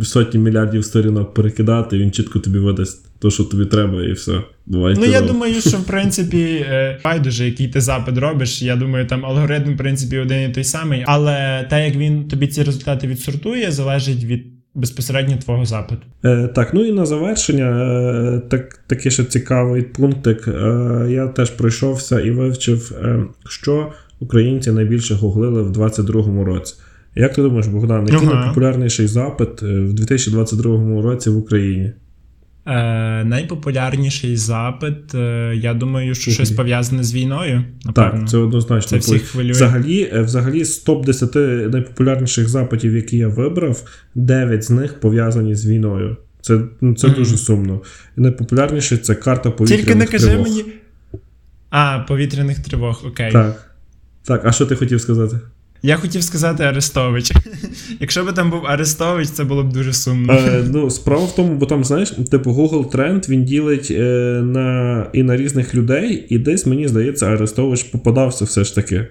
е, 0.00 0.04
сотні 0.04 0.40
мільярдів 0.40 0.84
сторінок 0.84 1.34
перекидати, 1.34 1.98
він 1.98 2.12
чітко 2.12 2.38
тобі 2.38 2.58
видасть 2.58 3.04
те, 3.18 3.30
що 3.30 3.44
тобі 3.44 3.64
треба, 3.64 4.04
і 4.04 4.12
все. 4.12 4.40
Бувай 4.66 4.94
Ну, 4.98 5.04
я 5.04 5.20
думаю, 5.20 5.60
що 5.60 5.76
в 5.76 5.84
принципі 5.86 6.42
е, 6.42 7.00
байдуже, 7.04 7.44
який 7.44 7.68
ти 7.68 7.80
запит 7.80 8.18
робиш. 8.18 8.62
Я 8.62 8.76
думаю, 8.76 9.06
там 9.06 9.26
алгоритм, 9.26 9.74
в 9.74 9.76
принципі, 9.76 10.18
один 10.18 10.50
і 10.50 10.54
той 10.54 10.64
самий, 10.64 11.04
але 11.06 11.66
те, 11.70 11.84
як 11.84 11.96
він 11.96 12.28
тобі 12.28 12.46
ці 12.46 12.62
результати 12.62 13.06
відсортує, 13.06 13.72
залежить 13.72 14.24
від 14.24 14.57
безпосередньо 14.78 15.36
твого 15.36 15.64
запиту. 15.64 16.02
Е, 16.24 16.48
так, 16.48 16.74
ну 16.74 16.84
і 16.84 16.92
на 16.92 17.06
завершення, 17.06 17.64
е, 17.64 18.40
так, 18.48 18.80
такий 18.86 19.12
ще 19.12 19.24
цікавий 19.24 19.82
пунктик. 19.82 20.48
Е, 20.48 21.06
я 21.10 21.26
теж 21.26 21.50
пройшовся 21.50 22.20
і 22.20 22.30
вивчив, 22.30 22.92
е, 23.04 23.24
що 23.48 23.92
українці 24.20 24.72
найбільше 24.72 25.14
гуглили 25.14 25.62
в 25.62 25.72
2022 25.72 26.44
році. 26.44 26.74
Як 27.14 27.34
ти 27.34 27.42
думаєш, 27.42 27.66
Богдан, 27.66 28.06
який 28.06 28.28
Ага. 28.28 28.34
найпопулярніший 28.34 29.06
запит 29.06 29.62
е, 29.62 29.80
в 29.80 29.92
2022 29.94 31.02
році 31.02 31.30
в 31.30 31.36
Україні? 31.36 31.92
Е, 32.68 33.24
найпопулярніший 33.24 34.36
запит, 34.36 35.14
е, 35.14 35.52
я 35.56 35.74
думаю, 35.74 36.14
що 36.14 36.30
щось 36.30 36.50
пов'язане 36.50 37.04
з 37.04 37.14
війною. 37.14 37.64
Напевно. 37.84 38.20
Так, 38.20 38.28
це 38.28 38.38
однозначно. 38.38 38.88
Це 38.90 38.96
всіх 38.98 39.22
хвилює. 39.22 39.52
Взагалі, 39.52 40.10
е, 40.12 40.20
взагалі, 40.22 40.64
з 40.64 40.86
топ-10 40.86 41.68
найпопулярніших 41.72 42.48
запитів, 42.48 42.96
які 42.96 43.16
я 43.16 43.28
вибрав, 43.28 43.82
9 44.14 44.64
з 44.64 44.70
них 44.70 45.00
пов'язані 45.00 45.54
з 45.54 45.66
війною. 45.66 46.16
Це, 46.40 46.60
ну, 46.80 46.94
це 46.94 47.06
Мгм. 47.06 47.16
дуже 47.16 47.36
сумно. 47.36 47.82
Найпопулярніше 48.16 48.96
це 48.96 49.14
карта 49.14 49.50
повітряних 49.50 49.84
Тільки 49.86 49.98
не 49.98 50.06
кажи 50.06 50.26
тривог. 50.26 50.46
мені. 50.48 50.64
А, 51.70 51.98
повітряних 51.98 52.58
тривог, 52.58 53.02
окей. 53.06 53.32
Так. 53.32 53.74
Так, 54.24 54.42
а 54.44 54.52
що 54.52 54.66
ти 54.66 54.76
хотів 54.76 55.00
сказати? 55.00 55.40
Я 55.82 55.96
хотів 55.96 56.22
сказати 56.22 56.64
Арестович. 56.64 57.32
Якщо 58.00 58.24
б 58.24 58.32
там 58.34 58.50
був 58.50 58.66
Арестович, 58.66 59.28
це 59.28 59.44
було 59.44 59.64
б 59.64 59.72
дуже 59.72 59.92
сумно. 59.92 60.32
Е, 60.32 60.64
ну, 60.72 60.90
справа 60.90 61.24
в 61.24 61.34
тому, 61.34 61.54
бо 61.54 61.66
там, 61.66 61.84
знаєш, 61.84 62.10
типу, 62.30 62.50
Google 62.50 62.90
Тренд 62.90 63.28
він 63.28 63.44
ділить 63.44 63.88
е, 63.90 64.02
на, 64.44 65.06
і 65.12 65.22
на 65.22 65.36
різних 65.36 65.74
людей, 65.74 66.26
і 66.28 66.38
десь, 66.38 66.66
мені 66.66 66.88
здається, 66.88 67.26
Арестович 67.26 67.82
попадався 67.82 68.44
все 68.44 68.64
ж 68.64 68.74
таки. 68.74 69.06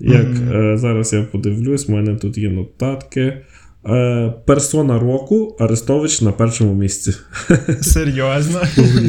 Як 0.00 0.28
Мгм. 0.28 0.52
е, 0.72 0.78
зараз 0.78 1.12
я 1.12 1.22
подивлюсь, 1.22 1.88
в 1.88 1.90
мене 1.92 2.16
тут 2.16 2.38
є 2.38 2.50
нотатки. 2.50 3.42
Е, 3.86 4.34
персона 4.46 4.98
року 4.98 5.56
Арестович 5.60 6.20
на 6.22 6.32
першому 6.32 6.74
місці. 6.74 7.14
Серйозно. 7.80 8.60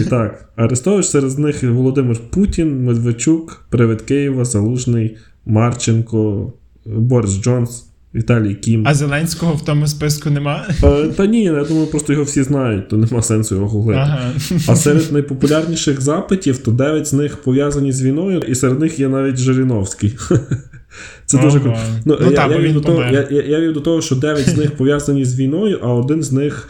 Так. 0.10 0.50
Арестович 0.56 1.06
серед 1.06 1.40
них 1.40 1.64
Володимир 1.64 2.18
Путін, 2.30 2.84
Медведчук, 2.86 3.66
Привид 3.70 4.02
Києва, 4.02 4.46
Залужний, 4.46 5.18
Марченко, 5.46 6.54
Борис 6.98 7.42
Джонс, 7.42 7.86
Віталій 8.16 8.56
Кім. 8.56 8.84
А 8.88 8.94
Зеленського 8.94 9.54
в 9.54 9.66
тому 9.66 9.88
списку 9.88 10.30
нема? 10.30 10.66
Е, 10.84 11.08
Та 11.18 11.26
ні, 11.26 11.44
я 11.44 11.64
думаю, 11.64 11.88
просто 11.88 12.14
його 12.14 12.26
всі 12.26 12.44
знають, 12.44 12.90
то 12.90 12.98
нема 12.98 13.22
сенсу 13.22 13.56
його 13.56 13.68
гуглити. 13.68 14.00
Ага. 14.00 14.32
А 14.68 14.76
серед 14.76 15.12
найпопулярніших 15.12 16.02
запитів, 16.02 16.58
то 16.58 16.72
9 16.72 17.08
з 17.08 17.14
них 17.14 17.38
пов'язані 17.38 17.92
з 17.92 18.02
війною, 18.02 18.40
і 18.40 18.56
серед 18.56 18.80
них 18.80 19.00
є 19.00 19.08
навіть 19.08 19.38
Жириновський. 19.38 20.18
Це 21.26 21.38
дуже 21.38 21.58
Ого. 21.60 21.66
круто. 21.66 21.80
Ну, 22.06 22.18
Ну, 22.22 22.32
я, 22.32 23.12
я, 23.12 23.28
я, 23.32 23.42
я, 23.44 23.60
вів 23.60 23.74
до 23.74 23.82
того, 23.82 24.02
що 24.02 24.16
9 24.16 24.50
з 24.50 24.58
них 24.58 24.72
пов'язані 24.78 25.26
з 25.26 25.40
війною, 25.40 25.80
а 25.82 25.88
один 25.94 26.24
з 26.24 26.32
них 26.32 26.70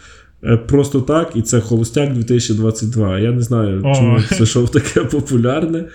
просто 0.68 1.02
так, 1.02 1.32
і 1.36 1.42
це 1.42 1.60
Холостяк 1.62 2.14
2022. 2.14 3.20
Я 3.20 3.32
не 3.32 3.42
знаю, 3.42 3.82
О. 3.86 3.96
чому 3.96 4.22
це 4.38 4.46
шоу 4.46 4.68
таке 4.68 5.02
популярне, 5.02 5.86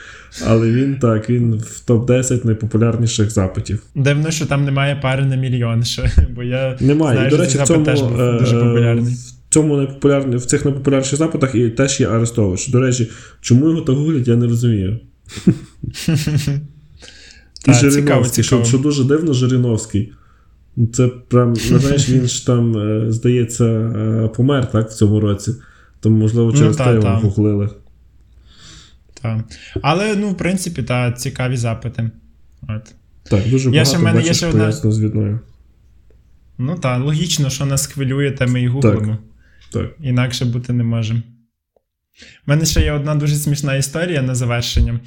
але 0.46 0.70
він 0.70 0.98
так, 0.98 1.30
він 1.30 1.54
в 1.54 1.82
топ-10 1.86 2.46
найпопулярніших 2.46 3.30
запитів. 3.30 3.82
Дивно, 3.94 4.30
що 4.30 4.46
там 4.46 4.64
немає 4.64 4.96
пари 5.02 5.24
на 5.24 5.36
мільйон 5.36 5.84
ще, 5.84 6.10
бо 6.34 6.42
я 6.42 6.76
Немає. 6.80 7.16
знаю, 7.16 7.28
і, 7.28 7.30
до 7.30 7.36
речі, 7.36 7.52
цей 7.52 7.62
в 7.62 7.66
цьому, 7.66 7.84
теж 7.84 8.00
був 8.02 8.20
е, 8.20 8.38
дуже 8.38 8.60
популярний. 8.60 9.14
в 9.14 9.52
цьому 9.54 9.76
найпопулярні, 9.76 10.36
в 10.36 10.44
цих 10.44 10.64
найпопулярніших 10.64 11.18
запитах 11.18 11.54
і 11.54 11.68
теж 11.68 12.00
є 12.00 12.08
Арестович. 12.08 12.68
До 12.68 12.80
речі, 12.80 13.10
чому 13.40 13.68
його 13.68 13.80
так 13.80 13.96
гуглять, 13.96 14.28
я 14.28 14.36
не 14.36 14.46
розумію. 14.46 15.00
І 17.66 17.72
Жириновський, 17.72 18.44
що 18.44 18.78
дуже 18.78 19.04
дивно, 19.04 19.32
Жириновський. 19.32 20.12
Ну, 20.76 20.86
Це 20.86 21.08
прям, 21.08 21.54
ну, 21.70 21.78
знаєш, 21.78 22.08
він 22.08 22.26
ж 22.26 22.46
там, 22.46 22.76
е, 22.78 23.12
здається, 23.12 23.64
е, 23.64 24.28
помер 24.36 24.70
так 24.70 24.90
в 24.90 24.94
цьому 24.94 25.20
році. 25.20 25.52
Тому, 26.00 26.16
можливо, 26.18 26.50
Ну, 26.52 26.58
через 26.58 26.76
та, 26.76 26.84
те 26.84 26.90
його 26.90 27.02
та. 27.02 27.14
гуглили. 27.14 27.70
Та. 29.22 29.44
Але, 29.82 30.16
ну, 30.16 30.30
в 30.30 30.36
принципі, 30.36 30.82
та 30.82 31.12
цікаві 31.12 31.56
запити. 31.56 32.10
От. 32.62 32.94
Так, 33.30 33.50
дуже 33.50 33.70
Я 33.70 33.84
ще- 33.84 33.92
багато 33.92 34.04
мене 34.04 34.20
бачиш 34.20 34.36
ще 34.36 34.46
одна- 34.46 34.60
пояснено 34.62 34.92
з 34.92 35.00
відною. 35.00 35.40
Ну 36.58 36.78
так, 36.78 37.04
логічно, 37.04 37.50
що 37.50 37.66
нас 37.66 37.86
хвилює, 37.86 38.30
те 38.30 38.46
ми 38.46 38.62
і 38.62 38.68
гуглимо. 38.68 39.18
Так. 39.72 39.86
Інакше 40.00 40.44
бути 40.44 40.72
не 40.72 40.84
може. 40.84 41.14
У 41.14 41.20
мене 42.46 42.64
ще 42.66 42.80
є 42.80 42.92
одна 42.92 43.14
дуже 43.14 43.34
смішна 43.36 43.74
історія 43.76 44.22
на 44.22 44.34
завершення. 44.34 45.00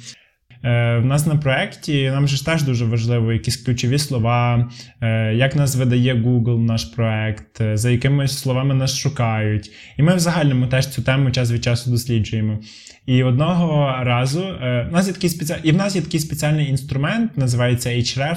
Е, 0.64 0.98
в 0.98 1.04
нас 1.04 1.26
на 1.26 1.36
проєкті 1.36 2.10
нам 2.10 2.28
же 2.28 2.44
теж 2.44 2.62
дуже 2.62 2.84
важливо 2.84 3.32
якісь 3.32 3.56
ключові 3.56 3.98
слова, 3.98 4.70
е, 5.00 5.34
як 5.34 5.56
нас 5.56 5.76
видає 5.76 6.14
Google 6.14 6.58
наш 6.58 6.84
проєкт, 6.84 7.60
е, 7.60 7.76
за 7.76 7.90
якими 7.90 8.28
словами 8.28 8.74
нас 8.74 8.98
шукають. 8.98 9.70
І 9.96 10.02
ми 10.02 10.14
в 10.14 10.18
загальному 10.18 10.66
теж 10.66 10.86
цю 10.86 11.02
тему 11.02 11.30
час 11.30 11.52
від 11.52 11.64
часу 11.64 11.90
досліджуємо. 11.90 12.58
І 13.06 13.22
одного 13.22 13.96
разу 14.04 14.40
в 14.60 14.88
нас 14.92 15.06
є 15.06 15.12
такий 15.12 15.30
спеціальний, 15.30 15.68
і 15.68 15.72
в 15.72 15.76
нас 15.76 15.96
є 15.96 16.02
такий 16.02 16.20
спеціальний 16.20 16.70
інструмент, 16.70 17.36
називається 17.36 17.90
Href, 17.90 18.36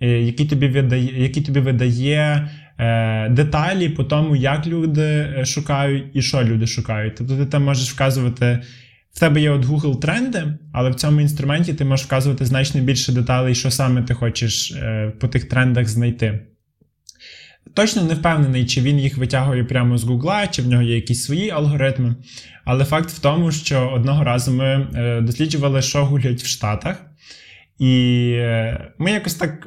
який 0.00 0.46
тобі 0.46 0.68
видає, 0.68 1.22
який 1.22 1.42
тобі 1.42 1.60
видає 1.60 2.48
деталі 3.30 3.88
по 3.88 4.04
тому, 4.04 4.36
як 4.36 4.66
люди 4.66 5.36
шукають 5.44 6.04
і 6.14 6.22
що 6.22 6.42
люди 6.42 6.66
шукають. 6.66 7.14
Тобто 7.18 7.36
ти 7.36 7.46
там 7.46 7.64
можеш 7.64 7.92
вказувати. 7.92 8.60
В 9.12 9.20
тебе 9.20 9.40
є 9.40 9.50
от 9.50 9.64
Google 9.64 10.00
тренди, 10.00 10.44
але 10.72 10.90
в 10.90 10.94
цьому 10.94 11.20
інструменті 11.20 11.74
ти 11.74 11.84
можеш 11.84 12.06
вказувати 12.06 12.44
значно 12.44 12.80
більше 12.80 13.12
деталей, 13.12 13.54
що 13.54 13.70
саме 13.70 14.02
ти 14.02 14.14
хочеш 14.14 14.72
е, 14.72 15.12
по 15.20 15.28
тих 15.28 15.44
трендах 15.44 15.88
знайти. 15.88 16.40
Точно 17.74 18.04
не 18.04 18.14
впевнений, 18.14 18.66
чи 18.66 18.80
він 18.80 18.98
їх 18.98 19.18
витягує 19.18 19.64
прямо 19.64 19.98
з 19.98 20.04
Гугла, 20.04 20.46
чи 20.46 20.62
в 20.62 20.66
нього 20.66 20.82
є 20.82 20.94
якісь 20.94 21.24
свої 21.24 21.50
алгоритми. 21.50 22.16
Але 22.64 22.84
факт 22.84 23.10
в 23.10 23.18
тому, 23.18 23.52
що 23.52 23.88
одного 23.88 24.24
разу 24.24 24.52
ми 24.52 24.88
е, 24.94 25.20
досліджували, 25.20 25.82
що 25.82 26.04
гулять 26.04 26.42
в 26.42 26.46
Штатах, 26.46 26.96
і 27.78 28.28
е, 28.36 28.92
ми 28.98 29.10
якось 29.10 29.34
так 29.34 29.66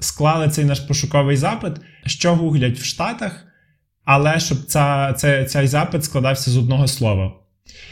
склали 0.00 0.48
цей 0.48 0.64
наш 0.64 0.80
пошуковий 0.80 1.36
запит, 1.36 1.72
що 2.06 2.34
гуглять 2.34 2.78
в 2.78 2.84
Штатах, 2.84 3.44
але 4.04 4.40
щоб 4.40 4.58
ця, 4.64 5.12
ця, 5.12 5.44
цей 5.44 5.66
запит 5.66 6.04
складався 6.04 6.50
з 6.50 6.56
одного 6.56 6.86
слова. 6.86 7.32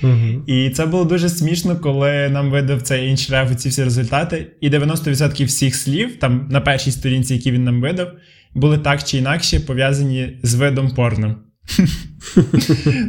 Угу. 0.02 0.42
І 0.46 0.70
це 0.70 0.86
було 0.86 1.04
дуже 1.04 1.28
смішно, 1.28 1.76
коли 1.76 2.28
нам 2.28 2.50
видав 2.50 2.82
цей 2.82 3.08
іншреф 3.08 3.56
ці 3.56 3.68
всі 3.68 3.84
результати, 3.84 4.46
і 4.60 4.70
90% 4.70 5.46
всіх 5.46 5.76
слів, 5.76 6.16
там 6.16 6.48
на 6.50 6.60
першій 6.60 6.90
сторінці, 6.90 7.34
які 7.34 7.50
він 7.50 7.64
нам 7.64 7.80
видав, 7.80 8.08
були 8.54 8.78
так 8.78 9.04
чи 9.04 9.18
інакше 9.18 9.60
пов'язані 9.60 10.38
з 10.42 10.54
видом 10.54 10.90
порно. 10.90 11.36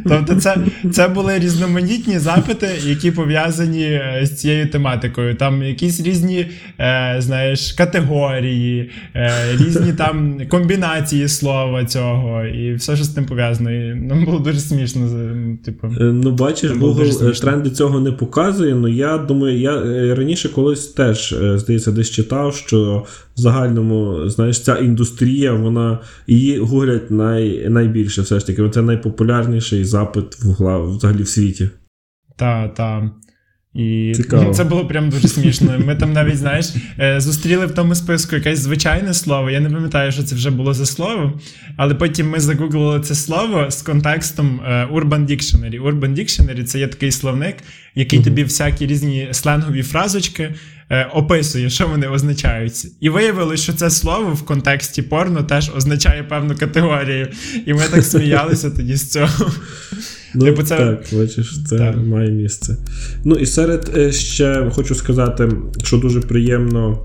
Тобто, 0.08 0.34
це, 0.34 0.56
це 0.92 1.08
були 1.08 1.38
різноманітні 1.38 2.18
запити, 2.18 2.68
які 2.84 3.10
пов'язані 3.10 3.84
е, 3.84 4.20
з 4.22 4.40
цією 4.40 4.68
тематикою. 4.70 5.34
Там 5.34 5.62
якісь 5.62 6.00
різні, 6.00 6.46
е, 6.80 7.16
знаєш, 7.18 7.72
категорії, 7.72 8.90
е, 9.14 9.32
різні 9.52 9.92
там 9.92 10.40
комбінації 10.48 11.28
слова 11.28 11.84
цього, 11.84 12.44
і 12.44 12.74
все, 12.74 12.96
що 12.96 13.04
з 13.04 13.08
тим 13.08 13.26
пов'язано. 13.26 13.70
І 13.70 13.94
нам 13.94 14.24
було 14.24 14.38
дуже 14.38 14.60
смішно. 14.60 15.08
Типу. 15.64 15.86
Е, 15.86 16.04
Ну, 16.04 16.30
бачиш, 16.30 16.70
Google 16.70 17.28
е, 17.30 17.40
тренди 17.40 17.70
цього 17.70 18.00
не 18.00 18.12
показує. 18.12 18.72
але 18.74 18.90
я 18.90 19.18
думаю, 19.18 19.58
я 19.58 19.80
раніше 20.14 20.48
колись 20.48 20.86
теж, 20.86 21.34
здається, 21.54 21.92
десь 21.92 22.10
читав, 22.10 22.54
що 22.54 23.06
в 23.36 23.40
загальному, 23.40 24.28
знаєш, 24.28 24.60
ця 24.60 24.76
індустрія, 24.76 25.52
вона 25.52 25.98
її 26.26 26.58
гуглять 26.58 27.10
най, 27.10 27.68
найбільше, 27.68 28.22
все 28.22 28.38
ж 28.38 28.46
таки. 28.46 28.68
Це 28.68 28.82
найпопулярніший 29.08 29.84
запит 29.84 30.44
в 30.44 30.86
взагалі 30.96 31.22
в 31.22 31.28
світі. 31.28 31.70
Та, 32.36 32.68
та. 32.68 33.10
І 33.78 34.12
Цікаво. 34.16 34.54
це 34.54 34.64
було 34.64 34.86
прям 34.86 35.10
дуже 35.10 35.28
смішно. 35.28 35.78
Ми 35.86 35.94
там 35.94 36.12
навіть, 36.12 36.36
знаєш, 36.36 36.74
е, 37.00 37.20
зустріли 37.20 37.66
в 37.66 37.70
тому 37.70 37.94
списку 37.94 38.36
якесь 38.36 38.58
звичайне 38.58 39.14
слово. 39.14 39.50
Я 39.50 39.60
не 39.60 39.70
пам'ятаю, 39.70 40.12
що 40.12 40.22
це 40.22 40.34
вже 40.34 40.50
було 40.50 40.74
за 40.74 40.86
слово, 40.86 41.40
але 41.76 41.94
потім 41.94 42.30
ми 42.30 42.40
загуглили 42.40 43.00
це 43.00 43.14
слово 43.14 43.70
з 43.70 43.82
контекстом 43.82 44.60
е, 44.66 44.88
Urban 44.92 45.26
Dictionary. 45.26 45.82
Urban 45.82 46.14
Dictionary– 46.18 46.62
це 46.64 46.78
є 46.78 46.88
такий 46.88 47.12
словник, 47.12 47.56
який 47.94 48.22
тобі 48.22 48.42
всякі 48.42 48.86
різні 48.86 49.28
сленгові 49.32 49.82
фразочки 49.82 50.54
е, 50.90 51.04
описує, 51.04 51.70
що 51.70 51.88
вони 51.88 52.06
означають. 52.06 52.86
І 53.00 53.08
виявилось, 53.08 53.62
що 53.62 53.72
це 53.72 53.90
слово 53.90 54.32
в 54.32 54.42
контексті 54.42 55.02
порно 55.02 55.42
теж 55.42 55.70
означає 55.76 56.22
певну 56.22 56.56
категорію. 56.56 57.28
І 57.66 57.74
ми 57.74 57.82
так 57.90 58.04
сміялися 58.04 58.70
тоді 58.70 58.96
з 58.96 59.10
цього. 59.12 59.50
Ну, 60.34 60.44
Типу, 60.44 60.62
це- 60.62 60.76
Так, 60.76 61.18
бачиш, 61.20 61.58
це 61.66 61.78
Так. 61.78 61.96
має 62.06 62.30
місце. 62.30 62.76
Ну 63.24 63.34
і 63.34 63.46
серед 63.46 63.90
е, 63.96 64.12
ще 64.12 64.70
хочу 64.74 64.94
сказати, 64.94 65.48
що 65.84 65.96
дуже 65.98 66.20
приємно. 66.20 66.98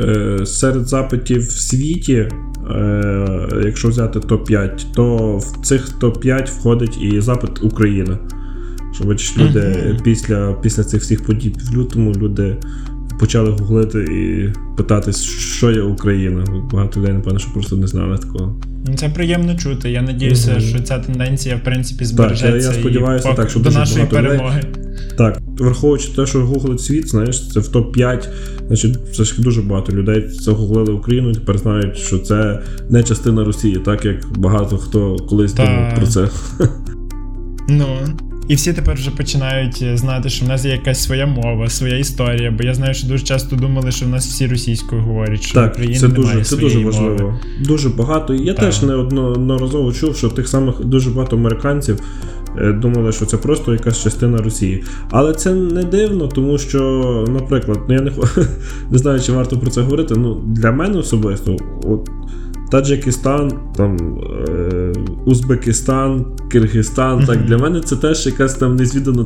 е, 0.00 0.40
Серед 0.46 0.88
запитів 0.88 1.42
в 1.46 1.50
світі, 1.50 2.14
е, 2.14 3.48
якщо 3.64 3.88
взяти 3.88 4.18
топ-5, 4.18 4.70
то 4.94 5.36
в 5.36 5.66
цих 5.66 5.88
топ-5 6.00 6.46
входить 6.50 6.98
і 7.02 7.20
запит 7.20 7.50
Україна. 7.62 8.18
Що 8.94 9.04
бачиш, 9.04 9.36
люди 9.38 9.76
Мгм. 9.86 9.96
після, 10.04 10.52
після 10.62 10.84
цих 10.84 11.02
всіх 11.02 11.24
подій 11.26 11.52
в 11.72 11.76
лютому 11.76 12.12
люди 12.12 12.56
почали 13.20 13.50
гуглити 13.50 13.98
і 14.04 14.52
питатись, 14.76 15.22
що 15.24 15.70
є 15.70 15.82
Україна. 15.82 16.44
Багато 16.72 17.00
людей, 17.00 17.12
напевно, 17.12 17.38
що 17.38 17.52
просто 17.52 17.76
не 17.76 17.86
знали 17.86 18.18
такого. 18.18 18.60
Ну, 18.88 18.96
Це 18.96 19.08
приємно 19.08 19.54
чути. 19.56 19.90
Я 19.90 20.02
надіюся, 20.02 20.50
Мгм. 20.50 20.60
що 20.60 20.80
ця 20.80 20.98
тенденція, 20.98 21.56
в 21.56 21.60
принципі, 21.64 22.04
збережеться 22.04 22.46
збережеться 22.46 22.72
я 22.74 22.80
сподіваюся, 22.80 23.30
і 23.30 23.36
так, 23.36 23.50
що 23.50 23.60
до 23.60 23.70
нашої 23.70 24.06
перемоги. 24.06 24.60
людей-. 24.60 25.16
Так, 25.18 25.38
враховуючи 25.58 26.08
те, 26.16 26.26
що 26.26 26.38
гуглить 26.46 26.80
світ, 26.80 27.08
знаєш, 27.08 27.48
це 27.52 27.60
в 27.60 27.68
топ-5, 27.68 28.28
значить, 28.66 28.96
все 28.96 29.24
ж 29.24 29.42
дуже 29.42 29.62
багато 29.62 29.92
людей 29.92 30.24
загуглили 30.28 30.92
Україну 30.92 31.30
і 31.30 31.34
тепер 31.34 31.58
знають, 31.58 31.96
що 31.96 32.18
це 32.18 32.60
не 32.90 33.02
частина 33.02 33.44
Росії, 33.44 33.80
так 33.84 34.04
як 34.04 34.16
багато 34.38 34.78
хто 34.78 35.16
колись 35.16 35.54
думав 35.54 35.94
про 35.96 36.06
це. 36.06 36.28
Ну. 37.68 37.86
І 38.48 38.54
всі 38.54 38.72
тепер 38.72 38.94
вже 38.94 39.10
починають 39.10 39.82
е, 39.82 39.96
знати, 39.96 40.28
що 40.28 40.44
в 40.44 40.48
нас 40.48 40.64
є 40.64 40.70
якась 40.70 41.02
своя 41.02 41.26
мова, 41.26 41.68
своя 41.68 41.98
історія. 41.98 42.50
Бо 42.50 42.64
я 42.64 42.74
знаю, 42.74 42.94
що 42.94 43.08
дуже 43.08 43.24
часто 43.24 43.56
думали, 43.56 43.92
що 43.92 44.06
в 44.06 44.08
нас 44.08 44.26
всі 44.26 44.46
російською 44.46 45.02
говорять, 45.02 45.42
що 45.42 45.54
Так, 45.54 45.72
Україні 45.72 45.98
це 45.98 46.08
немає 46.08 46.24
дуже, 46.34 46.44
це 46.44 46.56
своєї 46.56 46.74
дуже 46.74 46.86
важливо. 46.86 47.18
мови. 47.18 47.38
Дуже 47.64 47.88
багато. 47.88 48.34
Я 48.34 48.54
Так. 48.54 48.64
теж 48.64 48.82
неодноразово 48.82 49.92
чув, 49.92 50.16
що 50.16 50.28
тих 50.28 50.48
самих 50.48 50.84
дуже 50.84 51.10
багато 51.10 51.36
американців 51.36 52.00
е, 52.58 52.72
думали, 52.72 53.12
що 53.12 53.26
це 53.26 53.36
просто 53.36 53.72
якась 53.72 54.02
частина 54.02 54.38
Росії. 54.38 54.84
Але 55.10 55.34
це 55.34 55.54
не 55.54 55.82
дивно, 55.82 56.28
тому 56.28 56.58
що, 56.58 56.80
наприклад, 57.28 57.78
ну 57.88 57.94
я 57.94 58.00
не, 58.00 58.10
не 58.90 58.98
знаю, 58.98 59.20
чи 59.20 59.32
варто 59.32 59.58
про 59.58 59.70
це 59.70 59.80
говорити. 59.80 60.14
Ну, 60.16 60.42
для 60.46 60.72
мене 60.72 60.98
особисто, 60.98 61.56
от 61.82 62.10
Таджикистан, 62.70 63.52
там 63.76 63.96
е, 64.48 64.92
Узбекистан, 65.24 66.26
Киргизстан, 66.50 67.24
так 67.26 67.44
для 67.44 67.58
мене 67.58 67.80
це 67.80 67.96
теж 67.96 68.26
якась 68.26 68.54
там 68.54 68.76
незвідана 68.76 69.24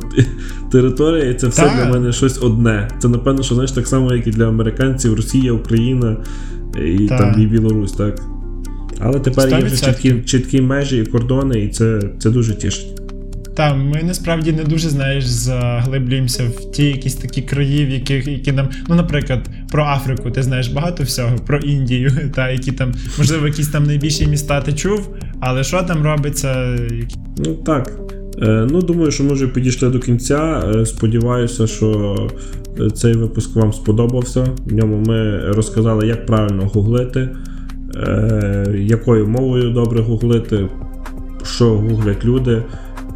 територія, 0.71 1.29
і 1.29 1.33
це 1.33 1.47
все 1.47 1.61
Так. 1.61 1.75
для 1.75 1.93
мене 1.93 2.11
щось 2.11 2.43
одне. 2.43 2.89
Це 2.99 3.07
напевно, 3.07 3.43
що 3.43 3.55
знаєш 3.55 3.71
так 3.71 3.87
само, 3.87 4.13
як 4.13 4.27
і 4.27 4.31
для 4.31 4.47
американців, 4.47 5.15
Росія, 5.15 5.53
Україна 5.53 6.17
і 6.85 7.07
Так. 7.07 7.19
там 7.19 7.41
і 7.41 7.47
Білорусь, 7.47 7.91
так. 7.91 8.21
Але 8.99 9.19
тепер 9.19 9.49
є 9.49 9.65
вже 9.65 9.85
чіткі, 9.85 10.21
чіткі 10.25 10.61
межі 10.61 10.97
і 10.97 11.05
кордони, 11.05 11.59
і 11.59 11.69
це, 11.69 12.01
це 12.19 12.29
дуже 12.29 12.55
тішить. 12.55 13.02
Та 13.55 13.73
ми 13.73 14.03
насправді 14.03 14.51
не 14.51 14.63
дуже 14.63 14.89
знаєш, 14.89 15.25
заглиблюємося 15.25 16.43
в 16.43 16.71
ті 16.71 16.85
якісь 16.85 17.15
такі 17.15 17.41
краї, 17.41 17.85
в 17.85 17.89
яких 17.89 18.27
які 18.27 18.51
нам, 18.51 18.69
ну, 18.89 18.95
наприклад, 18.95 19.49
про 19.71 19.83
Африку 19.83 20.31
ти 20.31 20.43
знаєш 20.43 20.67
багато 20.67 21.03
всього, 21.03 21.35
про 21.47 21.57
Індію, 21.57 22.11
та 22.35 22.49
які 22.49 22.71
там, 22.71 22.93
можливо, 23.17 23.47
якісь 23.47 23.67
там 23.67 23.83
найбільші 23.83 24.27
міста 24.27 24.61
ти 24.61 24.73
чув, 24.73 25.15
але 25.39 25.63
що 25.63 25.83
там 25.83 26.03
робиться, 26.03 26.77
Ну 27.37 27.55
так. 27.55 27.91
Е, 28.41 28.67
ну, 28.71 28.81
думаю, 28.81 29.11
що 29.11 29.23
ми 29.23 29.33
вже 29.33 29.47
підійшли 29.47 29.89
до 29.89 29.99
кінця. 29.99 30.71
Е, 30.75 30.85
сподіваюся, 30.85 31.67
що 31.67 32.15
е, 32.79 32.89
цей 32.89 33.13
випуск 33.13 33.55
вам 33.55 33.73
сподобався. 33.73 34.47
В 34.65 34.73
ньому 34.73 35.03
ми 35.07 35.39
розказали, 35.51 36.07
як 36.07 36.25
правильно 36.25 36.71
гуглити, 36.73 37.29
якою 38.75 39.27
мовою 39.27 39.69
добре 39.69 40.01
гуглити, 40.01 40.69
що 41.43 41.65
гуглять 41.65 42.25
люди. 42.25 42.63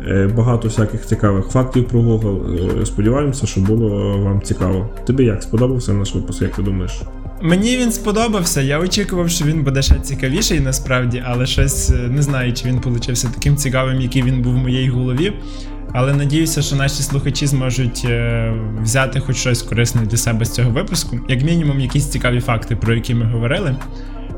Е, 0.06 0.28
Багато 0.38 0.68
всяких 0.68 1.06
цікавих 1.06 1.46
фактів 1.46 1.88
про 1.88 2.00
Google. 2.02 2.82
Е, 2.82 2.86
Сподіваємося, 2.86 3.48
що 3.48 3.62
було 3.62 4.18
вам 4.18 4.42
цікаво. 4.42 4.90
Тобі 5.06 5.24
як 5.24 5.44
сподобався 5.44 5.94
наш 5.94 6.16
випуск, 6.16 6.42
як 6.42 6.56
ти 6.56 6.62
думаєш? 6.62 7.02
Мені 7.42 7.78
він 7.78 7.92
сподобався. 7.92 8.62
Я 8.62 8.80
очікував, 8.80 9.30
що 9.30 9.46
він 9.46 9.64
буде 9.64 9.82
ще 9.82 9.96
цікавіший 10.00 10.60
насправді, 10.60 11.24
але 11.28 11.46
щось 11.46 11.90
е, 11.92 11.94
не 11.94 12.22
знаю, 12.22 12.54
чи 12.54 12.68
він 12.68 12.80
получився 12.80 13.30
таким 13.34 13.56
цікавим, 13.56 14.02
який 14.02 14.22
він 14.22 14.42
був 14.42 14.54
в 14.54 14.58
моїй 14.58 14.90
голові. 14.90 15.34
Але 15.94 16.14
надіюся, 16.14 16.62
що 16.62 16.76
наші 16.76 17.04
слухачі 17.04 17.48
зможуть 17.48 18.08
взяти 18.84 19.20
хоч 19.20 19.36
щось 19.36 19.62
корисне 19.62 20.02
для 20.02 20.18
себе 20.18 20.46
з 20.46 20.52
цього 20.52 20.70
випуску, 20.72 21.20
як 21.28 21.44
мінімум, 21.44 21.80
якісь 21.80 22.06
цікаві 22.08 22.40
факти, 22.40 22.76
про 22.76 22.96
які 22.96 23.16
ми 23.16 23.26
говорили. 23.26 23.76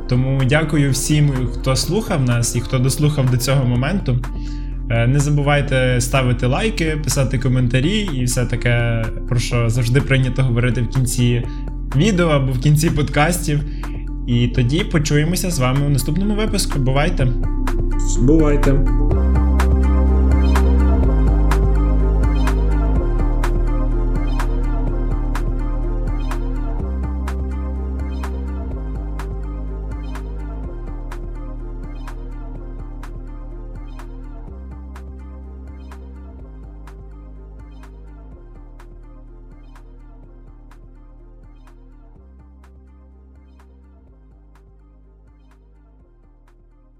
Тому 0.10 0.42
дякую 0.46 0.92
всім, 0.92 1.32
хто 1.54 1.76
слухав 1.76 2.24
нас 2.24 2.56
і 2.56 2.60
хто 2.60 2.80
дослухав 2.80 3.32
до 3.32 3.38
цього 3.38 3.66
моменту. 3.66 4.20
Е, 4.90 5.08
Не 5.08 5.20
забувайте 5.20 6.02
ставити 6.02 6.46
лайки, 6.46 6.98
писати 7.04 7.40
коментарі 7.40 8.10
і 8.14 8.24
все 8.24 8.46
таке, 8.46 9.06
про 9.30 9.40
що 9.40 9.70
завжди 9.70 10.02
прийнято 10.02 10.44
говорити 10.44 10.82
в 10.82 10.90
кінці 10.90 11.44
відео 11.96 12.28
або 12.28 12.52
в 12.52 12.60
кінці 12.60 12.90
подкастів. 12.90 13.60
І 14.28 14.48
тоді 14.48 14.84
почуємося 14.84 15.52
з 15.52 15.60
вами 15.60 15.86
у 15.86 15.90
наступному 15.90 16.36
випуску. 16.36 16.80
Бувайте! 16.80 17.28
Бувайте! 18.20 18.72